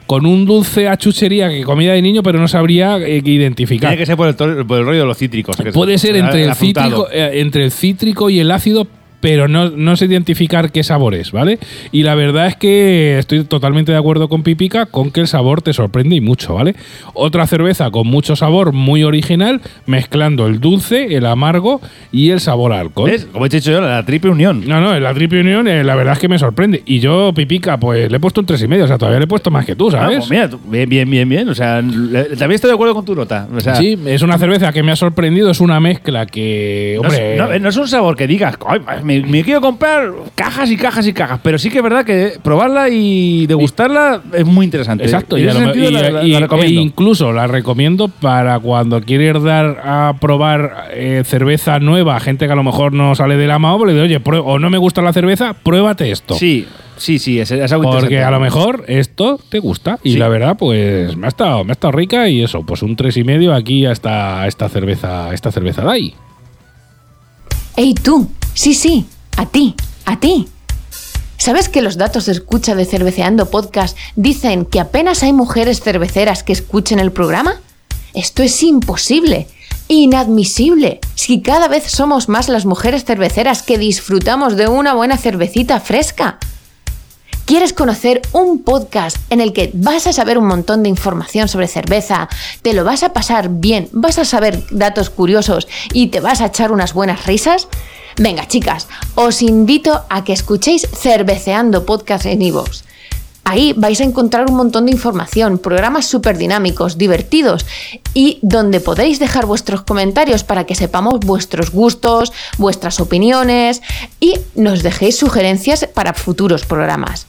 con 0.06 0.24
un 0.24 0.44
dulce 0.46 0.88
a 0.88 0.96
chuchería 0.96 1.48
que 1.48 1.64
comía 1.64 1.92
de 1.92 2.00
niño, 2.02 2.22
pero 2.22 2.38
no 2.38 2.46
sabría 2.46 2.96
eh, 2.98 3.20
identificar. 3.24 3.90
Tiene 3.90 3.96
que 4.00 4.06
ser 4.06 4.16
por 4.16 4.28
el, 4.28 4.36
to- 4.36 4.66
por 4.66 4.78
el 4.78 4.84
rollo 4.86 5.00
de 5.00 5.06
los 5.06 5.18
cítricos. 5.18 5.56
que 5.56 5.72
Puede 5.72 5.98
ser 5.98 6.14
entre 6.16 6.44
el, 6.44 6.54
cítrico, 6.54 7.08
eh, 7.10 7.30
entre 7.40 7.64
el 7.64 7.72
cítrico 7.72 8.30
y 8.30 8.38
el 8.38 8.50
ácido, 8.52 8.86
pero 9.26 9.48
no, 9.48 9.70
no 9.70 9.96
sé 9.96 10.04
identificar 10.04 10.70
qué 10.70 10.84
sabor 10.84 11.12
es, 11.16 11.32
¿vale? 11.32 11.58
Y 11.90 12.04
la 12.04 12.14
verdad 12.14 12.46
es 12.46 12.54
que 12.54 13.18
estoy 13.18 13.42
totalmente 13.42 13.90
de 13.90 13.98
acuerdo 13.98 14.28
con 14.28 14.44
Pipica 14.44 14.86
con 14.86 15.10
que 15.10 15.18
el 15.20 15.26
sabor 15.26 15.62
te 15.62 15.72
sorprende 15.72 16.14
y 16.14 16.20
mucho, 16.20 16.54
¿vale? 16.54 16.76
Otra 17.12 17.44
cerveza 17.48 17.90
con 17.90 18.06
mucho 18.06 18.36
sabor, 18.36 18.70
muy 18.72 19.02
original, 19.02 19.60
mezclando 19.86 20.46
el 20.46 20.60
dulce, 20.60 21.16
el 21.16 21.26
amargo 21.26 21.80
y 22.12 22.30
el 22.30 22.38
sabor 22.38 22.72
a 22.72 22.78
alcohol. 22.78 23.10
¿Ves? 23.10 23.26
Como 23.32 23.46
he 23.46 23.48
dicho 23.48 23.72
yo, 23.72 23.80
la 23.80 24.06
triple 24.06 24.30
unión. 24.30 24.62
No, 24.64 24.80
no, 24.80 24.96
la 25.00 25.12
Triple 25.12 25.40
Unión 25.40 25.66
eh, 25.66 25.82
la 25.82 25.96
verdad 25.96 26.12
es 26.12 26.20
que 26.20 26.28
me 26.28 26.38
sorprende. 26.38 26.84
Y 26.86 27.00
yo, 27.00 27.32
Pipica, 27.34 27.78
pues 27.80 28.08
le 28.08 28.18
he 28.18 28.20
puesto 28.20 28.40
un 28.42 28.46
tres 28.46 28.62
y 28.62 28.68
medio, 28.68 28.84
o 28.84 28.86
sea, 28.86 28.96
todavía 28.96 29.18
le 29.18 29.24
he 29.24 29.28
puesto 29.28 29.50
más 29.50 29.66
que 29.66 29.74
tú, 29.74 29.88
Ah, 29.88 30.02
¿sabes? 30.02 30.18
pues 30.18 30.30
mira, 30.30 30.48
tú- 30.48 30.60
bien, 30.68 30.88
bien, 30.88 31.10
bien, 31.10 31.28
bien. 31.28 31.48
O 31.48 31.54
sea, 31.56 31.80
también 31.80 32.52
estoy 32.52 32.68
de 32.70 32.74
acuerdo 32.74 32.94
con 32.94 33.04
tu 33.04 33.16
nota. 33.16 33.48
O 33.52 33.58
sea, 33.60 33.74
sí, 33.74 33.98
es 34.06 34.22
una 34.22 34.38
cerveza 34.38 34.72
que 34.72 34.84
me 34.84 34.92
ha 34.92 34.96
sorprendido, 34.96 35.50
es 35.50 35.58
una 35.60 35.80
mezcla 35.80 36.26
que, 36.26 36.92
no, 36.96 37.00
hombre... 37.08 37.32
es, 37.34 37.38
no- 37.38 37.58
no 37.58 37.68
es 37.70 37.76
un 37.76 37.88
sabor 37.88 38.14
que 38.16 38.26
digas, 38.28 38.56
"Ay, 38.68 38.80
me, 39.02 39.15
me, 39.22 39.28
me 39.28 39.44
quiero 39.44 39.60
comprar 39.60 40.10
cajas 40.34 40.70
y 40.70 40.76
cajas 40.76 41.06
y 41.06 41.12
cajas, 41.12 41.40
pero 41.42 41.58
sí 41.58 41.70
que 41.70 41.78
es 41.78 41.82
verdad 41.84 42.04
que 42.04 42.38
probarla 42.42 42.88
y 42.88 43.46
degustarla 43.46 44.20
es 44.32 44.44
muy 44.44 44.64
interesante. 44.64 45.04
Exacto, 45.04 45.36
En 45.36 45.44
y, 45.44 45.46
a 45.48 45.50
ese 45.50 45.60
lo- 45.60 45.64
sentido 45.66 45.90
y- 45.90 45.92
la, 45.92 46.10
la- 46.10 46.22
y- 46.24 46.30
la 46.32 46.38
e 46.38 46.40
recomiendo. 46.40 46.80
incluso 46.80 47.32
la 47.32 47.46
recomiendo 47.46 48.08
para 48.08 48.58
cuando 48.60 49.00
quieres 49.00 49.42
dar 49.42 49.80
a 49.84 50.14
probar 50.20 50.88
eh, 50.92 51.22
cerveza 51.24 51.78
nueva 51.78 52.16
a 52.16 52.20
gente 52.20 52.46
que 52.46 52.52
a 52.52 52.56
lo 52.56 52.62
mejor 52.64 52.92
no 52.92 53.14
sale 53.14 53.36
de 53.36 53.46
la 53.46 53.58
MAO, 53.58 53.84
le 53.84 53.92
digo, 53.92 54.04
oye, 54.04 54.20
o 54.44 54.58
no 54.58 54.70
me 54.70 54.78
gusta 54.78 55.02
la 55.02 55.12
cerveza, 55.12 55.54
pruébate 55.54 56.10
esto. 56.10 56.34
Sí, 56.34 56.66
sí, 56.96 57.18
sí, 57.18 57.38
es, 57.40 57.50
es 57.50 57.72
algo 57.72 57.90
Porque 57.90 58.22
a 58.22 58.30
lo 58.30 58.40
mejor 58.40 58.84
esto 58.88 59.38
te 59.48 59.58
gusta. 59.58 59.98
Y 60.02 60.12
Sí. 60.12 60.18
la 60.18 60.28
verdad, 60.28 60.56
pues 60.58 61.16
me 61.16 61.26
ha 61.26 61.28
estado, 61.28 61.64
me 61.64 61.70
ha 61.70 61.74
estado 61.74 61.92
rica 61.92 62.28
y 62.28 62.42
eso, 62.42 62.62
pues 62.64 62.82
un 62.82 62.96
tres 62.96 63.16
y 63.16 63.24
medio 63.24 63.54
aquí 63.54 63.84
a 63.86 63.92
esta, 63.92 64.46
esta 64.46 64.68
cerveza, 64.68 65.32
esta 65.34 65.50
cerveza 65.52 65.82
DAI. 65.82 66.14
¡Ey 67.76 67.92
tú! 67.94 68.30
Sí, 68.56 68.72
sí, 68.72 69.04
a 69.36 69.44
ti, 69.44 69.74
a 70.06 70.18
ti. 70.18 70.48
¿Sabes 71.36 71.68
que 71.68 71.82
los 71.82 71.98
datos 71.98 72.24
de 72.24 72.32
escucha 72.32 72.74
de 72.74 72.86
Cerveceando 72.86 73.50
Podcast 73.50 73.98
dicen 74.16 74.64
que 74.64 74.80
apenas 74.80 75.22
hay 75.22 75.34
mujeres 75.34 75.82
cerveceras 75.82 76.42
que 76.42 76.54
escuchen 76.54 76.98
el 76.98 77.12
programa? 77.12 77.60
Esto 78.14 78.42
es 78.42 78.62
imposible, 78.62 79.46
inadmisible. 79.88 81.00
Si 81.14 81.42
cada 81.42 81.68
vez 81.68 81.84
somos 81.84 82.30
más 82.30 82.48
las 82.48 82.64
mujeres 82.64 83.04
cerveceras 83.04 83.62
que 83.62 83.76
disfrutamos 83.76 84.56
de 84.56 84.68
una 84.68 84.94
buena 84.94 85.18
cervecita 85.18 85.78
fresca. 85.78 86.38
¿Quieres 87.44 87.74
conocer 87.74 88.22
un 88.32 88.62
podcast 88.62 89.18
en 89.28 89.42
el 89.42 89.52
que 89.52 89.70
vas 89.74 90.06
a 90.06 90.14
saber 90.14 90.38
un 90.38 90.46
montón 90.46 90.82
de 90.82 90.88
información 90.88 91.46
sobre 91.48 91.68
cerveza, 91.68 92.30
te 92.62 92.72
lo 92.72 92.84
vas 92.84 93.02
a 93.02 93.12
pasar 93.12 93.50
bien, 93.50 93.90
vas 93.92 94.18
a 94.18 94.24
saber 94.24 94.64
datos 94.70 95.10
curiosos 95.10 95.68
y 95.92 96.06
te 96.06 96.20
vas 96.20 96.40
a 96.40 96.46
echar 96.46 96.72
unas 96.72 96.94
buenas 96.94 97.26
risas? 97.26 97.68
Venga, 98.18 98.48
chicas, 98.48 98.88
os 99.14 99.42
invito 99.42 100.06
a 100.08 100.24
que 100.24 100.32
escuchéis 100.32 100.88
Cerveceando 100.90 101.84
Podcast 101.84 102.24
en 102.24 102.40
iVoox. 102.40 102.82
Ahí 103.44 103.74
vais 103.76 104.00
a 104.00 104.04
encontrar 104.04 104.48
un 104.48 104.56
montón 104.56 104.86
de 104.86 104.92
información, 104.92 105.58
programas 105.58 106.06
súper 106.06 106.38
dinámicos, 106.38 106.96
divertidos 106.96 107.66
y 108.14 108.38
donde 108.40 108.80
podéis 108.80 109.18
dejar 109.18 109.44
vuestros 109.44 109.82
comentarios 109.82 110.44
para 110.44 110.64
que 110.64 110.74
sepamos 110.74 111.20
vuestros 111.20 111.70
gustos, 111.70 112.32
vuestras 112.56 113.00
opiniones 113.00 113.82
y 114.18 114.40
nos 114.54 114.82
dejéis 114.82 115.18
sugerencias 115.18 115.86
para 115.86 116.14
futuros 116.14 116.64
programas. 116.64 117.26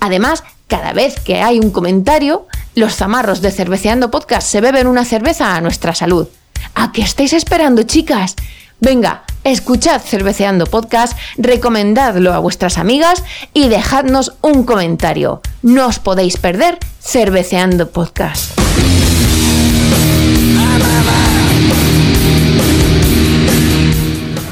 Además, 0.00 0.44
cada 0.68 0.92
vez 0.92 1.18
que 1.18 1.40
hay 1.40 1.58
un 1.58 1.70
comentario, 1.70 2.46
los 2.74 2.94
zamarros 2.94 3.40
de 3.40 3.50
Cerveceando 3.50 4.10
Podcast 4.10 4.46
se 4.46 4.60
beben 4.60 4.86
una 4.86 5.06
cerveza 5.06 5.56
a 5.56 5.62
nuestra 5.62 5.94
salud. 5.94 6.28
¿A 6.74 6.92
qué 6.92 7.00
estáis 7.00 7.32
esperando, 7.32 7.84
chicas? 7.84 8.36
Venga, 8.84 9.22
escuchad 9.44 10.02
Cerveceando 10.02 10.66
Podcast, 10.66 11.18
recomendadlo 11.38 12.34
a 12.34 12.38
vuestras 12.38 12.76
amigas 12.76 13.24
y 13.54 13.68
dejadnos 13.68 14.34
un 14.42 14.64
comentario. 14.64 15.40
No 15.62 15.86
os 15.86 15.98
podéis 15.98 16.36
perder 16.36 16.76
Cerveceando 17.00 17.88
Podcast. 17.88 18.60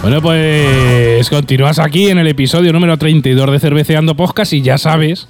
Bueno, 0.01 0.23
pues 0.23 1.29
continúas 1.29 1.79
aquí 1.79 2.09
en 2.09 2.17
el 2.17 2.27
episodio 2.27 2.73
número 2.73 2.97
32 2.97 3.53
de 3.53 3.61
Cerveceando 3.61 4.17
Podcast 4.17 4.55
y 4.55 4.63
ya 4.63 4.79
sabes 4.79 5.29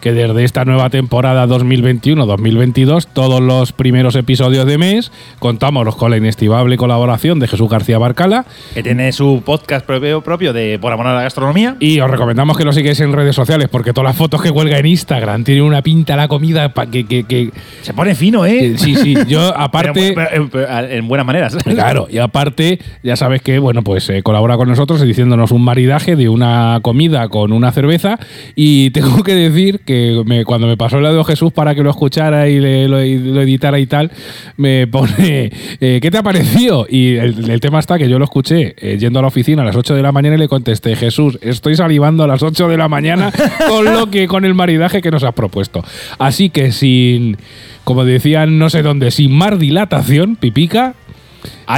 que 0.00 0.12
desde 0.12 0.44
esta 0.44 0.64
nueva 0.64 0.90
temporada 0.90 1.46
2021-2022, 1.46 3.06
todos 3.12 3.40
los 3.40 3.72
primeros 3.72 4.14
episodios 4.16 4.66
de 4.66 4.78
mes, 4.78 5.12
contamos 5.38 5.94
con 5.96 6.10
la 6.10 6.16
inestimable 6.16 6.76
colaboración 6.76 7.38
de 7.38 7.48
Jesús 7.48 7.68
García 7.68 7.98
Barcala 7.98 8.44
Que 8.74 8.82
tiene 8.82 9.12
su 9.12 9.42
podcast 9.44 9.84
propio, 9.86 10.22
propio 10.22 10.52
de 10.52 10.78
Por 10.78 10.92
Amor 10.92 11.06
a 11.08 11.14
la 11.14 11.22
Gastronomía. 11.22 11.76
y 11.80 12.00
os 12.00 12.10
recomendamos 12.10 12.56
que 12.56 12.64
lo 12.64 12.72
sigáis 12.72 13.00
en 13.00 13.12
redes 13.12 13.34
sociales 13.36 13.68
porque 13.70 13.92
todas 13.92 14.08
las 14.08 14.16
fotos 14.16 14.42
que 14.42 14.50
cuelga 14.50 14.78
en 14.78 14.86
Instagram 14.86 15.44
tienen 15.44 15.64
una 15.64 15.82
pinta 15.82 16.16
la 16.16 16.28
comida 16.28 16.72
que, 16.90 17.04
que- 17.06 17.24
que- 17.24 17.50
Se 17.82 17.94
pone 17.94 18.14
fino, 18.14 18.44
¿eh? 18.46 18.58
que- 18.72 18.78
sí, 18.78 18.94
sí, 18.94 19.14
yo 19.28 19.40
aparte... 19.56 20.12
Pero- 20.14 20.48
pero- 20.50 20.50
pero 20.50 20.86
en 20.88 21.08
buenas 21.08 21.26
maneras. 21.26 21.56
Claro, 21.80 22.08
y 22.10 22.18
aparte, 22.18 22.78
ya 23.02 23.16
sabes 23.16 23.40
que, 23.42 23.58
bueno, 23.58 23.82
pues 23.82 24.08
eh, 24.10 24.22
colabora 24.22 24.56
con 24.56 24.68
nosotros 24.68 25.00
diciéndonos 25.00 25.50
un 25.50 25.62
maridaje 25.62 26.14
de 26.16 26.28
una 26.28 26.78
comida 26.82 27.28
con 27.28 27.52
una 27.52 27.70
cerveza. 27.72 28.18
Y 28.54 28.90
tengo 28.90 29.22
que 29.22 29.34
decir 29.34 29.80
que 29.80 29.89
me- 30.24 30.44
cuando 30.44 30.66
me 30.66 30.76
pasó 30.76 30.98
el 30.98 31.06
audio 31.06 31.24
Jesús 31.24 31.52
para 31.52 31.74
que 31.74 31.82
lo 31.82 31.90
escuchara 31.90 32.48
y 32.48 32.60
le- 32.60 32.88
lo, 32.88 33.02
y 33.04 33.18
lo 33.18 33.42
editara 33.42 33.78
y 33.78 33.86
tal, 33.86 34.10
me 34.56 34.86
pone, 34.86 35.50
eh, 35.80 35.98
¿qué 36.02 36.10
te 36.10 36.18
ha 36.18 36.22
parecido? 36.22 36.86
Y 36.88 37.16
el, 37.16 37.50
el 37.50 37.60
tema 37.60 37.78
está 37.78 37.98
que 37.98 38.08
yo 38.08 38.18
lo 38.18 38.24
escuché 38.24 38.74
eh, 38.78 38.98
yendo 38.98 39.18
a 39.18 39.22
la 39.22 39.28
oficina 39.28 39.62
a 39.62 39.64
las 39.64 39.76
8 39.76 39.94
de 39.94 40.02
la 40.02 40.12
mañana 40.12 40.36
y 40.36 40.38
le 40.38 40.48
contesté, 40.48 40.96
Jesús, 40.96 41.38
estoy 41.42 41.76
salivando 41.76 42.24
a 42.24 42.26
las 42.26 42.42
8 42.42 42.68
de 42.68 42.76
la 42.76 42.88
mañana 42.88 43.32
con 43.68 43.84
lo 43.84 44.10
que, 44.10 44.26
con 44.26 44.44
el 44.44 44.54
maridaje 44.54 45.02
que 45.02 45.10
nos 45.10 45.24
has 45.24 45.34
propuesto. 45.34 45.84
Así 46.18 46.50
que 46.50 46.72
sin, 46.72 47.36
como 47.84 48.04
decían 48.04 48.58
no 48.58 48.70
sé 48.70 48.82
dónde, 48.82 49.10
sin 49.10 49.32
más 49.32 49.58
dilatación, 49.58 50.36
pipica, 50.36 50.94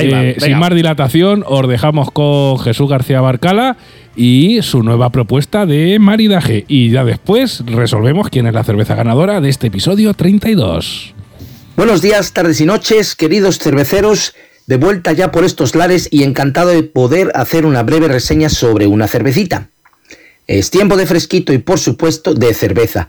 eh, 0.08 0.34
sin 0.38 0.58
más 0.58 0.74
dilatación, 0.74 1.44
os 1.46 1.68
dejamos 1.68 2.10
con 2.10 2.58
Jesús 2.58 2.88
García 2.90 3.20
Barcala 3.20 3.76
y 4.16 4.60
su 4.62 4.82
nueva 4.82 5.10
propuesta 5.10 5.66
de 5.66 5.98
maridaje. 5.98 6.64
Y 6.68 6.90
ya 6.90 7.04
después 7.04 7.62
resolvemos 7.66 8.28
quién 8.30 8.46
es 8.46 8.54
la 8.54 8.64
cerveza 8.64 8.94
ganadora 8.94 9.40
de 9.40 9.48
este 9.48 9.68
episodio 9.68 10.14
32. 10.14 11.14
Buenos 11.76 12.02
días, 12.02 12.32
tardes 12.32 12.60
y 12.60 12.66
noches, 12.66 13.14
queridos 13.14 13.58
cerveceros, 13.58 14.34
de 14.66 14.76
vuelta 14.76 15.12
ya 15.12 15.32
por 15.32 15.44
estos 15.44 15.74
lares 15.74 16.08
y 16.10 16.22
encantado 16.22 16.70
de 16.70 16.82
poder 16.82 17.32
hacer 17.34 17.66
una 17.66 17.82
breve 17.82 18.08
reseña 18.08 18.48
sobre 18.48 18.86
una 18.86 19.08
cervecita. 19.08 19.68
Es 20.46 20.70
tiempo 20.70 20.96
de 20.96 21.06
fresquito 21.06 21.52
y 21.52 21.58
por 21.58 21.78
supuesto 21.78 22.34
de 22.34 22.52
cerveza. 22.52 23.08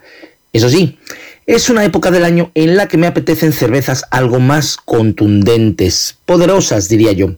Eso 0.54 0.70
sí, 0.70 0.98
es 1.46 1.70
una 1.70 1.84
época 1.84 2.10
del 2.10 2.24
año 2.24 2.52
en 2.54 2.78
la 2.78 2.88
que 2.88 2.98
me 2.98 3.08
apetecen 3.08 3.52
cervezas 3.52 4.06
algo 4.12 4.40
más 4.40 4.78
contundentes, 4.78 6.16
poderosas 6.26 6.88
diría 6.88 7.12
yo. 7.12 7.36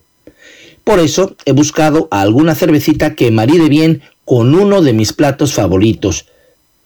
Por 0.85 0.99
eso 0.99 1.35
he 1.45 1.51
buscado 1.51 2.07
alguna 2.11 2.53
cervecita 2.53 3.15
que 3.15 3.31
maride 3.31 3.69
bien 3.69 4.03
con 4.23 4.53
uno 4.53 4.83
de 4.83 4.93
mis 4.93 5.13
platos 5.13 5.51
favoritos, 5.51 6.27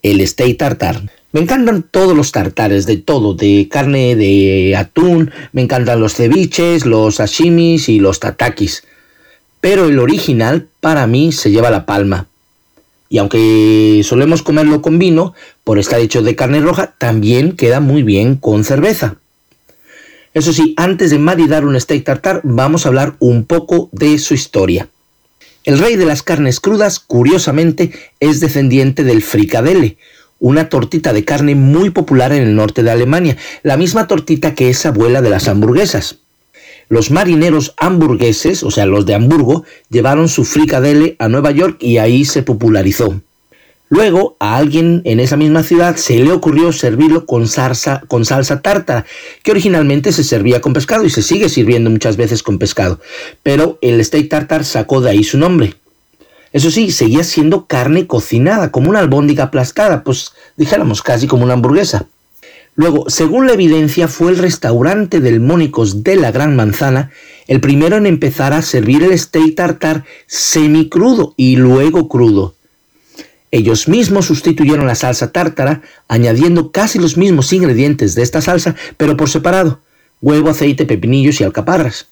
el 0.01 0.25
steak 0.25 0.57
tartar. 0.57 1.01
Me 1.33 1.41
encantan 1.41 1.83
todos 1.83 2.15
los 2.15 2.31
tartares, 2.31 2.85
de 2.85 2.95
todo, 2.95 3.33
de 3.33 3.67
carne 3.69 4.15
de 4.15 4.73
atún, 4.77 5.31
me 5.51 5.61
encantan 5.63 5.99
los 5.99 6.13
ceviches, 6.15 6.85
los 6.85 7.15
sashimis 7.15 7.89
y 7.89 7.99
los 7.99 8.21
tatakis. 8.21 8.85
Pero 9.59 9.87
el 9.87 9.99
original 9.99 10.69
para 10.79 11.05
mí 11.05 11.33
se 11.33 11.51
lleva 11.51 11.69
la 11.69 11.85
palma. 11.85 12.27
Y 13.09 13.17
aunque 13.17 13.99
solemos 14.05 14.43
comerlo 14.43 14.81
con 14.81 14.97
vino, 14.97 15.33
por 15.65 15.77
estar 15.77 15.99
hecho 15.99 16.21
de 16.21 16.37
carne 16.37 16.61
roja, 16.61 16.95
también 16.97 17.51
queda 17.51 17.81
muy 17.81 18.03
bien 18.03 18.37
con 18.37 18.63
cerveza. 18.63 19.17
Eso 20.33 20.53
sí, 20.53 20.73
antes 20.77 21.09
de 21.09 21.19
maridar 21.19 21.65
un 21.65 21.79
steak 21.79 22.03
tartar, 22.03 22.41
vamos 22.43 22.85
a 22.85 22.89
hablar 22.89 23.15
un 23.19 23.45
poco 23.45 23.89
de 23.91 24.17
su 24.19 24.33
historia. 24.33 24.87
El 25.63 25.79
rey 25.79 25.95
de 25.95 26.05
las 26.05 26.23
carnes 26.23 26.59
crudas, 26.59 26.99
curiosamente, 26.99 27.91
es 28.19 28.39
descendiente 28.39 29.03
del 29.03 29.23
fricadelle, 29.23 29.97
una 30.39 30.69
tortita 30.69 31.13
de 31.13 31.25
carne 31.25 31.55
muy 31.55 31.89
popular 31.89 32.31
en 32.31 32.43
el 32.43 32.55
norte 32.55 32.83
de 32.83 32.91
Alemania, 32.91 33.37
la 33.63 33.75
misma 33.75 34.07
tortita 34.07 34.55
que 34.55 34.69
es 34.69 34.85
abuela 34.85 35.21
de 35.21 35.29
las 35.29 35.47
hamburguesas. 35.47 36.19
Los 36.87 37.11
marineros 37.11 37.73
hamburgueses, 37.77 38.63
o 38.63 38.71
sea, 38.71 38.85
los 38.85 39.05
de 39.05 39.13
Hamburgo, 39.13 39.63
llevaron 39.89 40.27
su 40.27 40.45
fricadelle 40.45 41.15
a 41.19 41.27
Nueva 41.27 41.51
York 41.51 41.77
y 41.81 41.97
ahí 41.97 42.25
se 42.25 42.41
popularizó. 42.41 43.21
Luego, 43.91 44.37
a 44.39 44.55
alguien 44.55 45.01
en 45.03 45.19
esa 45.19 45.35
misma 45.35 45.63
ciudad 45.63 45.95
se 45.95 46.19
le 46.19 46.31
ocurrió 46.31 46.71
servirlo 46.71 47.25
con 47.25 47.47
salsa, 47.47 48.03
con 48.07 48.23
salsa 48.23 48.61
tártara, 48.61 49.05
que 49.41 49.49
originalmente 49.49 50.11
se 50.11 50.23
servía 50.23 50.61
con 50.61 50.73
pescado 50.73 51.05
y 51.05 51.09
se 51.09 51.23
sigue 51.23 51.49
sirviendo 51.49 51.89
muchas 51.89 52.15
veces 52.15 52.43
con 52.43 52.59
pescado, 52.59 52.99
pero 53.41 53.79
el 53.81 54.03
steak 54.05 54.29
tartar 54.29 54.63
sacó 54.63 55.01
de 55.01 55.09
ahí 55.09 55.23
su 55.23 55.39
nombre. 55.39 55.73
Eso 56.53 56.69
sí, 56.69 56.91
seguía 56.91 57.23
siendo 57.23 57.65
carne 57.65 58.05
cocinada, 58.05 58.71
como 58.71 58.91
una 58.91 58.99
albóndiga 58.99 59.45
aplastada, 59.45 60.03
pues 60.03 60.33
dijéramos 60.55 61.01
casi 61.01 61.25
como 61.25 61.43
una 61.43 61.53
hamburguesa. 61.53 62.05
Luego, 62.75 63.09
según 63.09 63.47
la 63.47 63.53
evidencia, 63.53 64.07
fue 64.07 64.31
el 64.31 64.37
restaurante 64.37 65.19
del 65.19 65.39
Mónicos 65.39 66.03
de 66.03 66.15
la 66.15 66.31
Gran 66.31 66.55
Manzana 66.55 67.11
el 67.47 67.59
primero 67.59 67.97
en 67.97 68.05
empezar 68.05 68.53
a 68.53 68.61
servir 68.61 69.03
el 69.03 69.17
steak 69.17 69.55
tartar 69.55 70.05
semicrudo 70.27 71.33
y 71.35 71.55
luego 71.55 72.07
crudo. 72.07 72.53
Ellos 73.51 73.87
mismos 73.87 74.25
sustituyeron 74.25 74.85
la 74.85 74.95
salsa 74.95 75.31
tártara, 75.31 75.81
añadiendo 76.07 76.71
casi 76.71 76.99
los 76.99 77.17
mismos 77.17 77.51
ingredientes 77.51 78.15
de 78.15 78.21
esta 78.21 78.41
salsa, 78.41 78.75
pero 78.97 79.17
por 79.17 79.29
separado, 79.29 79.79
huevo, 80.21 80.49
aceite, 80.49 80.85
pepinillos 80.85 81.41
y 81.41 81.43
alcaparras. 81.43 82.07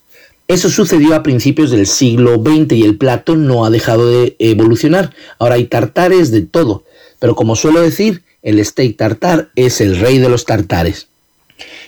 Eso 0.48 0.70
sucedió 0.70 1.14
a 1.14 1.24
principios 1.24 1.72
del 1.72 1.86
siglo 1.86 2.36
XX 2.36 2.72
y 2.74 2.84
el 2.84 2.98
plato 2.98 3.36
no 3.36 3.66
ha 3.66 3.70
dejado 3.70 4.10
de 4.10 4.36
evolucionar. 4.40 5.14
Ahora 5.40 5.56
hay 5.56 5.66
tartares 5.66 6.32
de 6.32 6.42
todo, 6.42 6.86
pero 7.20 7.36
como 7.36 7.56
suelo 7.56 7.82
decir, 7.82 8.24
el 8.42 8.64
steak 8.64 8.96
tartar 8.96 9.50
es 9.56 9.82
el 9.82 10.00
rey 10.00 10.20
de 10.20 10.30
los 10.30 10.46
tartares. 10.46 11.10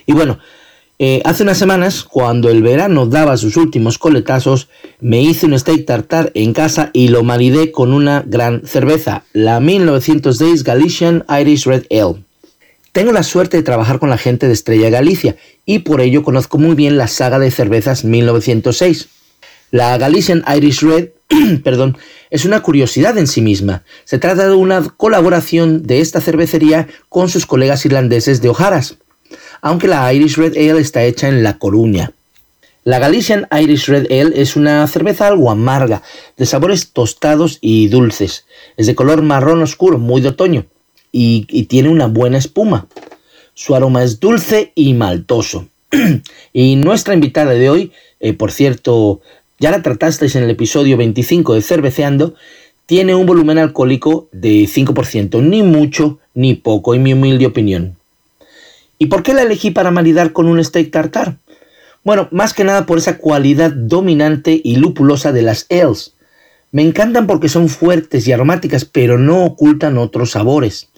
Y 0.06 0.14
bueno, 0.14 0.40
Eh, 1.02 1.22
hace 1.24 1.44
unas 1.44 1.58
semanas, 1.58 2.04
cuando 2.04 2.50
el 2.50 2.62
verano 2.62 3.06
daba 3.06 3.38
sus 3.38 3.56
últimos 3.56 3.98
coletazos, 3.98 4.68
me 5.00 5.22
hice 5.22 5.46
un 5.46 5.58
steak 5.58 5.86
tartar 5.86 6.30
en 6.34 6.52
casa 6.52 6.90
y 6.92 7.08
lo 7.08 7.24
maridé 7.24 7.72
con 7.72 7.94
una 7.94 8.22
gran 8.28 8.66
cerveza, 8.66 9.24
la 9.32 9.62
1910 9.62 10.66
Galician 10.66 11.24
Irish 11.40 11.64
Red 11.64 11.86
Ale. 11.90 12.26
Tengo 12.92 13.14
la 13.14 13.24
suerte 13.24 13.56
de 13.56 13.64
trabajar 13.64 14.00
con 14.00 14.10
la 14.10 14.18
gente 14.18 14.48
de 14.48 14.52
Estrella 14.52 14.90
Galicia 14.90 15.38
y 15.66 15.80
por 15.80 16.02
ello 16.02 16.22
conozco 16.22 16.58
muy 16.58 16.76
bien 16.76 16.98
la 16.98 17.08
saga 17.08 17.40
de 17.40 17.50
cervezas 17.50 18.04
1906. 18.04 19.08
La 19.72 19.98
Galician 19.98 20.44
Irish 20.54 20.82
Red, 20.82 21.12
perdón, 21.64 21.98
es 22.30 22.44
una 22.44 22.62
curiosidad 22.62 23.18
en 23.18 23.28
sí 23.28 23.40
misma. 23.42 23.84
Se 24.04 24.20
trata 24.20 24.50
de 24.50 24.54
una 24.54 24.84
colaboración 24.84 25.84
de 25.84 26.02
esta 26.02 26.20
cervecería 26.20 26.90
con 27.08 27.30
sus 27.30 27.46
colegas 27.46 27.86
irlandeses 27.86 28.42
de 28.42 28.50
Ojaras, 28.50 28.98
aunque 29.62 29.88
la 29.88 30.12
Irish 30.14 30.38
Red 30.38 30.58
Ale 30.58 30.82
está 30.82 31.04
hecha 31.04 31.28
en 31.28 31.44
La 31.44 31.58
Coruña. 31.58 32.12
La 32.86 32.98
Galician 32.98 33.48
Irish 33.52 33.88
Red 33.88 34.08
Ale 34.10 34.42
es 34.42 34.56
una 34.56 34.88
cerveza 34.88 35.28
algo 35.28 35.52
amarga, 35.52 36.02
de 36.38 36.46
sabores 36.46 36.92
tostados 36.92 37.60
y 37.62 37.88
dulces. 37.90 38.46
Es 38.78 38.88
de 38.88 38.96
color 38.96 39.22
marrón 39.22 39.62
oscuro, 39.62 40.00
muy 40.00 40.22
de 40.22 40.30
otoño, 40.30 40.66
y, 41.12 41.44
tiene 41.66 41.90
una 41.90 42.08
buena 42.08 42.38
espuma. 42.38 42.88
Su 43.54 43.76
aroma 43.76 44.04
es 44.04 44.20
dulce 44.20 44.72
y 44.74 44.94
maltoso. 44.94 45.68
y 46.54 46.78
nuestra 46.78 47.14
invitada 47.14 47.52
de 47.52 47.70
hoy, 47.70 47.92
eh, 48.22 48.34
por 48.34 48.52
cierto, 48.52 49.22
ya 49.60 49.72
la 49.72 49.84
tratasteis 49.84 50.36
en 50.36 50.44
el 50.44 50.50
episodio 50.50 50.98
25 50.98 51.56
de 51.56 51.62
Cerveceando, 51.62 52.34
tiene 52.86 53.14
un 53.14 53.28
volumen 53.28 53.60
alcohólico 53.60 54.30
de 54.32 54.64
5%, 54.64 55.44
ni 55.44 55.62
mucho 55.62 56.18
ni 56.34 56.56
poco, 56.56 56.96
en 56.96 57.04
mi 57.04 57.14
humilde 57.14 57.46
opinión. 57.46 57.99
¿Y 59.02 59.06
por 59.06 59.24
qué 59.24 59.34
la 59.34 59.44
elegí 59.44 59.72
para 59.72 59.92
maridar 59.92 60.34
con 60.34 60.48
un 60.48 60.62
steak 60.62 60.92
tartar? 60.92 61.38
Bueno, 62.04 62.28
más 62.32 62.54
que 62.54 62.66
nada 62.66 62.86
por 62.86 62.98
esa 62.98 63.18
cualidad 63.18 63.72
dominante 63.72 64.60
y 64.62 64.76
lupulosa 64.76 65.32
de 65.32 65.42
las 65.42 65.66
ales. 65.70 66.16
Me 66.74 66.82
encantan 66.82 67.26
porque 67.26 67.48
son 67.48 67.70
fuertes 67.70 68.28
y 68.28 68.34
aromáticas, 68.34 68.84
pero 68.84 69.18
no 69.18 69.46
ocultan 69.46 69.98
otros 69.98 70.32
sabores. 70.32 70.90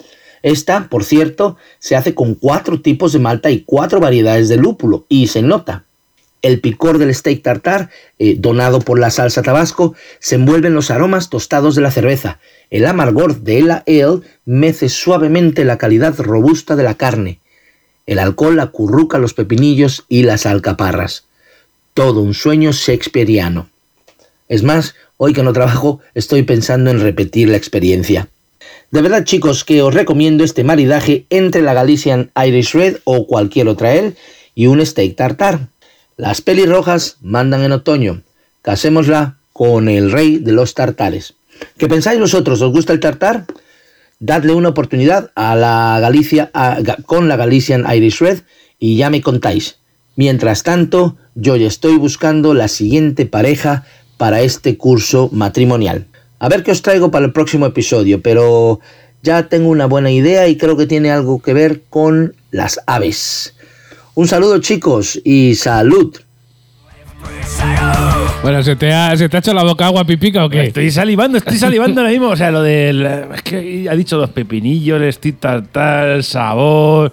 Esta, 0.42 0.90
por 0.90 1.04
cierto, 1.04 1.58
se 1.78 1.96
hace 1.96 2.16
con 2.16 2.34
cuatro 2.34 2.82
tipos 2.82 3.14
de 3.14 3.20
malta 3.20 3.52
y 3.52 3.62
cuatro 3.62 4.00
variedades 4.00 4.50
de 4.50 4.58
lúpulo, 4.58 5.06
y 5.08 5.28
se 5.28 5.44
nota. 5.44 5.86
El 6.42 6.60
picor 6.60 6.98
del 6.98 7.14
steak 7.14 7.44
tartar, 7.44 7.92
eh, 8.18 8.36
donado 8.40 8.80
por 8.80 8.98
la 8.98 9.12
salsa 9.12 9.44
tabasco, 9.44 9.94
se 10.18 10.36
envuelve 10.36 10.70
en 10.70 10.74
los 10.74 10.90
aromas 10.90 11.30
tostados 11.30 11.76
de 11.76 11.84
la 11.84 11.92
cerveza. 11.92 12.40
El 12.72 12.88
amargor 12.88 13.42
de 13.42 13.62
la 13.62 13.84
ale 13.86 14.22
mece 14.46 14.90
suavemente 14.90 15.66
la 15.66 15.78
calidad 15.78 16.20
robusta 16.20 16.76
de 16.76 16.84
la 16.84 16.96
carne. 16.96 17.41
El 18.06 18.20
alcohol 18.20 18.60
acurruca 18.60 19.18
los 19.18 19.34
pepinillos 19.34 20.06
y 20.10 20.24
las 20.24 20.46
alcaparras. 20.46 21.26
Todo 21.94 22.22
un 22.22 22.34
sueño 22.34 22.72
shakespeariano. 22.72 23.70
Es 24.48 24.64
más, 24.64 24.96
hoy 25.18 25.34
que 25.34 25.44
no 25.44 25.54
trabajo, 25.54 26.00
estoy 26.14 26.44
pensando 26.44 26.92
en 26.92 27.00
repetir 27.00 27.50
la 27.50 27.58
experiencia. 27.58 28.28
De 28.92 29.02
verdad, 29.02 29.24
chicos, 29.24 29.64
que 29.64 29.82
os 29.82 29.94
recomiendo 29.94 30.44
este 30.44 30.64
maridaje 30.64 31.26
entre 31.30 31.62
la 31.62 31.74
Galician 31.74 32.32
Irish 32.36 32.74
Red 32.74 32.98
o 33.06 33.26
cualquier 33.26 33.70
otra 33.70 33.92
ale 33.92 34.16
y 34.56 34.68
un 34.68 34.86
steak 34.86 35.16
tartar. 35.16 35.70
Las 36.18 36.42
pelirrojas 36.42 37.18
mandan 37.22 37.64
en 37.64 37.72
otoño. 37.72 38.22
Casémosla 38.62 39.38
con 39.54 39.88
el 39.88 40.12
rey 40.12 40.38
de 40.38 40.52
los 40.52 40.74
tartares. 40.74 41.36
¿Qué 41.78 41.88
pensáis 41.88 42.20
vosotros? 42.20 42.62
¿Os 42.62 42.72
gusta 42.72 42.94
el 42.94 43.00
tartar? 43.00 43.46
Dadle 44.22 44.54
una 44.54 44.70
oportunidad 44.70 45.32
a 45.34 45.56
la 45.56 45.98
Galicia 46.00 46.52
con 47.08 47.28
la 47.28 47.38
Galician 47.38 47.86
Irish 47.92 48.20
Red 48.20 48.42
y 48.78 48.96
ya 48.96 49.10
me 49.10 49.20
contáis. 49.20 49.78
Mientras 50.16 50.62
tanto, 50.62 51.18
yo 51.34 51.56
ya 51.56 51.66
estoy 51.66 51.98
buscando 51.98 52.54
la 52.54 52.68
siguiente 52.68 53.26
pareja 53.26 53.84
para 54.18 54.42
este 54.42 54.78
curso 54.78 55.30
matrimonial. 55.32 56.06
A 56.38 56.50
ver 56.50 56.62
qué 56.62 56.70
os 56.70 56.84
traigo 56.84 57.10
para 57.10 57.26
el 57.26 57.34
próximo 57.34 57.66
episodio, 57.66 58.22
pero 58.22 58.80
ya 59.24 59.50
tengo 59.50 59.70
una 59.70 59.88
buena 59.88 60.12
idea 60.12 60.48
y 60.48 60.56
creo 60.56 60.78
que 60.78 60.86
tiene 60.86 61.10
algo 61.10 61.42
que 61.42 61.56
ver 61.56 61.82
con 61.90 62.36
las 62.52 62.80
aves. 62.86 63.56
Un 64.14 64.28
saludo 64.28 64.60
chicos 64.60 65.20
y 65.24 65.56
salud. 65.56 66.16
Bueno, 68.44 68.64
¿se 68.64 68.76
te, 68.76 68.92
ha, 68.92 69.16
¿se 69.16 69.30
te 69.30 69.38
ha 69.38 69.40
hecho 69.40 69.54
la 69.54 69.64
boca 69.64 69.86
agua 69.86 70.04
pipica 70.04 70.44
o 70.46 70.50
qué? 70.50 70.64
Estoy 70.64 70.90
salivando, 70.90 71.38
estoy 71.38 71.58
salivando 71.58 72.02
ahora 72.02 72.12
mismo. 72.12 72.30
O 72.30 72.36
sea, 72.36 72.50
lo 72.52 72.64
del. 72.64 73.06
Es 73.06 73.42
que 73.44 73.88
ha 73.90 73.96
dicho 73.96 74.18
los 74.18 74.30
pepinillos, 74.32 75.02
el 75.02 75.14
stick 75.14 75.40
tartar, 75.40 76.10
el 76.10 76.24
sabor. 76.24 77.12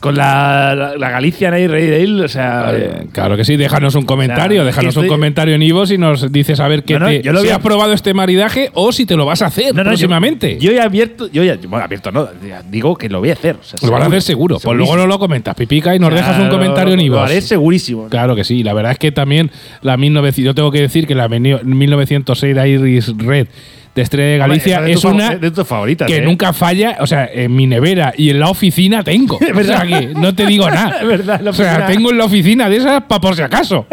Con 0.00 0.16
la, 0.16 0.74
la, 0.74 0.96
la 0.96 1.10
Galicia 1.10 1.50
Night 1.50 1.70
Ale, 1.70 2.24
o 2.24 2.28
sea. 2.28 2.72
Eh, 2.74 3.06
Claro 3.12 3.36
que 3.36 3.44
sí, 3.44 3.56
déjanos 3.56 3.94
un 3.94 4.06
comentario, 4.06 4.62
O 4.62 4.64
sea, 4.64 4.66
déjanos 4.66 4.88
estoy- 4.96 5.04
un 5.08 5.14
comentario 5.14 5.54
en 5.54 5.62
Ivo 5.62 5.84
y 5.84 5.98
nos 5.98 6.32
dices 6.32 6.58
a 6.58 6.68
ver 6.68 6.84
qué 6.84 6.94
No, 6.94 7.00
no, 7.00 7.06
te, 7.08 7.20
yo 7.22 7.32
lo 7.34 7.42
si 7.42 7.50
has 7.50 7.58
probado 7.58 7.92
este 7.92 8.14
maridaje 8.14 8.70
o 8.72 8.92
si 8.92 9.04
te 9.04 9.14
lo 9.14 9.26
vas 9.26 9.42
a 9.42 9.46
hacer 9.46 9.74
No, 9.74 9.82
yo- 9.82 9.88
próximamente. 9.90 10.58
Yo, 10.58 10.72
ya 10.72 10.82
he 10.82 10.84
abierto. 10.86 11.28
Yo 11.30 11.44
ya, 11.44 11.56
bueno, 11.68 11.84
abierto 11.84 12.10
no. 12.12 12.28
digo 12.70 12.96
que 12.96 13.10
lo 13.10 13.18
voy 13.20 13.28
a 13.28 13.34
hacer. 13.34 13.56
O 13.60 13.62
sea, 13.62 13.78
lo 13.86 13.92
van 13.92 14.02
a 14.02 14.06
hacer 14.06 14.22
seguro. 14.22 14.56
Pues 14.58 14.76
luego 14.76 14.96
no 14.96 15.06
lo 15.06 15.18
comentas, 15.18 15.54
pipica, 15.54 15.94
y 15.94 15.98
nos 15.98 16.14
dejas 16.14 16.38
un 16.40 16.48
comentario 16.48 16.94
en 16.94 17.00
Ivo. 17.00 17.16
Lo 17.16 17.22
haré 17.24 17.42
segurísimo. 17.42 18.08
Claro 18.08 18.34
que 18.34 18.44
sí, 18.44 18.62
la 18.62 18.72
verdad 18.72 18.92
es 18.92 18.98
que 18.98 19.12
también 19.12 19.50
la 19.82 19.98
1900, 19.98 20.44
yo 20.44 20.54
tengo 20.54 20.70
que 20.70 20.80
decir 20.80 21.06
que 21.06 21.14
la 21.14 21.28
1906 21.28 22.54
de 22.54 22.68
Iris 22.68 23.12
Red 23.18 23.48
de 23.94 24.02
Estrella 24.02 24.32
de 24.32 24.38
Galicia 24.38 24.78
Hombre, 24.78 24.92
es 24.92 25.02
de 25.02 25.08
una 25.08 25.36
de 25.36 25.50
tus 25.50 25.66
favoritas. 25.66 26.06
que 26.06 26.18
¿eh? 26.18 26.22
nunca 26.22 26.52
falla, 26.52 26.98
o 27.00 27.06
sea, 27.06 27.28
en 27.32 27.54
mi 27.54 27.66
nevera 27.66 28.12
y 28.16 28.30
en 28.30 28.38
la 28.38 28.48
oficina 28.48 29.02
tengo. 29.02 29.36
o 29.36 29.38
sea 29.38 29.52
verdad. 29.52 29.86
que 29.86 30.06
no 30.14 30.34
te 30.34 30.46
digo 30.46 30.70
nada. 30.70 30.90
Es 31.00 31.06
verdad, 31.06 31.36
en 31.38 31.44
la 31.44 31.50
o 31.50 31.54
sea, 31.54 31.86
tengo 31.86 32.10
en 32.10 32.18
la 32.18 32.24
oficina 32.24 32.68
de 32.68 32.76
esas 32.76 33.02
para 33.04 33.20
por 33.20 33.34
si 33.34 33.42
acaso. 33.42 33.86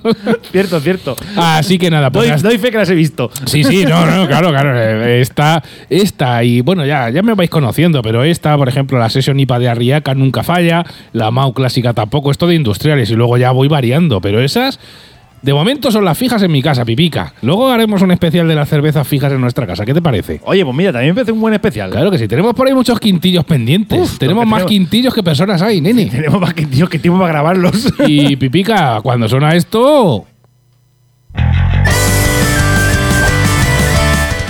Cierto, 0.52 0.80
cierto. 0.80 1.16
Así 1.36 1.78
que 1.78 1.90
nada, 1.90 2.10
pues 2.10 2.42
Doy, 2.42 2.58
fe 2.58 2.70
que 2.70 2.78
las 2.78 2.90
he 2.90 2.94
visto. 2.94 3.30
Sí, 3.46 3.64
sí, 3.64 3.84
no, 3.84 4.06
no, 4.06 4.26
claro, 4.26 4.50
claro. 4.50 4.78
Esta, 5.06 5.62
esta, 5.88 6.42
y 6.44 6.60
bueno, 6.60 6.84
ya, 6.84 7.10
ya 7.10 7.22
me 7.22 7.34
vais 7.34 7.50
conociendo, 7.50 8.02
pero 8.02 8.24
esta, 8.24 8.56
por 8.56 8.68
ejemplo, 8.68 8.98
la 8.98 9.08
Session 9.08 9.38
IPA 9.38 9.58
de 9.58 9.68
Arriaca 9.68 10.14
nunca 10.14 10.42
falla, 10.42 10.84
la 11.12 11.30
Mau 11.30 11.52
clásica 11.52 11.92
tampoco, 11.92 12.30
esto 12.30 12.46
de 12.46 12.54
industriales, 12.54 13.10
y 13.10 13.14
luego 13.14 13.36
ya 13.38 13.50
voy 13.52 13.68
variando, 13.68 14.20
pero 14.20 14.40
esas, 14.40 14.78
de 15.42 15.54
momento 15.54 15.90
son 15.90 16.04
las 16.04 16.18
fijas 16.18 16.42
en 16.42 16.52
mi 16.52 16.62
casa, 16.62 16.84
pipica. 16.84 17.32
Luego 17.42 17.70
haremos 17.70 18.02
un 18.02 18.10
especial 18.10 18.46
de 18.46 18.54
las 18.54 18.68
cervezas 18.68 19.06
fijas 19.08 19.32
en 19.32 19.40
nuestra 19.40 19.66
casa, 19.66 19.86
¿qué 19.86 19.94
te 19.94 20.02
parece? 20.02 20.40
Oye, 20.44 20.64
pues 20.64 20.76
mira, 20.76 20.92
también 20.92 21.12
me 21.12 21.14
parece 21.14 21.32
un 21.32 21.40
buen 21.40 21.54
especial. 21.54 21.90
Claro 21.90 22.10
que 22.10 22.18
sí, 22.18 22.28
tenemos 22.28 22.54
por 22.54 22.66
ahí 22.66 22.74
muchos 22.74 23.00
quintillos 23.00 23.44
pendientes. 23.44 23.98
Uf, 23.98 24.18
tenemos 24.18 24.46
más 24.46 24.58
tenemos. 24.58 24.70
quintillos 24.70 25.14
que 25.14 25.22
personas 25.22 25.62
hay, 25.62 25.80
nene. 25.80 26.06
Tenemos 26.06 26.40
más 26.40 26.54
tío, 26.54 26.88
que 26.88 26.98
tiempo 26.98 27.18
para 27.18 27.32
grabarlos. 27.32 27.92
Y 28.06 28.36
pipica, 28.36 29.00
cuando 29.02 29.28
suena 29.28 29.54
esto. 29.54 30.26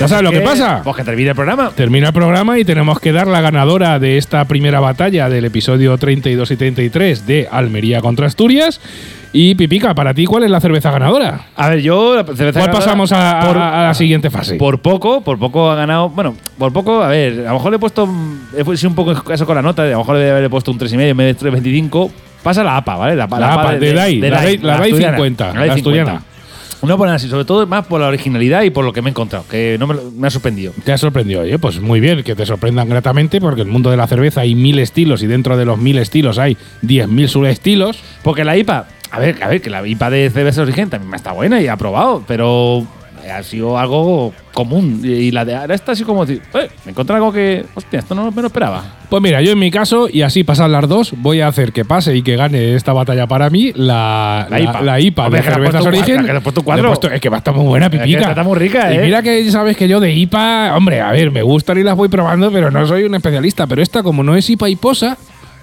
¿Ya 0.00 0.08
sabes 0.08 0.24
lo 0.24 0.30
que 0.30 0.40
pasa? 0.40 0.80
Pues 0.82 0.96
que 0.96 1.04
termine 1.04 1.30
el 1.30 1.34
programa. 1.34 1.72
Termina 1.76 2.06
el 2.06 2.14
programa 2.14 2.58
y 2.58 2.64
tenemos 2.64 3.00
que 3.00 3.12
dar 3.12 3.26
la 3.26 3.42
ganadora 3.42 3.98
de 3.98 4.16
esta 4.16 4.46
primera 4.46 4.80
batalla 4.80 5.28
del 5.28 5.44
episodio 5.44 5.98
32 5.98 6.50
y 6.50 6.56
33 6.56 7.26
de 7.26 7.48
Almería 7.50 8.00
contra 8.00 8.26
Asturias. 8.26 8.80
Y 9.32 9.54
Pipica, 9.54 9.94
para 9.94 10.12
ti, 10.12 10.24
¿cuál 10.24 10.42
es 10.42 10.50
la 10.50 10.60
cerveza 10.60 10.90
ganadora? 10.90 11.46
A 11.54 11.68
ver, 11.68 11.80
yo 11.82 12.16
la 12.16 12.24
cerveza 12.24 12.60
¿Cuál 12.60 12.66
ganadora, 12.66 12.78
pasamos 12.84 13.12
a, 13.12 13.40
por, 13.46 13.58
a 13.58 13.86
la 13.88 13.94
siguiente 13.94 14.28
fase? 14.28 14.56
por 14.56 14.80
poco, 14.80 15.20
por 15.20 15.38
poco 15.38 15.70
ha 15.70 15.76
ganado. 15.76 16.08
Bueno, 16.08 16.34
por 16.58 16.72
poco, 16.72 17.00
a 17.02 17.08
ver, 17.08 17.40
a 17.46 17.48
lo 17.50 17.54
mejor 17.54 17.70
le 17.70 17.76
he 17.76 17.78
puesto. 17.78 18.08
He 18.56 18.76
sido 18.76 18.88
un 18.90 18.96
poco 18.96 19.12
escaso 19.12 19.46
con 19.46 19.54
la 19.54 19.62
nota, 19.62 19.82
a 19.84 19.86
lo 19.90 19.98
mejor 19.98 20.16
le 20.16 20.22
debe 20.24 20.38
haber 20.38 20.50
puesto 20.50 20.72
un 20.72 20.78
3,5 20.80 21.00
en 21.10 21.16
vez 21.16 21.38
de 21.40 21.50
3,25. 21.50 22.10
Pasa 22.42 22.64
la 22.64 22.76
APA, 22.78 22.96
¿vale? 22.96 23.14
La 23.14 23.24
APA, 23.24 23.74
de 23.76 23.92
DAI, 23.92 24.18
la 24.20 24.42
DAI- 24.42 24.58
la 24.62 24.78
DAI 24.78 24.90
asturiana, 24.90 25.16
50, 25.16 25.52
DAI 25.52 25.66
la 25.68 25.74
asturiana. 25.74 26.10
50. 26.12 26.30
No 26.86 26.96
por 26.96 27.06
nada, 27.06 27.18
sí, 27.18 27.28
sobre 27.28 27.44
todo 27.44 27.66
más 27.66 27.84
por 27.86 28.00
la 28.00 28.06
originalidad 28.08 28.62
y 28.62 28.70
por 28.70 28.86
lo 28.86 28.92
que 28.94 29.02
me 29.02 29.10
he 29.10 29.12
encontrado, 29.12 29.44
que 29.50 29.76
no 29.78 29.86
me, 29.86 29.94
me 30.16 30.26
ha 30.26 30.30
sorprendido. 30.30 30.72
Te 30.82 30.92
ha 30.92 30.98
sorprendido, 30.98 31.42
oye, 31.42 31.58
pues 31.58 31.78
muy 31.78 32.00
bien, 32.00 32.22
que 32.24 32.34
te 32.34 32.46
sorprendan 32.46 32.88
gratamente, 32.88 33.38
porque 33.38 33.60
el 33.60 33.68
mundo 33.68 33.90
de 33.90 33.98
la 33.98 34.06
cerveza 34.06 34.40
hay 34.40 34.54
mil 34.54 34.78
estilos 34.78 35.22
y 35.22 35.26
dentro 35.26 35.58
de 35.58 35.66
los 35.66 35.76
mil 35.78 35.98
estilos 35.98 36.38
hay 36.38 36.56
10.000 36.82 37.28
subestilos. 37.28 37.98
Porque 38.22 38.44
la 38.44 38.56
IPA, 38.56 38.86
a 39.10 39.18
ver, 39.18 39.42
a 39.42 39.48
ver, 39.48 39.60
que 39.60 39.70
la 39.70 39.86
IPA 39.86 40.10
de 40.10 40.30
cerveza 40.30 40.62
origen 40.62 40.88
también 40.90 41.14
está 41.14 41.32
buena 41.32 41.60
y 41.60 41.68
ha 41.68 41.76
probado, 41.76 42.22
pero 42.26 42.84
ha 43.30 43.42
sido 43.42 43.78
algo 43.78 44.32
común. 44.54 45.00
Y 45.04 45.30
la 45.30 45.44
de 45.44 45.54
ahora 45.54 45.74
está 45.74 45.92
así 45.92 46.04
como 46.04 46.24
decir, 46.24 46.42
eh, 46.54 46.68
me 46.84 46.92
encontré 46.92 47.14
algo 47.16 47.32
que, 47.32 47.64
hostia, 47.74 47.98
esto 48.00 48.14
no 48.14 48.30
me 48.30 48.40
lo 48.40 48.46
esperaba. 48.48 48.82
Pues 49.10 49.22
mira, 49.22 49.42
yo 49.42 49.52
en 49.52 49.58
mi 49.58 49.70
caso, 49.70 50.08
y 50.10 50.22
así 50.22 50.42
pasan 50.42 50.72
las 50.72 50.88
dos, 50.88 51.12
voy 51.18 51.40
a 51.40 51.48
hacer 51.48 51.72
que 51.72 51.84
pase 51.84 52.16
y 52.16 52.22
que 52.22 52.36
gane 52.36 52.74
esta 52.76 52.92
batalla 52.92 53.26
para 53.26 53.50
mí 53.50 53.72
la, 53.74 54.46
La 54.48 54.60
IPA. 54.60 54.80
la 54.82 55.00
IPA 55.00 55.24
Hombre, 55.26 55.40
de 55.42 55.50
cervezas 55.50 55.86
origen. 55.86 56.16
que 56.26 56.32
le 56.32 56.38
has 56.38 56.42
puesto 56.42 56.62
cuatro. 56.62 56.82
Le 56.82 56.88
he 56.88 56.92
puesto- 56.92 57.10
es 57.14 57.20
que 57.20 57.28
va 57.28 57.36
a 57.36 57.38
estar 57.38 57.54
muy 57.54 57.66
buena, 57.66 57.86
Es 57.86 57.92
que 57.92 57.98
pipica. 57.98 58.28
está 58.30 58.42
muy 58.42 58.58
rica, 58.58 58.92
Y 58.92 58.96
¿eh? 58.96 59.02
mira 59.02 59.22
que 59.22 59.50
sabes 59.50 59.76
que 59.76 59.86
yo 59.88 60.00
de 60.00 60.12
IPA, 60.12 60.76
hombre, 60.76 61.00
a 61.00 61.10
ver, 61.12 61.30
me 61.30 61.42
gustan 61.42 61.78
y 61.78 61.82
las 61.82 61.96
voy 61.96 62.08
probando, 62.08 62.50
pero 62.50 62.70
no 62.70 62.86
soy 62.86 63.02
un 63.04 63.14
especialista. 63.14 63.66
Pero 63.66 63.82
esta, 63.82 64.02
como 64.02 64.22
no 64.22 64.34
es 64.36 64.48
IPA 64.48 64.68
y 64.70 64.76
posa, 64.76 65.18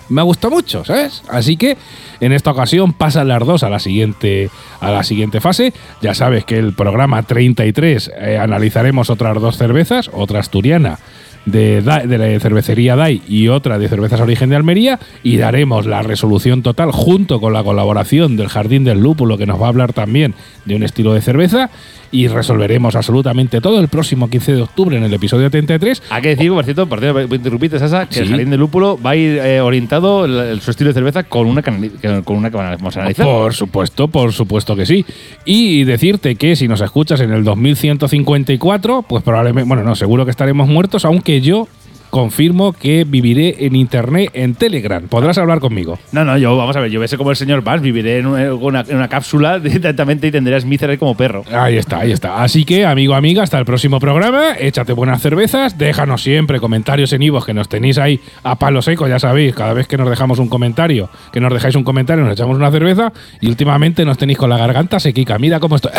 me 0.10 0.22
gusta 0.22 0.50
mucho, 0.50 0.86
¿sabes? 0.86 1.24
Así 1.30 1.58
que 1.58 1.78
en 2.20 2.32
esta 2.32 2.52
ocasión 2.52 2.94
pasan 2.94 3.28
las 3.28 3.46
dos 3.46 3.64
a 3.64 3.70
la 3.70 3.80
siguiente, 3.80 4.50
a 4.80 4.92
la 4.92 5.04
siguiente 5.04 5.42
fase. 5.42 5.74
Ya 6.02 6.14
sabes 6.14 6.46
que 6.46 6.58
el 6.58 6.74
programa 6.74 7.24
33 7.24 8.12
eh, 8.18 8.38
analizaremos 8.38 9.10
otras 9.10 9.40
dos 9.42 9.58
cervezas, 9.58 10.10
otra 10.14 10.40
asturiana 10.40 11.00
de, 11.48 11.82
de 11.82 12.18
la 12.18 12.40
cervecería 12.40 12.96
DAI 12.96 13.22
y 13.28 13.48
otra 13.48 13.80
de 13.80 13.88
cervezas 13.88 14.20
origen 14.20 14.50
de 14.50 14.58
Almería 14.58 15.00
y 15.24 15.38
daremos 15.38 15.86
la 15.86 16.04
resolución 16.04 16.62
total 16.62 16.92
junto 16.92 17.40
con 17.40 17.54
la 17.54 17.64
colaboración 17.64 18.36
del 18.36 18.50
Jardín 18.50 18.84
del 18.84 19.00
Lúpulo 19.00 19.38
que 19.38 19.46
nos 19.46 19.62
va 19.62 19.68
a 19.68 19.70
hablar 19.70 19.94
también 19.94 20.36
de 20.66 20.76
un 20.76 20.84
estilo 20.84 21.14
de 21.14 21.22
cerveza 21.22 21.70
y 22.12 22.28
resolveremos 22.28 22.96
absolutamente 22.96 23.62
todo 23.62 23.80
el 23.80 23.88
próximo 23.88 24.30
15 24.30 24.54
de 24.56 24.62
octubre 24.62 24.98
en 24.98 25.04
el 25.04 25.14
episodio 25.14 25.50
33 25.50 26.04
Hay 26.10 26.22
que 26.22 26.30
decir, 26.30 26.50
por 26.52 26.64
cierto, 26.64 26.88
por 26.88 27.00
cierto, 27.00 27.22
interrumpiste, 27.36 27.80
Sasa, 27.80 28.08
que 28.08 28.20
el 28.20 28.26
Sí. 28.26 28.32
jardín 28.32 28.50
de 28.50 28.58
lúpulo 28.58 29.00
va 29.04 29.12
a 29.12 29.16
ir 29.16 29.38
eh, 29.40 29.62
orientado 29.62 30.26
el, 30.26 30.38
el- 30.38 30.62
su 30.62 30.72
estilo 30.72 30.90
de 30.90 30.94
cerveza 30.94 31.24
con 31.24 31.48
una, 31.48 31.62
con 31.62 32.36
una 32.38 32.50
que 32.52 32.58
vamos 32.58 32.96
a 32.98 33.00
analizar. 33.02 33.26
Por 33.26 33.54
supuesto, 33.54 34.08
por 34.08 34.32
supuesto 34.34 34.76
que 34.76 34.86
sí. 34.86 35.06
Y 35.46 35.84
decirte 35.84 36.36
que 36.36 36.56
si 36.56 36.68
nos 36.68 36.82
escuchas 36.82 37.20
en 37.22 37.32
el 37.32 37.44
2154, 37.44 39.04
pues 39.08 39.24
probablemente, 39.24 39.68
bueno, 39.68 39.84
no, 39.84 39.96
seguro 39.96 40.26
que 40.26 40.32
estaremos 40.32 40.68
muertos, 40.68 41.06
aunque 41.06 41.42
yo 41.42 41.68
confirmo 42.10 42.74
que 42.74 43.06
viviré 43.08 43.66
en 43.66 43.76
internet 43.76 44.32
en 44.34 44.56
Telegram. 44.56 45.08
Podrás 45.08 45.38
hablar 45.38 45.60
conmigo. 45.60 46.00
No, 46.12 46.26
no, 46.26 46.38
yo, 46.38 46.56
vamos 46.56 46.76
a 46.76 46.80
ver, 46.80 46.92
yo 46.92 47.00
voy 47.00 47.06
a 47.06 47.08
ser 47.08 47.18
como 47.18 47.32
el 47.32 47.38
señor 47.38 47.64
Barnes, 47.64 47.84
viviré 47.84 48.20
en 48.20 48.28
una, 48.28 48.86
en 48.88 49.08
cápsula 49.08 49.60
directamente 49.60 50.28
y 50.28 50.60
Smith 50.60 50.84
ahí 50.84 50.98
como 50.98 51.16
perro. 51.16 51.44
Ahí 51.52 51.78
está, 51.78 52.00
ahí 52.00 52.12
está. 52.12 52.42
Así 52.42 52.66
que, 52.66 52.86
amigo, 52.86 53.14
amiga, 53.14 53.44
hasta 53.44 53.58
el 53.58 53.66
próximo 53.66 54.00
programa. 54.00 54.54
Échate 54.60 54.94
buenas 54.94 55.22
cervezas. 55.22 55.78
Déjanos 55.78 56.24
siempre 56.24 56.60
comentarios 56.60 57.14
en 57.14 57.22
Ivos 57.22 57.46
que 57.46 57.54
nos 57.54 57.70
tenéis 57.70 57.98
ahí 57.98 58.20
a 58.44 58.56
palo 58.56 58.82
seco, 58.82 59.08
ya 59.08 59.20
sabéis. 59.20 59.56
Cada 59.56 59.74
vez 59.74 59.88
que 59.88 59.98
nos 59.98 60.10
dejamos 60.10 60.40
un 60.40 60.50
comentario, 60.50 61.10
que 61.32 61.40
nos 61.40 61.54
dejáis 61.54 61.76
un 61.76 61.84
comentario, 61.84 62.24
nos 62.24 62.34
echamos 62.34 62.58
una 62.58 62.72
cerveza. 62.72 63.12
Y 63.42 63.48
últimamente 63.48 64.06
nos 64.06 64.18
tenéis 64.18 64.38
con 64.38 64.50
la 64.50 64.58
garganta 64.58 65.00
sequica. 65.00 65.38
Mira 65.38 65.60
cómo 65.60 65.76
estoy. 65.76 65.92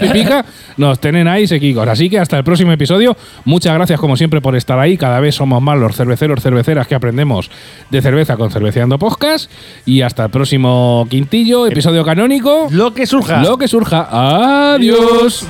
Pipica. 0.00 0.44
Nos 0.78 0.98
tienen 1.00 1.28
ahí 1.28 1.46
sequicos. 1.46 1.86
Así 1.86 2.08
que 2.08 2.18
hasta 2.18 2.38
el 2.38 2.44
próximo 2.44 2.72
episodio. 2.72 3.16
Muchas 3.44 3.74
gracias, 3.74 4.00
como 4.00 4.16
siempre, 4.16 4.40
por 4.40 4.56
estar 4.56 4.78
ahí. 4.78 4.96
Cada 4.96 5.20
vez 5.20 5.34
somos 5.34 5.60
más 5.60 5.78
los 5.78 5.96
cerveceros, 5.96 6.42
cerveceras 6.42 6.86
que 6.86 6.94
aprendemos 6.94 7.50
de 7.90 8.00
cerveza 8.00 8.36
con 8.36 8.50
Cerveceando 8.50 8.98
Podcast. 8.98 9.50
Y 9.84 10.02
hasta 10.02 10.24
el 10.24 10.30
próximo 10.30 11.06
quintillo, 11.10 11.66
episodio 11.66 12.04
canónico. 12.04 12.68
Lo 12.70 12.94
que 12.94 13.06
surja. 13.06 13.42
Lo 13.42 13.58
que 13.58 13.68
surja. 13.68 14.08
Adiós. 14.72 15.46